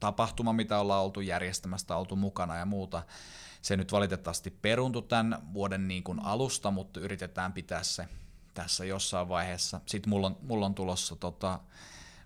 lähetystapahtuma, 0.00 0.52
mitä 0.52 0.78
ollaan 0.78 1.04
oltu 1.04 1.20
järjestämästä, 1.20 1.96
oltu 1.96 2.16
mukana 2.16 2.56
ja 2.56 2.64
muuta. 2.64 3.02
Se 3.62 3.76
nyt 3.76 3.92
valitettavasti 3.92 4.50
peruntui 4.50 5.02
tämän 5.02 5.38
vuoden 5.52 5.88
niin 5.88 6.02
kuin 6.02 6.20
alusta, 6.20 6.70
mutta 6.70 7.00
yritetään 7.00 7.52
pitää 7.52 7.82
se 7.82 8.08
tässä 8.54 8.84
jossain 8.84 9.28
vaiheessa. 9.28 9.80
Sitten 9.86 10.10
mulla 10.10 10.26
on, 10.26 10.36
mulla 10.42 10.66
on 10.66 10.74
tulossa 10.74 11.16
tota, 11.16 11.60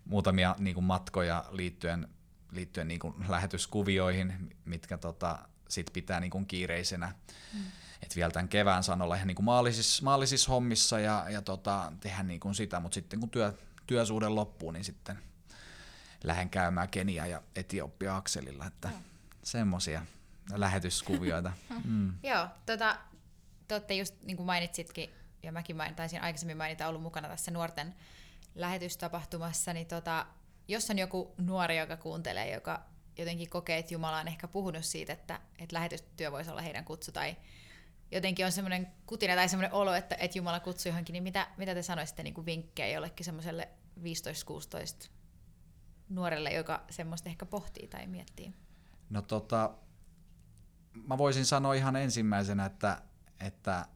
muutamia 0.05 0.57
niin 0.59 0.75
kuin 0.75 0.85
matkoja 0.85 1.45
liittyen, 1.51 2.09
liittyen 2.53 2.89
niin 2.89 3.01
kuin 3.01 3.15
lähetyskuvioihin, 3.29 4.57
mitkä 4.65 4.99
tota, 4.99 5.39
sit 5.69 5.91
pitää 5.93 6.21
niin 6.21 6.31
kuin 6.31 6.47
kiireisenä. 6.47 7.15
Mm. 7.55 7.61
Et 8.03 8.17
vielä 8.17 8.31
tämän 8.31 8.49
kevään 8.49 8.83
saan 8.83 9.03
olla 9.03 9.15
ihan 9.15 9.27
niin 9.27 9.37
kuin 9.37 9.45
maallisissa, 9.45 10.05
maallisissa 10.05 10.53
hommissa 10.53 10.99
ja, 10.99 11.27
ja 11.31 11.43
tota, 11.43 11.93
tehdä 12.01 12.23
niin 12.23 12.41
kuin 12.41 12.55
sitä, 12.55 12.81
mutta 12.81 12.95
sitten 12.95 13.21
kun 13.21 13.31
työ, 13.31 13.53
työsuhde 13.87 14.29
loppuu, 14.29 14.71
niin 14.71 14.85
sitten 14.85 15.19
lähden 16.25 16.51
käymään 16.51 16.89
Kenia 16.89 17.27
ja 17.27 17.43
Etiopia 17.57 18.17
akselilla, 18.17 18.67
että 18.67 18.89
mm. 18.89 18.95
semmoisia 19.43 20.03
lähetyskuvioita. 20.55 21.53
Mm. 21.85 22.15
Joo, 22.23 22.49
tota, 22.67 22.97
te 23.69 23.75
olette 23.75 23.95
just 23.95 24.15
niin 24.23 24.37
kuin 24.37 24.47
mainitsitkin, 24.47 25.11
ja 25.43 25.53
mäkin 25.53 25.77
main, 25.77 25.95
taisin 25.95 26.23
aikaisemmin 26.23 26.57
mainita, 26.57 26.89
ollut 26.89 27.03
mukana 27.03 27.29
tässä 27.29 27.51
nuorten 27.51 27.95
lähetystapahtumassa, 28.55 29.73
niin 29.73 29.87
tota, 29.87 30.27
jos 30.69 30.91
on 30.91 30.99
joku 30.99 31.35
nuori, 31.39 31.79
joka 31.79 31.97
kuuntelee, 31.97 32.55
joka 32.55 32.83
jotenkin 33.19 33.51
kokee, 33.51 33.79
että 33.79 33.95
Jumala 33.95 34.19
on 34.19 34.29
ehkä 34.29 34.49
puhunut 34.49 34.85
siitä, 34.85 35.13
että, 35.13 35.41
että 35.59 35.75
lähetystyö 35.77 36.33
voisi 36.33 36.51
olla 36.51 36.63
heidän 36.63 36.85
kutsu, 36.85 37.13
tai 37.13 37.37
jotenkin 38.11 38.47
on 38.47 38.53
semmoinen 38.53 38.89
kutina 39.07 39.35
tai 39.35 39.49
semmoinen 39.49 39.73
olo, 39.73 39.95
että, 39.95 40.15
että 40.15 40.39
Jumala 40.39 40.61
kutsuu 40.61 40.91
johonkin, 40.91 41.13
niin 41.13 41.23
mitä, 41.23 41.47
mitä 41.57 41.75
te 41.75 41.83
sanoisitte 41.83 42.23
niin 42.23 42.35
kuin 42.35 42.47
vinkkejä 42.47 42.95
jollekin 42.95 43.25
semmoiselle 43.25 43.69
15-16 44.01 44.03
nuorelle, 46.14 46.51
joka 46.51 46.83
semmoista 46.90 47.29
ehkä 47.29 47.46
pohtii 47.46 47.88
tai 47.88 48.07
miettii? 48.07 48.55
No 49.11 49.22
tota, 49.22 49.75
mä 51.07 51.18
voisin 51.18 51.46
sanoa 51.46 51.75
ihan 51.75 51.96
ensimmäisenä, 51.96 52.66
että, 52.66 53.03
että 53.40 53.87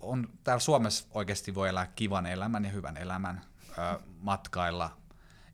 on, 0.00 0.28
täällä 0.44 0.60
Suomessa 0.60 1.06
oikeasti 1.10 1.54
voi 1.54 1.68
elää 1.68 1.86
kivan 1.86 2.26
elämän 2.26 2.64
ja 2.64 2.70
hyvän 2.70 2.96
elämän, 2.96 3.44
ö, 3.68 4.00
matkailla. 4.20 4.96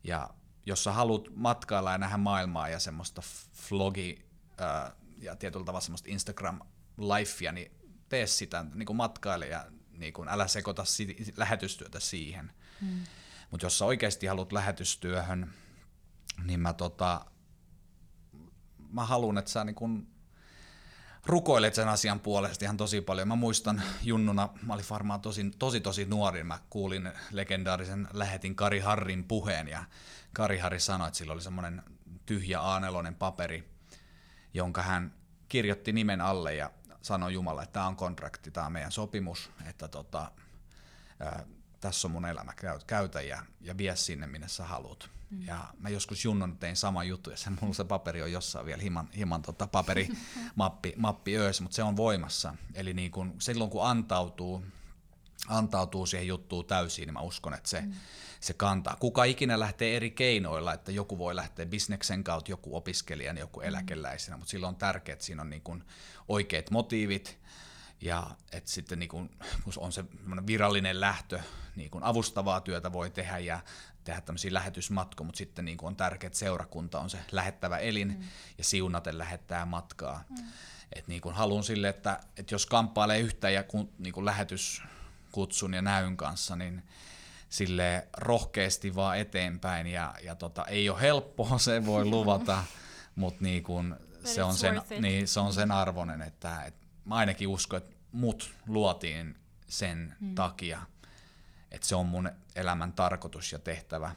Ja 0.05 0.31
jos 0.67 0.85
sä 0.85 0.93
haluat 0.93 1.23
matkailla 1.35 1.93
ja 1.93 1.99
nähdä 1.99 2.17
maailmaa 2.17 2.69
ja 2.69 2.79
semmoista 2.79 3.23
vlogi 3.71 4.27
ö, 4.61 4.93
ja 5.19 5.37
tietyllä 5.37 5.65
tavalla 5.65 5.81
semmoista 5.81 6.09
Instagram-lifea, 6.11 7.53
niin 7.53 7.73
tee 8.09 8.27
sitä, 8.27 8.65
niin 8.75 8.87
kuin 8.87 8.97
matkaile 8.97 9.47
ja 9.47 9.67
niin 9.91 10.13
kuin, 10.13 10.29
älä 10.29 10.49
sekoita 10.49 10.85
si- 10.85 11.35
lähetystyötä 11.37 12.01
siihen. 12.01 12.53
Mm. 12.81 13.05
Mutta 13.51 13.67
jos 13.67 13.79
sä 13.79 13.85
oikeasti 13.85 14.27
haluat 14.27 14.53
lähetystyöhön, 14.53 15.55
niin 16.45 16.61
mä 16.61 16.73
tota, 16.73 17.27
mä 18.91 19.05
haluan, 19.05 19.39
että 19.39 19.51
sä 19.51 19.65
niin 19.65 19.75
kun 19.75 20.07
rukoilet 21.27 21.75
sen 21.75 21.89
asian 21.89 22.21
puolesta 22.21 22.65
ihan 22.65 22.77
tosi 22.77 23.01
paljon. 23.01 23.29
Mä 23.29 23.37
muistan 23.37 23.83
junnuna, 24.03 24.49
mä 24.63 24.75
olin 24.75 24.85
varmaan 24.91 25.21
tosi, 25.21 25.51
tosi, 25.59 25.81
tosi 25.81 26.05
nuori, 26.05 26.45
mä 26.45 26.59
kuulin 26.71 27.13
legendaarisen 27.31 28.09
lähetin 28.13 28.57
Kari 28.57 28.81
Harrin 28.81 29.25
puheen 29.25 29.69
ja 29.69 29.85
Kari 30.33 30.59
Harri 30.59 30.81
sanoi, 30.81 31.09
että 31.09 31.19
sillä 31.19 31.33
oli 31.33 31.43
semmoinen 31.43 31.83
tyhjä 32.27 32.59
A4 32.59 33.15
paperi, 33.19 33.71
jonka 34.55 34.83
hän 34.83 35.15
kirjoitti 35.49 35.93
nimen 35.93 36.21
alle 36.21 36.55
ja 36.55 36.71
sanoi 37.03 37.33
Jumala, 37.33 37.63
että 37.63 37.73
tämä 37.73 37.87
on 37.87 37.97
kontrakti, 37.97 38.51
tämä 38.51 38.67
on 38.67 38.73
meidän 38.73 38.93
sopimus, 38.93 39.51
että 39.67 39.89
tota, 39.89 40.33
tässä 41.81 42.09
on 42.09 42.13
mun 42.13 42.27
elämä, 42.27 42.53
käytä 42.87 43.21
ja, 43.21 43.43
ja 43.61 43.79
vie 43.79 43.97
sinne, 43.97 44.27
minne 44.27 44.49
sä 44.49 44.65
haluat. 44.65 45.11
Mm. 45.31 45.47
Ja 45.47 45.65
mä 45.79 45.89
joskus 45.89 46.25
junnon 46.25 46.57
tein 46.57 46.77
sama 46.77 47.05
juttu, 47.05 47.31
ja 47.31 47.37
se, 47.37 47.51
mulla 47.51 47.75
se 47.75 47.85
paperi 47.85 48.23
on 48.23 48.33
jossain 48.33 48.67
vielä 48.67 48.83
himan, 48.83 49.09
himan 49.17 49.43
tota 49.43 49.67
paperimappi 49.67 50.93
mappi 51.07 51.37
öös, 51.37 51.61
mutta 51.61 51.75
se 51.75 51.83
on 51.83 51.97
voimassa. 51.97 52.55
Eli 52.75 52.95
niin 52.95 53.11
kun, 53.11 53.35
silloin 53.39 53.71
kun 53.71 53.87
antautuu, 53.87 54.65
antautuu 55.49 56.07
siihen 56.07 56.27
juttuun 56.27 56.65
täysin, 56.67 57.07
niin 57.07 57.13
mä 57.13 57.21
uskon, 57.21 57.55
että 57.55 57.69
se, 57.69 57.81
mm. 57.81 57.93
se 58.41 58.55
kantaa. 58.55 58.97
Kuka 58.97 59.25
ikinä 59.25 59.61
lähtee 59.61 59.97
eri 59.97 60.11
keinoilla, 60.11 60.75
että 60.75 60.93
joku 60.93 61.19
voi 61.19 61.37
lähteä 61.37 61.67
bisneksen 61.67 62.25
kautta, 62.25 62.51
joku 62.51 62.77
opiskelijan, 62.77 63.39
joku 63.39 63.61
mm. 63.61 63.67
eläkeläisenä, 63.67 64.37
mutta 64.37 64.51
silloin 64.51 64.75
on 64.75 64.77
tärkeää, 64.77 65.13
että 65.13 65.25
siinä 65.25 65.43
on 65.43 65.51
niin 65.51 65.63
kun 65.63 65.85
oikeat 66.29 66.71
motiivit, 66.71 67.39
ja 68.01 68.31
että 68.53 68.71
sitten 68.71 68.99
niin 68.99 69.09
kun, 69.09 69.31
kun 69.65 69.73
on 69.77 69.93
se 69.93 70.05
virallinen 70.47 71.01
lähtö, 71.01 71.41
niin 71.77 71.91
kun 71.91 72.05
avustavaa 72.05 72.61
työtä 72.61 72.93
voi 72.93 73.11
tehdä 73.11 73.39
ja 73.39 73.61
tehdä 74.05 74.21
tämmöisiä 74.21 74.55
lähetysmatkoja, 74.55 75.27
mutta 75.27 75.39
sitten 75.39 75.65
niin 75.65 75.79
on 75.83 75.97
tärkeää, 75.97 76.29
että 76.29 76.39
seurakunta 76.39 77.01
on 77.01 77.11
se 77.11 77.19
lähettävä 77.33 77.79
elin 77.79 78.09
mm. 78.09 78.25
ja 78.59 78.65
siunaten 78.65 79.19
lähettää 79.19 79.67
matkaa. 79.67 80.25
Mm. 80.29 80.49
Et 80.93 81.09
niin 81.09 81.21
kuin 81.21 81.35
haluan 81.35 81.65
sille, 81.65 81.89
että, 81.89 82.21
että 82.37 82.55
jos 82.55 82.67
kamppailee 82.67 83.21
yhtä 83.21 83.51
ja 83.51 83.63
kun, 83.63 83.93
niin 83.99 84.13
kuin 84.13 84.25
lähetyskutsun 84.25 85.75
ja 85.75 85.83
näyn 85.83 86.17
kanssa, 86.17 86.57
niin 86.57 86.83
sille 87.49 88.09
rohkeasti 88.17 88.95
vaan 88.95 89.19
eteenpäin 89.19 89.87
ja, 89.87 90.15
ja 90.23 90.35
tota, 90.35 90.65
ei 90.65 90.91
ole 90.91 91.01
helppoa, 91.01 91.59
se 91.69 91.87
voi 91.87 92.05
luvata, 92.05 92.65
mutta 93.15 93.45
niin 93.45 93.63
kuin 93.63 93.95
se, 94.25 94.43
on 94.43 94.55
sen, 94.55 94.83
niin, 95.01 95.29
se 95.29 95.41
on 95.41 95.53
sen 95.53 95.71
arvoinen, 95.73 96.23
että, 96.23 96.63
että 96.63 96.88
mä 97.09 97.15
ainakin 97.15 97.49
uskon, 97.49 97.77
että 97.77 97.97
mut 98.13 98.55
luotiin 98.67 99.39
sen 99.69 100.15
mm. 100.21 100.35
takia, 100.35 100.83
että 101.71 101.87
se 101.87 101.95
on 101.95 102.07
mun 102.07 102.31
elämän 102.55 102.93
tarkoitus 102.93 103.53
ja 103.53 103.59
tehtävä 103.59 104.15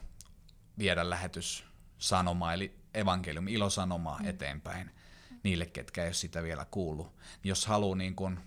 viedä 0.77 1.09
lähetyssanoma, 1.09 2.53
eli 2.53 2.79
evankelium, 2.93 3.47
ilosanomaa 3.47 4.19
mm. 4.19 4.29
eteenpäin 4.29 4.91
niille, 5.43 5.65
ketkä 5.65 6.01
ei 6.01 6.07
ole 6.07 6.13
sitä 6.13 6.43
vielä 6.43 6.65
kuullut. 6.71 7.15
Jos 7.43 7.65
haluaa 7.65 7.95
niin 7.95 8.15
kun 8.15 8.39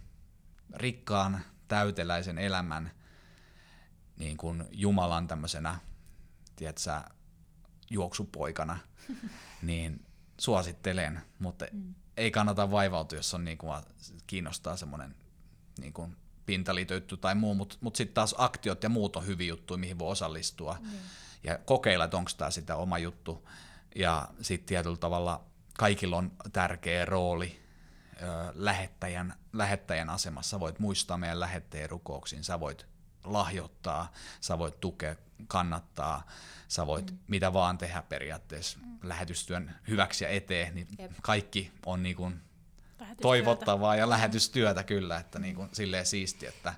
rikkaan, 0.74 1.40
täyteläisen 1.68 2.38
elämän 2.38 2.90
niin 4.16 4.36
kun 4.36 4.68
Jumalan 4.70 5.28
tämmöisenä, 5.28 5.78
tiedätkö, 6.56 7.00
juoksupoikana, 7.90 8.78
niin 9.62 10.06
suosittelen, 10.40 11.22
mutta 11.38 11.66
mm. 11.72 11.94
Ei 12.16 12.30
kannata 12.30 12.70
vaivautua, 12.70 13.18
jos 13.18 13.34
on 13.34 13.44
niin 13.44 13.58
kuin, 13.58 13.82
kiinnostaa 14.26 14.76
semmoinen 14.76 15.14
niin 15.78 15.92
kuin 15.92 16.16
pintaliitojuttu 16.46 17.16
tai 17.16 17.34
muu, 17.34 17.54
mutta 17.54 17.76
mut 17.80 17.96
sitten 17.96 18.14
taas 18.14 18.34
aktiot 18.38 18.82
ja 18.82 18.88
muut 18.88 19.16
on 19.16 19.26
hyviä 19.26 19.48
juttuja, 19.48 19.78
mihin 19.78 19.98
voi 19.98 20.10
osallistua 20.10 20.78
mm. 20.80 20.90
ja 21.44 21.58
kokeilla, 21.58 22.04
että 22.04 22.16
onko 22.16 22.30
tämä 22.36 22.50
sitä 22.50 22.76
oma 22.76 22.98
juttu. 22.98 23.48
Ja 23.94 24.28
sitten 24.42 24.66
tietyllä 24.66 24.96
tavalla 24.96 25.44
kaikilla 25.78 26.16
on 26.16 26.32
tärkeä 26.52 27.04
rooli 27.04 27.60
ö, 28.22 28.52
lähettäjän, 28.54 29.34
lähettäjän 29.52 30.10
asemassa. 30.10 30.60
Voit 30.60 30.78
muistaa 30.78 31.16
meidän 31.16 31.40
lähettäjän 31.40 31.90
rukouksiin, 31.90 32.44
sä 32.44 32.60
voit 32.60 32.86
lahjoittaa, 33.24 34.12
sä 34.40 34.58
voit 34.58 34.80
tukea, 34.80 35.16
kannattaa, 35.46 36.26
sä 36.74 36.86
voit 36.86 37.10
mm. 37.10 37.18
mitä 37.28 37.52
vaan 37.52 37.78
tehdä 37.78 38.02
periaatteessa 38.02 38.78
mm. 38.78 38.98
lähetystyön 39.02 39.74
hyväksi 39.88 40.24
ja 40.24 40.30
eteen, 40.30 40.74
niin 40.74 40.88
Jep. 40.98 41.12
kaikki 41.22 41.72
on 41.86 42.02
niin 42.02 42.16
kuin 42.16 42.40
toivottavaa 43.22 43.96
ja 43.96 44.08
lähetystyötä 44.08 44.82
kyllä, 44.82 45.18
että 45.18 45.38
niin 45.38 45.54
kuin, 45.54 45.68
silleen 45.72 46.06
siisti, 46.06 46.46
että, 46.46 46.74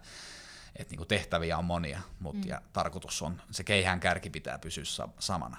että 0.76 0.90
niin 0.92 0.98
kuin 0.98 1.08
tehtäviä 1.08 1.58
on 1.58 1.64
monia, 1.64 2.00
mutta 2.20 2.44
mm. 2.44 2.48
ja 2.48 2.62
tarkoitus 2.72 3.22
on, 3.22 3.42
se 3.50 3.64
keihään 3.64 4.00
kärki 4.00 4.30
pitää 4.30 4.58
pysyä 4.58 4.84
samana. 5.18 5.56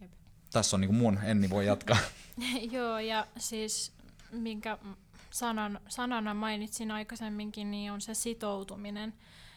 Jep. 0.00 0.10
Tässä 0.52 0.76
on 0.76 0.80
niin 0.80 0.88
kuin 0.88 0.98
mun, 0.98 1.18
Enni 1.24 1.50
voi 1.50 1.66
jatkaa. 1.66 1.98
Joo, 2.72 2.98
ja 2.98 3.26
siis 3.38 3.92
minkä 4.30 4.78
sanan, 5.30 5.80
sanana 5.88 6.34
mainitsin 6.34 6.90
aikaisemminkin, 6.90 7.70
niin 7.70 7.92
on 7.92 8.00
se 8.00 8.14
sitoutuminen. 8.14 9.14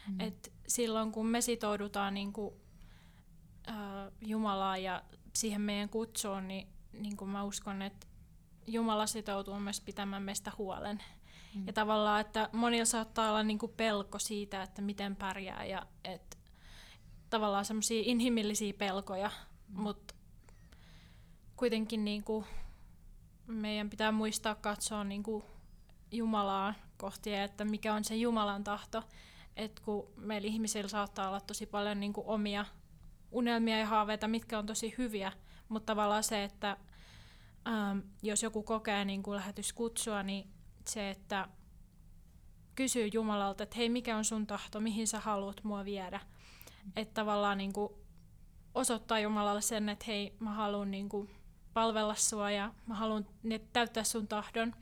Mm. 0.07 0.19
Et 0.19 0.51
silloin 0.67 1.11
kun 1.11 1.25
me 1.25 1.41
sitoudutaan 1.41 2.13
niin 2.13 2.33
kuin, 2.33 2.53
äh, 3.69 3.75
Jumalaan 4.21 4.83
ja 4.83 5.03
siihen 5.35 5.61
meidän 5.61 5.89
kutsuun, 5.89 6.47
niin, 6.47 6.67
niin 6.93 7.17
kuin 7.17 7.29
mä 7.29 7.43
uskon, 7.43 7.81
että 7.81 8.07
Jumala 8.67 9.07
sitoutuu 9.07 9.59
myös 9.59 9.81
pitämään 9.81 10.23
meistä 10.23 10.51
huolen. 10.57 11.03
Mm. 11.55 11.67
Ja 11.67 11.73
tavallaan, 11.73 12.21
että 12.21 12.49
monilla 12.51 12.85
saattaa 12.85 13.29
olla 13.29 13.43
niin 13.43 13.59
kuin 13.59 13.71
pelko 13.77 14.19
siitä, 14.19 14.63
että 14.63 14.81
miten 14.81 15.15
pärjää 15.15 15.65
ja 15.65 15.85
että 16.03 16.37
tavallaan 17.29 17.65
semmoisia 17.65 18.03
inhimillisiä 18.05 18.73
pelkoja, 18.73 19.31
mm. 19.67 19.81
mutta 19.81 20.13
kuitenkin 21.55 22.05
niin 22.05 22.23
kuin 22.23 22.45
meidän 23.47 23.89
pitää 23.89 24.11
muistaa 24.11 24.55
katsoa 24.55 25.03
niin 25.03 25.23
kuin 25.23 25.43
Jumalaa 26.11 26.73
kohti, 26.97 27.35
että 27.35 27.65
mikä 27.65 27.93
on 27.93 28.03
se 28.03 28.15
Jumalan 28.15 28.63
tahto. 28.63 29.03
Et 29.55 29.79
kun 29.79 30.07
meillä 30.17 30.47
ihmisillä 30.47 30.87
saattaa 30.87 31.27
olla 31.27 31.41
tosi 31.41 31.65
paljon 31.65 31.99
niin 31.99 32.13
kuin 32.13 32.27
omia 32.27 32.65
unelmia 33.33 33.79
ja 33.79 33.85
haaveita, 33.85 34.27
mitkä 34.27 34.59
on 34.59 34.65
tosi 34.65 34.95
hyviä, 34.97 35.31
mutta 35.69 35.85
tavallaan 35.85 36.23
se, 36.23 36.43
että 36.43 36.77
ähm, 37.67 37.99
jos 38.21 38.43
joku 38.43 38.63
kokee 38.63 39.05
niin 39.05 39.23
kuin 39.23 39.35
lähetyskutsua, 39.35 40.23
niin 40.23 40.49
se, 40.87 41.09
että 41.09 41.47
kysyy 42.75 43.09
Jumalalta, 43.13 43.63
että 43.63 43.75
hei, 43.75 43.89
mikä 43.89 44.17
on 44.17 44.25
sun 44.25 44.47
tahto, 44.47 44.79
mihin 44.79 45.07
sä 45.07 45.19
haluat 45.19 45.63
mua 45.63 45.85
viedä. 45.85 46.19
Että 46.95 47.13
tavallaan 47.13 47.57
niin 47.57 47.73
kuin 47.73 47.93
osoittaa 48.75 49.19
Jumalalle 49.19 49.61
sen, 49.61 49.89
että 49.89 50.05
hei, 50.07 50.35
mä 50.39 50.53
haluan 50.53 50.91
niin 50.91 51.09
kuin 51.09 51.29
palvella 51.73 52.15
sua 52.15 52.51
ja 52.51 52.73
mä 52.87 52.95
haluan 52.95 53.25
täyttää 53.73 54.03
sun 54.03 54.27
tahdon 54.27 54.73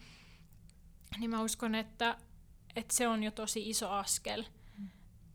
niin 1.19 1.29
mä 1.29 1.41
uskon, 1.41 1.75
että, 1.75 2.17
että 2.75 2.95
se 2.95 3.07
on 3.07 3.23
jo 3.23 3.31
tosi 3.31 3.69
iso 3.69 3.89
askel. 3.89 4.43
Mm. 4.77 4.89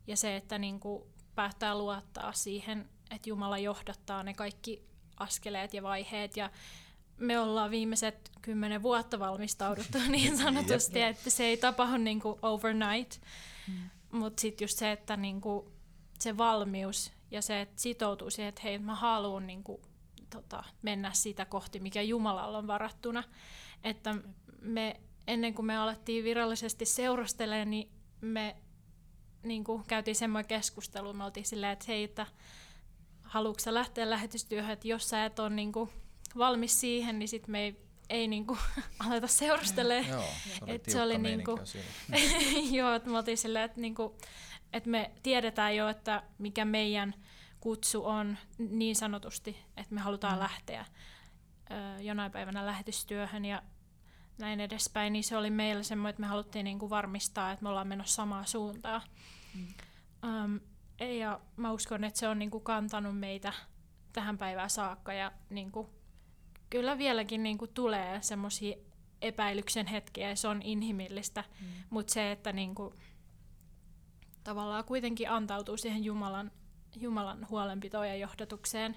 Ja 0.06 0.16
se, 0.16 0.36
että 0.36 0.58
niin 0.58 0.80
kuin 0.80 1.04
päättää 1.34 1.78
luottaa 1.78 2.32
siihen, 2.32 2.88
että 3.10 3.28
Jumala 3.28 3.58
johdattaa 3.58 4.22
ne 4.22 4.34
kaikki 4.34 4.82
askeleet 5.16 5.74
ja 5.74 5.82
vaiheet. 5.82 6.36
Ja 6.36 6.50
me 7.16 7.40
ollaan 7.40 7.70
viimeiset 7.70 8.30
kymmenen 8.42 8.82
vuotta 8.82 9.18
valmistauduttu 9.18 9.98
niin 10.08 10.38
sanotusti, 10.38 11.02
että 11.02 11.30
se 11.30 11.44
ei 11.44 11.56
tapahdu 11.56 11.96
niin 11.96 12.20
kuin 12.20 12.38
overnight. 12.42 13.20
Mm. 13.68 13.90
Mutta 14.18 14.40
sitten 14.40 14.64
just 14.64 14.78
se, 14.78 14.92
että 14.92 15.16
niin 15.16 15.40
kuin 15.40 15.66
se 16.18 16.36
valmius 16.36 17.12
ja 17.30 17.42
se, 17.42 17.60
että 17.60 17.82
sitoutuu 17.82 18.30
siihen, 18.30 18.48
että 18.48 18.60
hei, 18.64 18.78
mä 18.78 18.94
haluan 18.94 19.46
niin 19.46 19.64
kuin, 19.64 19.82
tota, 20.30 20.64
mennä 20.82 21.12
sitä 21.12 21.44
kohti, 21.44 21.80
mikä 21.80 22.02
Jumalalla 22.02 22.58
on 22.58 22.66
varattuna. 22.66 23.24
Että 23.84 24.14
me 24.60 25.00
ennen 25.26 25.54
kuin 25.54 25.66
me 25.66 25.76
alettiin 25.76 26.24
virallisesti 26.24 26.84
seurustelemaan, 26.84 27.70
niin 27.70 27.90
me 28.20 28.56
niin 29.42 29.64
kuin, 29.64 29.84
käytiin 29.88 30.16
semmoinen 30.16 30.48
keskustelu, 30.48 31.12
me 31.12 31.24
oltiin 31.24 31.46
silleen, 31.46 31.72
että 31.72 31.84
hei, 31.88 32.04
että 32.04 32.26
haluatko 33.26 33.60
sä 33.60 33.74
lähteä 33.74 34.10
lähetystyöhön, 34.10 34.72
että 34.72 34.88
jos 34.88 35.08
sä 35.08 35.24
et 35.24 35.38
ole 35.38 35.50
niin 35.50 35.72
kuin, 35.72 35.90
valmis 36.38 36.80
siihen, 36.80 37.18
niin 37.18 37.28
sitten 37.28 37.50
me 37.50 37.60
ei, 37.60 37.86
ei 38.08 38.28
niin 38.28 38.46
kuin, 38.46 38.58
aleta 39.06 39.26
seurustelemaan. 39.26 40.08
Joo, 40.08 40.24
se 40.58 40.64
oli, 40.64 40.74
et 40.74 40.84
se 40.84 41.02
oli 41.02 41.18
niin 41.18 41.44
kuin, 41.44 41.58
Joo, 42.78 42.94
että 42.94 43.10
me 43.10 43.18
oltiin 43.18 43.38
silleen, 43.38 43.64
että, 43.64 43.80
niin 43.80 43.94
kuin, 43.94 44.12
että 44.72 44.90
me 44.90 45.10
tiedetään 45.22 45.76
jo, 45.76 45.88
että 45.88 46.22
mikä 46.38 46.64
meidän 46.64 47.14
kutsu 47.60 48.06
on 48.06 48.38
niin 48.58 48.96
sanotusti, 48.96 49.56
että 49.76 49.94
me 49.94 50.00
halutaan 50.00 50.34
mm. 50.34 50.40
lähteä 50.40 50.84
ö, 51.70 52.02
jonain 52.02 52.32
päivänä 52.32 52.66
lähetystyöhön 52.66 53.44
ja 53.44 53.62
näin 54.38 54.60
edespäin, 54.60 55.12
niin 55.12 55.24
se 55.24 55.36
oli 55.36 55.50
meillä 55.50 55.82
semmoinen, 55.82 56.10
että 56.10 56.20
me 56.20 56.26
haluttiin 56.26 56.64
niinku 56.64 56.90
varmistaa, 56.90 57.52
että 57.52 57.62
me 57.62 57.68
ollaan 57.68 57.88
menossa 57.88 58.14
samaa 58.14 58.44
suuntaa. 58.44 59.02
Mm. 59.54 59.66
Um, 60.44 60.60
ja 61.00 61.40
mä 61.56 61.72
uskon, 61.72 62.04
että 62.04 62.20
se 62.20 62.28
on 62.28 62.38
niinku 62.38 62.60
kantanut 62.60 63.18
meitä 63.18 63.52
tähän 64.12 64.38
päivään 64.38 64.70
saakka 64.70 65.12
ja 65.12 65.32
niinku, 65.50 65.90
kyllä 66.70 66.98
vieläkin 66.98 67.42
niinku 67.42 67.66
tulee 67.66 68.22
semmoisia 68.22 68.76
epäilyksen 69.22 69.86
hetkiä 69.86 70.28
ja 70.28 70.36
se 70.36 70.48
on 70.48 70.62
inhimillistä, 70.62 71.44
mm. 71.60 71.66
mutta 71.90 72.12
se, 72.12 72.32
että 72.32 72.52
niinku, 72.52 72.94
tavallaan 74.44 74.84
kuitenkin 74.84 75.30
antautuu 75.30 75.76
siihen 75.76 76.04
Jumalan, 76.04 76.50
Jumalan 76.96 77.46
huolenpitoon 77.50 78.08
ja 78.08 78.16
johdatukseen 78.16 78.96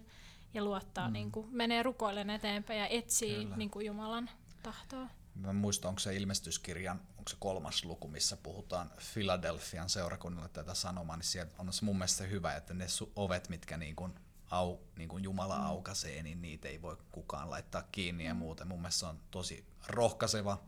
ja 0.54 0.64
luottaa, 0.64 1.08
mm. 1.08 1.14
niinku, 1.14 1.48
menee 1.52 1.84
rukoilen 1.84 2.30
eteenpäin 2.30 2.80
ja 2.80 2.88
etsii 2.88 3.46
niinku 3.56 3.80
Jumalan 3.80 4.30
tahtoa 4.64 5.08
mä 5.40 5.54
muistan, 5.54 5.90
onko 5.90 6.00
se 6.00 6.16
ilmestyskirjan, 6.16 7.02
onko 7.18 7.30
se 7.30 7.36
kolmas 7.40 7.86
luku, 7.86 8.08
missä 8.08 8.38
puhutaan 8.38 8.92
Philadelphian 9.14 9.90
seurakunnalla 9.90 10.50
tätä 10.50 10.74
sanomaa, 10.74 11.18
niin 11.18 11.26
siellä 11.26 11.52
on 11.58 11.74
se 11.74 11.86
mun 11.86 11.98
mielestä 11.98 12.24
hyvä, 12.24 12.56
että 12.56 12.74
ne 12.74 12.86
ovet, 13.16 13.50
mitkä 13.50 13.78
niin 13.78 13.96
kuin 13.96 14.14
au, 14.52 14.78
niin 14.98 15.10
kuin 15.10 15.24
Jumala 15.24 15.58
mm. 15.58 15.64
aukaisee, 15.64 16.24
niin 16.24 16.42
niitä 16.42 16.68
ei 16.68 16.82
voi 16.82 16.98
kukaan 17.12 17.50
laittaa 17.50 17.84
kiinni 17.92 18.26
ja 18.26 18.34
mm. 18.34 18.38
muuten. 18.38 18.68
Mun 18.68 18.80
mielestä 18.80 19.00
se 19.00 19.06
on 19.06 19.20
tosi 19.32 19.66
rohkaiseva 19.88 20.64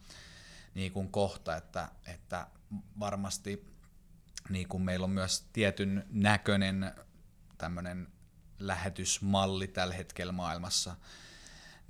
niin 0.74 0.92
kuin 0.92 1.12
kohta, 1.12 1.56
että, 1.56 1.92
että 2.06 2.48
varmasti 3.00 3.76
niin 4.50 4.68
kuin 4.68 4.84
meillä 4.84 5.04
on 5.04 5.10
myös 5.10 5.48
tietyn 5.54 6.06
näköinen 6.10 6.94
tämmöinen 7.58 8.08
lähetysmalli 8.60 9.68
tällä 9.68 9.94
hetkellä 9.94 10.32
maailmassa, 10.32 10.96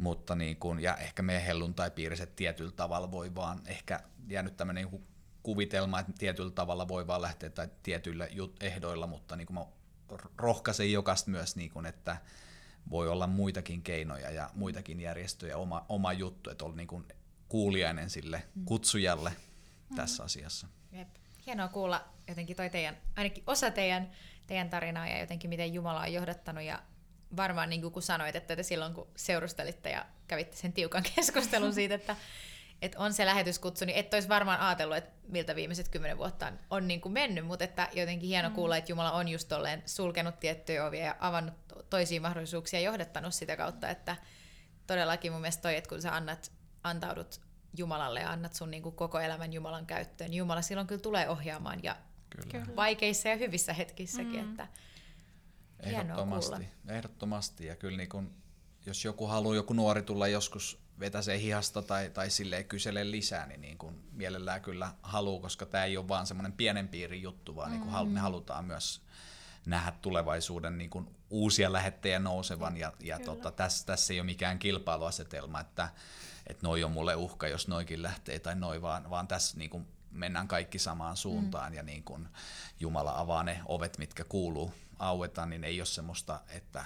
mutta 0.02 0.36
niin 0.36 0.58
kuin, 0.58 0.80
ja 0.80 0.98
ehkä 0.98 1.22
meidän 1.22 1.44
helluntai-piiriset 1.44 2.36
tietyllä 2.36 2.72
tavalla 2.72 3.12
voi 3.12 3.36
vaan, 3.36 3.62
ehkä 3.66 4.00
jäänyt 4.28 4.58
tämmöinen 4.58 4.88
niin 4.92 5.08
kuvitelma, 5.44 6.00
että 6.00 6.14
tietyllä 6.18 6.52
tavalla 6.52 6.88
voi 6.88 7.08
vaan 7.08 7.22
lähteä 7.22 7.50
tai 7.50 7.68
tietyillä 7.84 8.28
ehdoilla, 8.60 9.08
mutta 9.08 9.36
niin 9.36 9.48
kuin 9.48 9.56
mä 9.56 9.66
rohkaisen 10.38 10.92
jokaista 10.92 11.32
myös, 11.32 11.56
niin 11.56 11.72
kuin, 11.72 11.86
että 11.86 12.18
voi 12.90 13.10
olla 13.10 13.28
muitakin 13.28 13.82
keinoja 13.82 14.32
ja 14.32 14.50
muitakin 14.54 15.00
järjestöjä, 15.00 15.58
oma, 15.58 15.86
oma 15.90 16.14
juttu, 16.14 16.50
että 16.50 16.66
on 16.66 16.78
niin 16.78 16.88
kuin 16.88 17.08
kuulijainen 17.50 18.10
sille 18.10 18.44
mm. 18.56 18.66
kutsujalle 18.66 19.30
mm. 19.90 19.96
tässä 19.96 20.24
asiassa. 20.24 20.68
Jep. 20.92 21.08
Hienoa 21.46 21.68
kuulla 21.68 22.06
jotenkin 22.28 22.56
toi 22.56 22.70
teidän, 22.70 22.98
ainakin 23.16 23.44
osa 23.48 23.72
teidän, 23.72 24.12
teidän 24.48 24.70
tarinaa 24.70 25.08
ja 25.08 25.20
jotenkin 25.20 25.50
miten 25.50 25.74
Jumala 25.74 26.02
on 26.02 26.14
johdattanut 26.14 26.64
ja 26.64 26.80
varmaan 27.38 27.70
niin 27.70 27.82
kuin 27.82 27.94
kun 27.94 28.02
sanoit, 28.02 28.36
että 28.36 28.56
te 28.56 28.64
silloin 28.64 28.94
kun 28.94 29.08
seurustelitte 29.16 29.90
ja 29.90 30.06
kävitte 30.28 30.58
sen 30.58 30.74
tiukan 30.74 31.04
keskustelun 31.16 31.74
siitä, 31.74 31.96
että, 31.96 32.16
että 32.82 33.00
on 33.00 33.14
se 33.14 33.26
lähetyskutsu, 33.26 33.86
niin 33.86 33.98
et 33.98 34.14
olisi 34.14 34.30
varmaan 34.30 34.60
ajatellut, 34.60 34.98
että 34.98 35.12
miltä 35.28 35.56
viimeiset 35.56 35.90
kymmenen 35.90 36.18
vuotta 36.18 36.48
on, 36.48 36.60
on 36.70 36.88
niin 36.88 37.02
kuin 37.02 37.14
mennyt, 37.14 37.46
mutta 37.46 37.66
että 37.66 37.90
jotenkin 37.94 38.30
hieno 38.30 38.50
mm. 38.50 38.56
kuulla, 38.56 38.78
että 38.78 38.92
Jumala 38.92 39.12
on 39.12 39.28
just 39.28 39.48
tolleen 39.48 39.84
sulkenut 39.86 40.40
tiettyjä 40.40 40.86
ovia 40.86 41.06
ja 41.06 41.16
avannut 41.20 41.54
toisia 41.90 42.22
mahdollisuuksia 42.22 42.80
ja 42.80 42.86
johdattanut 42.86 43.34
sitä 43.34 43.58
kautta, 43.58 43.90
että 43.90 44.16
todellakin 44.88 45.32
mun 45.32 45.42
mielestä 45.42 45.62
toi, 45.62 45.76
että 45.76 45.90
kun 45.90 46.02
sä 46.02 46.16
annat, 46.16 46.52
antaudut 46.84 47.42
Jumalalle 47.78 48.20
ja 48.20 48.32
annat 48.32 48.54
sun 48.54 48.72
niin 48.72 48.84
kuin 48.84 48.96
koko 48.96 49.20
elämän 49.20 49.54
Jumalan 49.54 49.86
käyttöön, 49.86 50.30
niin 50.30 50.38
Jumala 50.38 50.62
silloin 50.62 50.88
kyllä 50.88 51.02
tulee 51.02 51.30
ohjaamaan 51.30 51.84
ja 51.84 51.96
kyllä. 52.52 52.66
vaikeissa 52.76 53.30
ja 53.30 53.36
hyvissä 53.36 53.74
hetkissäkin, 53.74 54.46
mm. 54.46 54.50
että 54.50 54.68
Ehdottomasti, 55.84 56.70
ehdottomasti. 56.88 57.66
Ja 57.66 57.76
kyllä 57.76 57.98
niin 57.98 58.10
kun, 58.10 58.34
jos 58.86 59.06
joku 59.06 59.28
haluaa, 59.28 59.56
joku 59.56 59.74
nuori 59.74 60.02
tulla 60.02 60.28
joskus 60.28 60.80
vetäsee 61.00 61.40
hihasta 61.40 61.82
tai, 61.82 62.10
tai 62.10 62.30
silleen 62.30 62.66
kysele 62.66 63.12
lisää, 63.12 63.46
niin, 63.48 63.62
niin 63.62 63.78
kun 63.78 64.04
mielellään 64.12 64.62
kyllä 64.62 64.92
haluaa, 65.02 65.42
koska 65.42 65.66
tämä 65.66 65.86
ei 65.86 65.98
ole 65.98 66.08
vaan 66.08 66.28
semmoinen 66.28 66.54
pienen 66.54 66.88
piirin 66.88 67.22
juttu, 67.22 67.56
vaan 67.56 67.72
niin 67.72 67.82
kun 67.82 68.10
me 68.10 68.20
halutaan 68.20 68.66
myös 68.66 69.02
nähdä 69.66 69.94
tulevaisuuden 70.02 70.78
niin 70.78 70.90
kun 70.90 71.16
uusia 71.30 71.74
lähettejä 71.74 72.20
nousevan. 72.20 72.78
Ja, 72.78 72.94
ja 73.00 73.20
tota, 73.20 73.52
tässä, 73.52 73.86
tässä 73.86 74.14
ei 74.14 74.20
ole 74.20 74.26
mikään 74.26 74.60
kilpailuasetelma, 74.60 75.60
että, 75.60 75.90
että 76.48 76.68
noi 76.68 76.84
on 76.84 76.92
mulle 76.92 77.16
uhka, 77.16 77.48
jos 77.48 77.68
noikin 77.68 78.02
lähtee 78.02 78.40
tai 78.40 78.56
noi, 78.56 78.82
vaan, 78.82 79.10
vaan 79.10 79.28
tässä 79.28 79.58
niin 79.58 79.70
kun 79.70 79.88
mennään 80.12 80.48
kaikki 80.48 80.80
samaan 80.80 81.18
suuntaan 81.18 81.72
mm. 81.72 81.78
ja 81.78 81.84
niin 81.84 82.04
kun 82.04 82.30
Jumala 82.80 83.20
avaa 83.20 83.44
ne 83.44 83.62
ovet, 83.66 83.98
mitkä 83.98 84.24
kuuluu 84.24 84.74
aueta, 85.02 85.46
niin 85.46 85.64
ei 85.64 85.80
ole 85.80 85.86
semmoista, 85.86 86.40
että 86.50 86.86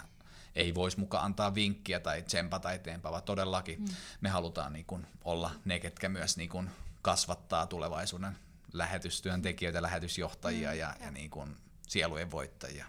ei 0.55 0.76
voisi 0.76 0.99
mukaan 0.99 1.26
antaa 1.26 1.55
vinkkiä 1.55 1.99
tai 1.99 2.22
tsempata 2.22 2.72
eteenpäin, 2.72 3.11
vaan 3.11 3.24
todellakin 3.24 3.80
mm. 3.80 3.88
me 4.22 4.30
halutaan 4.30 4.74
niin 4.74 4.86
kuin 4.86 5.07
olla 5.24 5.51
ne, 5.66 5.80
ketkä 5.80 6.09
myös 6.09 6.38
niin 6.38 6.49
kuin 6.49 6.70
kasvattaa 7.01 7.68
tulevaisuuden 7.68 8.38
lähetystyöntekijöitä, 8.74 9.82
lähetysjohtajia 9.82 10.72
mm. 10.72 10.78
ja, 10.78 10.95
ja 10.99 11.11
niin 11.11 11.30
kuin 11.30 11.57
sielujen 11.88 12.32
voittajia. 12.32 12.86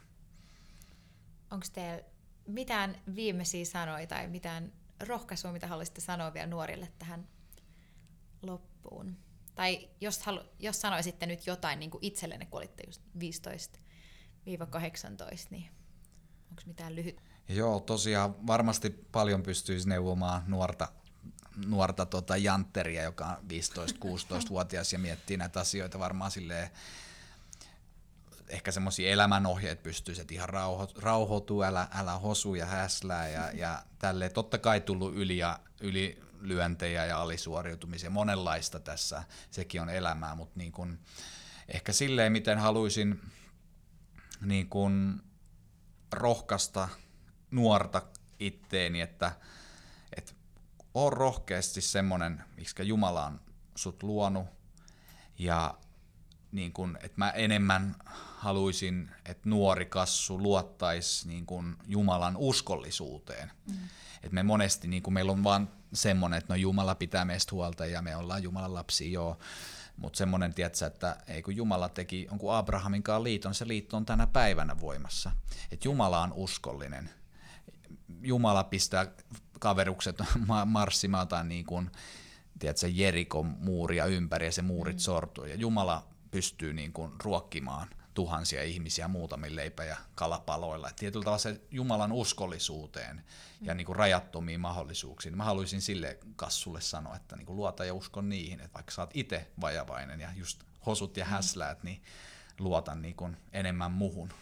Onko 1.51 1.67
teillä 1.73 2.03
mitään 2.47 3.01
viimeisiä 3.15 3.65
sanoja 3.65 4.07
tai 4.07 4.29
mitään 4.29 4.73
rohkaisua, 5.01 5.53
mitä 5.53 5.67
haluaisitte 5.67 6.01
sanoa 6.01 6.35
vielä 6.35 6.47
nuorille 6.47 6.93
tähän 6.99 7.29
loppuun? 8.43 9.17
Tai 9.55 9.89
jos, 10.01 10.23
halu, 10.23 10.41
jos 10.59 10.81
sanoisitte 10.81 11.27
nyt 11.27 11.47
jotain 11.47 11.79
niin 11.79 11.91
kuin 11.91 12.05
itsellenne, 12.05 12.47
kun 12.47 12.59
olitte 12.59 12.83
just 12.87 13.03
15-18, 13.77 13.79
niin 15.51 15.71
onko 16.51 16.63
mitään 16.67 16.97
lyhyt? 16.97 17.23
Joo, 17.49 17.81
tosiaan 17.81 18.47
varmasti 18.47 18.91
paljon 18.91 19.43
pystyisi 19.43 19.89
neuvomaan 19.89 20.43
nuorta, 20.47 20.89
nuorta 21.67 22.07
tota 22.07 22.37
jantteria, 22.37 23.03
joka 23.03 23.27
on 23.27 23.37
15-16-vuotias 23.37 24.93
ja 24.93 24.99
miettii 24.99 25.37
näitä 25.37 25.61
asioita 25.61 25.99
varmaan 25.99 26.31
silleen, 26.31 26.71
ehkä 28.49 28.73
semmoisia 28.73 29.11
elämänohjeet 29.11 29.83
pystyisi, 29.83 30.21
että 30.21 30.35
ihan 30.35 30.49
rauho, 30.49 30.89
rauhoitu, 30.97 31.63
älä, 31.63 31.89
älä 31.95 32.19
hosu 32.19 32.55
ja 32.55 32.67
häslää 32.67 33.29
ja, 33.29 33.51
ja 33.51 33.83
tälleen. 33.99 34.33
Totta 34.33 34.59
kai 34.59 34.81
tullut 34.81 35.15
yli 35.15 35.39
ja 35.39 35.59
ylilyöntejä 35.81 37.07
ja 37.07 37.21
alisuoriutumisia, 37.21 38.11
monenlaista 38.11 38.81
tässä, 38.81 39.23
sekin 39.51 39.81
on 39.83 39.91
elämää, 39.91 40.35
mutta 40.35 40.59
niin 40.59 40.73
kun, 40.73 40.99
ehkä 41.69 41.93
silleen, 41.93 42.33
miten 42.33 42.59
haluaisin 42.59 43.21
niin 44.41 44.69
kun 44.69 45.23
rohkaista 46.13 46.89
nuorta 47.51 48.03
itteeni, 48.39 49.01
että, 49.01 49.33
että 50.17 50.33
on 50.95 51.13
rohkeasti 51.13 51.81
semmoinen, 51.81 52.45
miksi 52.57 52.89
Jumala 52.89 53.27
on 53.27 53.41
sut 53.75 54.03
luonut 54.03 54.47
ja 55.39 55.79
niin 56.53 56.73
kun, 56.73 56.99
että 57.03 57.15
mä 57.17 57.31
enemmän 57.31 57.95
haluaisin, 58.37 59.11
että 59.25 59.49
nuori 59.49 59.87
kassu 59.87 60.43
luottaisi 60.43 61.29
niin 61.29 61.47
kun 61.47 61.77
Jumalan 61.87 62.37
uskollisuuteen. 62.37 63.53
Mm. 63.71 63.77
Et 64.23 64.33
me 64.33 64.43
monesti, 64.43 64.89
niin 64.89 65.03
kun 65.03 65.13
meillä 65.13 65.33
on 65.33 65.45
vaan 65.45 65.69
semmoinen, 65.93 66.39
että 66.39 66.53
no 66.53 66.57
Jumala 66.57 66.95
pitää 66.95 67.25
meistä 67.25 67.53
huolta 67.53 67.87
ja 67.87 68.03
me 68.03 68.17
ollaan 68.17 68.43
Jumalan 68.43 68.75
lapsi, 68.75 69.13
joo. 69.13 69.39
Mutta 69.97 70.17
semmoinen, 70.17 70.55
tiedätkö, 70.55 70.87
että 70.87 71.17
ei 71.27 71.43
kun 71.43 71.57
Jumala 71.57 71.89
teki 71.89 72.27
jonkun 72.31 72.55
Abrahamin 72.55 73.03
kanssa 73.03 73.23
liiton, 73.23 73.55
se 73.55 73.69
liitto 73.69 73.97
on 73.97 74.07
tänä 74.07 74.27
päivänä 74.27 74.81
voimassa. 74.81 75.31
Että 75.71 75.89
Jumala 75.89 76.21
on 76.21 76.33
uskollinen. 76.33 77.11
Jumala 78.23 78.65
pistää 78.65 79.07
kaverukset 79.59 80.19
marssimaan 80.67 81.29
tai 81.29 81.45
niin 81.45 81.65
kuin, 81.65 81.91
tiedätkö, 82.59 82.89
Jerikon 82.89 83.47
muuria 83.47 84.07
ympäri 84.07 84.47
ja 84.47 84.53
se 84.53 84.63
muurit 84.63 84.97
mm. 84.97 85.01
sortuu. 85.01 85.45
Ja 85.45 85.55
Jumala 85.55 86.07
pystyy 86.31 86.73
niin 86.73 86.93
kuin 86.93 87.13
ruokkimaan 87.25 87.89
tuhansia 88.17 88.63
ihmisiä 88.63 89.09
muutamin 89.09 89.57
leipä- 89.57 89.85
ja 89.85 89.97
kalapaloilla. 90.15 90.89
Et 90.89 90.97
tietyllä 90.97 91.25
tavalla 91.25 91.39
se 91.39 91.61
Jumalan 91.71 92.13
uskollisuuteen 92.13 93.25
ja 93.61 93.75
niin 93.75 93.87
kuin 93.87 93.97
rajattomiin 93.97 94.61
mahdollisuuksiin. 94.61 95.37
Mä 95.37 95.45
haluaisin 95.45 95.83
sille 95.83 96.19
kassulle 96.37 96.81
sanoa, 96.81 97.17
että 97.17 97.37
niin 97.37 97.47
kuin 97.47 97.57
luota 97.57 97.85
ja 97.85 97.95
uskon 97.95 98.29
niihin, 98.29 98.61
että 98.61 98.75
vaikka 98.75 98.93
sä 98.93 99.03
oot 99.03 99.11
itse 99.15 99.51
vajavainen 99.61 100.21
ja 100.21 100.29
just 100.37 100.63
hosut 100.87 101.17
ja 101.17 101.25
mm. 101.25 101.31
häsläät, 101.31 101.83
niin 101.83 102.03
luota 102.59 102.95
niin 102.95 103.17
kuin 103.17 103.37
enemmän 103.53 103.93
muhun. 103.93 104.33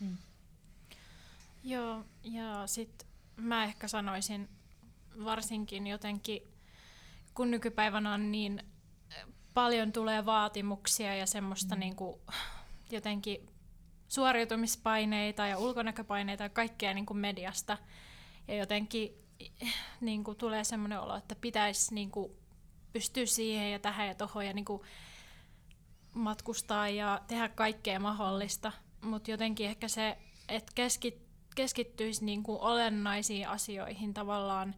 Mm. 0.00 0.16
Joo, 1.64 2.04
ja 2.22 2.66
sitten 2.66 3.08
mä 3.36 3.64
ehkä 3.64 3.88
sanoisin 3.88 4.48
varsinkin 5.24 5.86
jotenkin, 5.86 6.42
kun 7.34 7.50
nykypäivänä 7.50 8.14
on 8.14 8.32
niin 8.32 8.62
paljon 9.54 9.92
tulee 9.92 10.26
vaatimuksia 10.26 11.14
ja 11.14 11.26
semmoista 11.26 11.74
mm. 11.74 11.80
niin 11.80 11.96
kuin, 11.96 12.20
jotenkin 12.90 13.50
suoriutumispaineita 14.08 15.46
ja 15.46 15.58
ulkonäköpaineita 15.58 16.42
ja 16.42 16.48
kaikkea 16.48 16.94
niin 16.94 17.06
kuin 17.06 17.18
mediasta. 17.18 17.78
Ja 18.48 18.54
jotenkin 18.54 19.26
niin 20.00 20.24
kuin, 20.24 20.38
tulee 20.38 20.64
semmoinen 20.64 21.00
olo, 21.00 21.16
että 21.16 21.36
pitäisi 21.40 21.94
niin 21.94 22.10
kuin, 22.10 22.32
pystyä 22.92 23.26
siihen 23.26 23.72
ja 23.72 23.78
tähän 23.78 24.08
ja 24.08 24.14
tohon 24.14 24.46
ja 24.46 24.52
niin 24.52 24.64
kuin, 24.64 24.82
matkustaa 26.12 26.88
ja 26.88 27.20
tehdä 27.26 27.48
kaikkea 27.48 28.00
mahdollista. 28.00 28.72
Mutta 29.00 29.30
jotenkin 29.30 29.66
ehkä 29.66 29.88
se, 29.88 30.18
että 30.48 30.72
keskit, 30.74 31.26
keskittyisi 31.54 32.24
niin 32.24 32.42
kuin 32.42 32.60
olennaisiin 32.60 33.48
asioihin 33.48 34.14
tavallaan. 34.14 34.74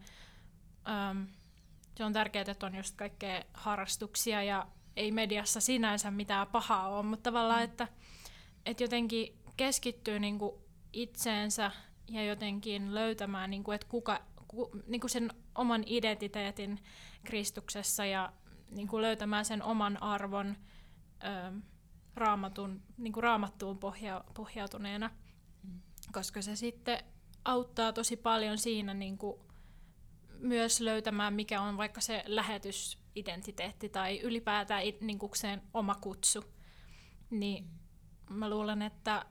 Se 1.97 2.05
on 2.05 2.13
tärkeää, 2.13 2.45
että 2.47 2.65
on 2.65 2.75
just 2.75 2.95
kaikkea 2.95 3.43
harrastuksia 3.53 4.43
ja 4.43 4.67
ei 4.99 5.11
mediassa 5.11 5.59
sinänsä 5.59 6.11
mitään 6.11 6.47
pahaa 6.47 6.87
ole, 6.87 7.03
mutta 7.03 7.23
tavallaan, 7.23 7.63
että, 7.63 7.87
että 8.65 8.83
jotenkin 8.83 9.39
keskittyy 9.57 10.19
niin 10.19 10.39
kuin 10.39 10.55
itseensä 10.93 11.71
ja 12.09 12.25
jotenkin 12.25 12.95
löytämään, 12.95 13.49
niin 13.49 13.63
kuin, 13.63 13.75
että 13.75 13.87
kuka, 13.87 14.21
ku, 14.47 14.71
niin 14.87 15.01
kuin 15.01 15.11
sen 15.11 15.31
oman 15.55 15.83
identiteetin 15.85 16.79
Kristuksessa 17.23 18.05
ja 18.05 18.33
niin 18.71 18.87
kuin 18.87 19.01
löytämään 19.01 19.45
sen 19.45 19.63
oman 19.63 20.03
arvon 20.03 20.57
ö, 21.23 21.51
raamatun, 22.15 22.81
niin 22.97 23.13
kuin 23.13 23.23
raamattuun 23.23 23.77
pohja, 23.77 24.23
pohjautuneena, 24.33 25.09
mm. 25.63 25.79
koska 26.11 26.41
se 26.41 26.55
sitten 26.55 27.03
auttaa 27.45 27.93
tosi 27.93 28.17
paljon 28.17 28.57
siinä 28.57 28.93
niin 28.93 29.17
kuin 29.17 29.39
myös 30.39 30.81
löytämään, 30.81 31.33
mikä 31.33 31.61
on 31.61 31.77
vaikka 31.77 32.01
se 32.01 32.23
lähetysidentiteetti 33.27 33.89
tai 33.89 34.19
ylipäätään 34.19 34.83
niin 35.01 35.19
kuin 35.19 35.31
sen 35.35 35.61
oma 35.73 35.95
kutsu. 35.95 36.43
Niin 37.29 37.67
mä 38.29 38.49
luulen, 38.49 38.81
että 38.81 39.25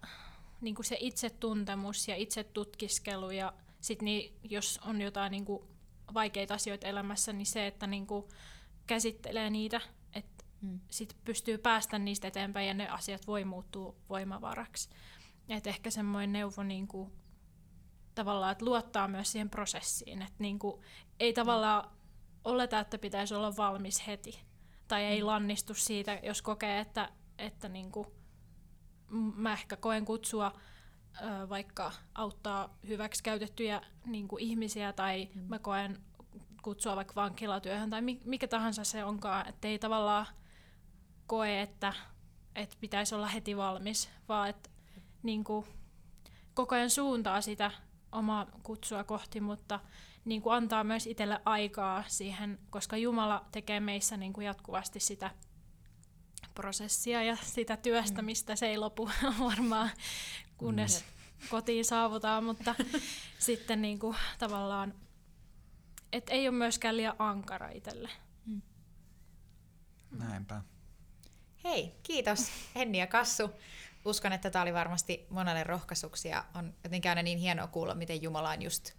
niin 0.61 0.75
kuin 0.75 0.87
se 0.87 0.97
itsetuntemus 1.01 2.09
ja 2.09 2.17
itsetutkiskelu 2.17 3.31
ja 3.31 3.53
sit 3.81 4.03
niin, 4.03 4.39
jos 4.43 4.81
on 4.87 5.01
jotain 5.01 5.31
niin 5.31 5.45
kuin 5.45 5.63
vaikeita 6.15 6.55
asioita 6.55 6.87
elämässä, 6.87 7.33
niin 7.33 7.47
se, 7.47 7.67
että 7.67 7.87
niin 7.87 8.07
kuin 8.07 8.25
käsittelee 8.87 9.51
niitä, 9.51 9.81
että 10.13 10.45
mm. 10.61 10.81
sit 10.91 11.17
pystyy 11.25 11.59
päästä 11.59 11.99
niistä 11.99 12.29
eteenpäin 12.29 12.69
ja 12.69 12.75
ne 12.75 12.89
asiat 12.89 13.27
voi 13.27 13.45
muuttua 13.45 13.95
voimavaraksi. 14.09 14.89
Et 15.49 15.67
ehkä 15.67 15.91
semmoinen 15.91 16.33
neuvo 16.33 16.63
niin 16.63 16.89
kuin 16.89 17.13
tavallaan, 18.15 18.53
että 18.53 18.65
luottaa 18.65 19.09
myös 19.09 19.33
siihen 19.33 19.51
prosessiin. 19.51 20.23
Että 20.23 20.35
niin 20.39 20.59
kuin, 20.59 20.83
ei 21.21 21.33
tavallaan 21.33 21.98
oleta, 22.49 22.81
että 22.81 22.99
pitäisi 22.99 23.35
olla 23.35 23.57
valmis 23.57 24.07
heti. 24.07 24.41
Tai 24.89 25.05
ei 25.05 25.21
mm. 25.21 25.27
lannistu 25.27 25.75
siitä, 25.75 26.21
jos 26.23 26.43
kokee, 26.43 26.81
että, 26.81 27.09
että 27.39 27.69
niin 27.69 27.93
kuin, 27.93 28.07
mä 29.35 29.53
ehkä 29.53 29.77
koen 29.77 30.05
kutsua 30.05 30.53
ö, 31.21 31.49
vaikka 31.49 31.93
auttaa 32.15 32.79
hyväksi 32.89 33.23
käytettyjä 33.23 33.81
niin 34.07 34.29
kuin 34.29 34.43
ihmisiä 34.43 34.93
tai 34.93 35.29
mm. 35.35 35.41
mä 35.49 35.59
koen 35.59 35.99
kutsua 36.63 36.97
vaikka 36.97 37.15
vankilatyöhön 37.15 37.91
tai 37.91 38.03
mikä 38.25 38.49
tahansa 38.49 38.85
se 38.85 39.05
onkaan, 39.05 39.49
että 39.49 39.69
ei 39.69 39.79
tavallaan 39.79 40.27
koe, 41.27 41.61
että, 41.61 41.93
että 42.55 42.77
pitäisi 42.81 43.15
olla 43.15 43.27
heti 43.27 43.57
valmis, 43.57 44.11
vaan 44.29 44.49
että 44.49 44.71
niin 45.23 45.45
kuin, 45.45 45.67
koko 46.55 46.75
ajan 46.75 46.91
suuntaa 46.91 47.41
sitä 47.41 47.71
omaa 48.13 48.47
kutsua 48.63 49.05
kohti, 49.05 49.41
mutta 49.41 49.81
niin 50.25 50.43
kuin 50.43 50.55
antaa 50.55 50.85
myös 50.85 51.07
itselle 51.07 51.41
aikaa 51.45 52.05
siihen, 52.07 52.59
koska 52.71 52.97
Jumala 52.97 53.45
tekee 53.53 53.81
meissä 53.81 54.17
niin 54.17 54.33
kuin 54.33 54.45
jatkuvasti 54.45 55.01
sitä 55.01 55.31
prosessia 56.55 57.23
ja 57.23 57.37
sitä 57.43 57.77
työstämistä. 57.77 58.53
Mm. 58.53 58.57
Se 58.57 58.67
ei 58.67 58.79
lopu 58.79 59.11
varmaan, 59.51 59.91
kunnes 60.57 61.05
mm. 61.05 61.49
kotiin 61.49 61.85
saavutaan, 61.85 62.45
mutta 62.45 62.75
sitten 63.39 63.83
niin 63.83 63.99
kuin, 63.99 64.17
tavallaan, 64.39 64.95
et 66.13 66.31
ei 66.31 66.49
ole 66.49 66.57
myöskään 66.57 66.97
liian 66.97 67.17
ankara 67.19 67.69
itselle. 67.69 68.11
Mm. 68.47 68.63
Näinpä. 70.11 70.63
Hei, 71.65 71.95
kiitos 72.03 72.51
Henni 72.75 72.99
ja 72.99 73.07
Kassu 73.07 73.51
uskon, 74.05 74.33
että 74.33 74.51
tämä 74.51 74.63
oli 74.63 74.75
varmasti 74.75 75.27
monelle 75.31 75.65
rohkaisuksi 75.65 76.29
ja 76.29 76.45
on 76.55 76.75
jotenkin 76.85 77.11
aina 77.11 77.23
niin 77.23 77.39
hienoa 77.39 77.67
kuulla, 77.67 77.95
miten 77.95 78.23
Jumala 78.23 78.51
on 78.51 78.63
just 78.63 78.93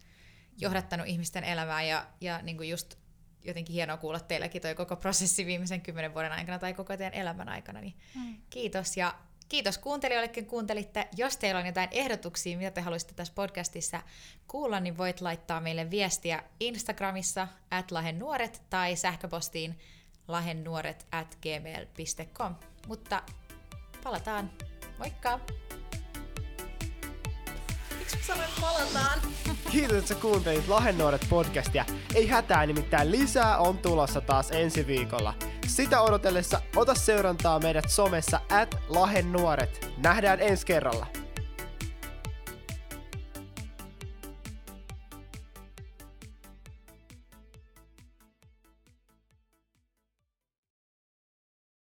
johdattanut 0.58 1.08
ihmisten 1.08 1.44
elämää 1.44 1.84
ja, 1.84 2.08
ja 2.22 2.42
niin 2.42 2.58
kuin 2.58 2.70
just 2.70 2.96
jotenkin 3.44 3.74
hienoa 3.74 3.98
kuulla 3.98 4.20
teilläkin 4.20 4.62
toi 4.62 4.76
koko 4.76 4.96
prosessi 4.96 5.46
viimeisen 5.46 5.82
kymmenen 5.82 6.14
vuoden 6.14 6.32
aikana 6.32 6.60
tai 6.60 6.74
koko 6.74 6.98
teidän 6.98 7.14
elämän 7.14 7.50
aikana. 7.50 7.82
Niin 7.82 7.96
mm. 8.16 8.38
Kiitos 8.50 8.98
ja 8.98 9.16
kiitos 9.50 9.78
kuuntelijoillekin 9.78 10.46
kuuntelitte. 10.46 11.08
Jos 11.18 11.38
teillä 11.38 11.60
on 11.60 11.66
jotain 11.66 11.90
ehdotuksia, 11.92 12.58
mitä 12.58 12.72
te 12.72 12.82
haluaisitte 12.82 13.14
tässä 13.14 13.34
podcastissa 13.34 14.02
kuulla, 14.48 14.80
niin 14.80 14.98
voit 14.98 15.22
laittaa 15.22 15.62
meille 15.62 15.92
viestiä 15.92 16.44
Instagramissa 16.60 17.48
at 17.72 17.92
lahennuoret 17.92 18.62
tai 18.70 18.96
sähköpostiin 18.96 19.80
lahennuoret 20.28 21.08
at 21.12 21.38
gmail.com. 21.42 22.56
Mutta 22.88 23.24
palataan 24.04 24.50
Moikka! 24.98 25.40
Miksi 28.00 28.18
mä 28.18 28.24
sanoin, 28.24 28.50
palataan? 28.62 29.20
Kiitos, 29.72 29.98
että 29.98 30.08
sä 30.08 30.16
kuuntelit 30.16 30.68
Lahennuoret 30.68 31.26
podcastia. 31.30 31.86
Ei 32.16 32.28
hätää, 32.28 32.66
nimittäin 32.66 33.12
lisää 33.12 33.58
on 33.58 33.78
tulossa 33.78 34.22
taas 34.22 34.52
ensi 34.52 34.88
viikolla. 34.88 35.34
Sitä 35.68 36.02
odotellessa 36.02 36.62
ota 36.76 36.96
seurantaa 36.96 37.60
meidät 37.60 37.90
somessa 37.90 38.42
at 38.50 38.76
Lahennuoret. 38.90 39.92
Nähdään 39.98 40.40
ensi 40.42 40.66
kerralla. 40.66 41.08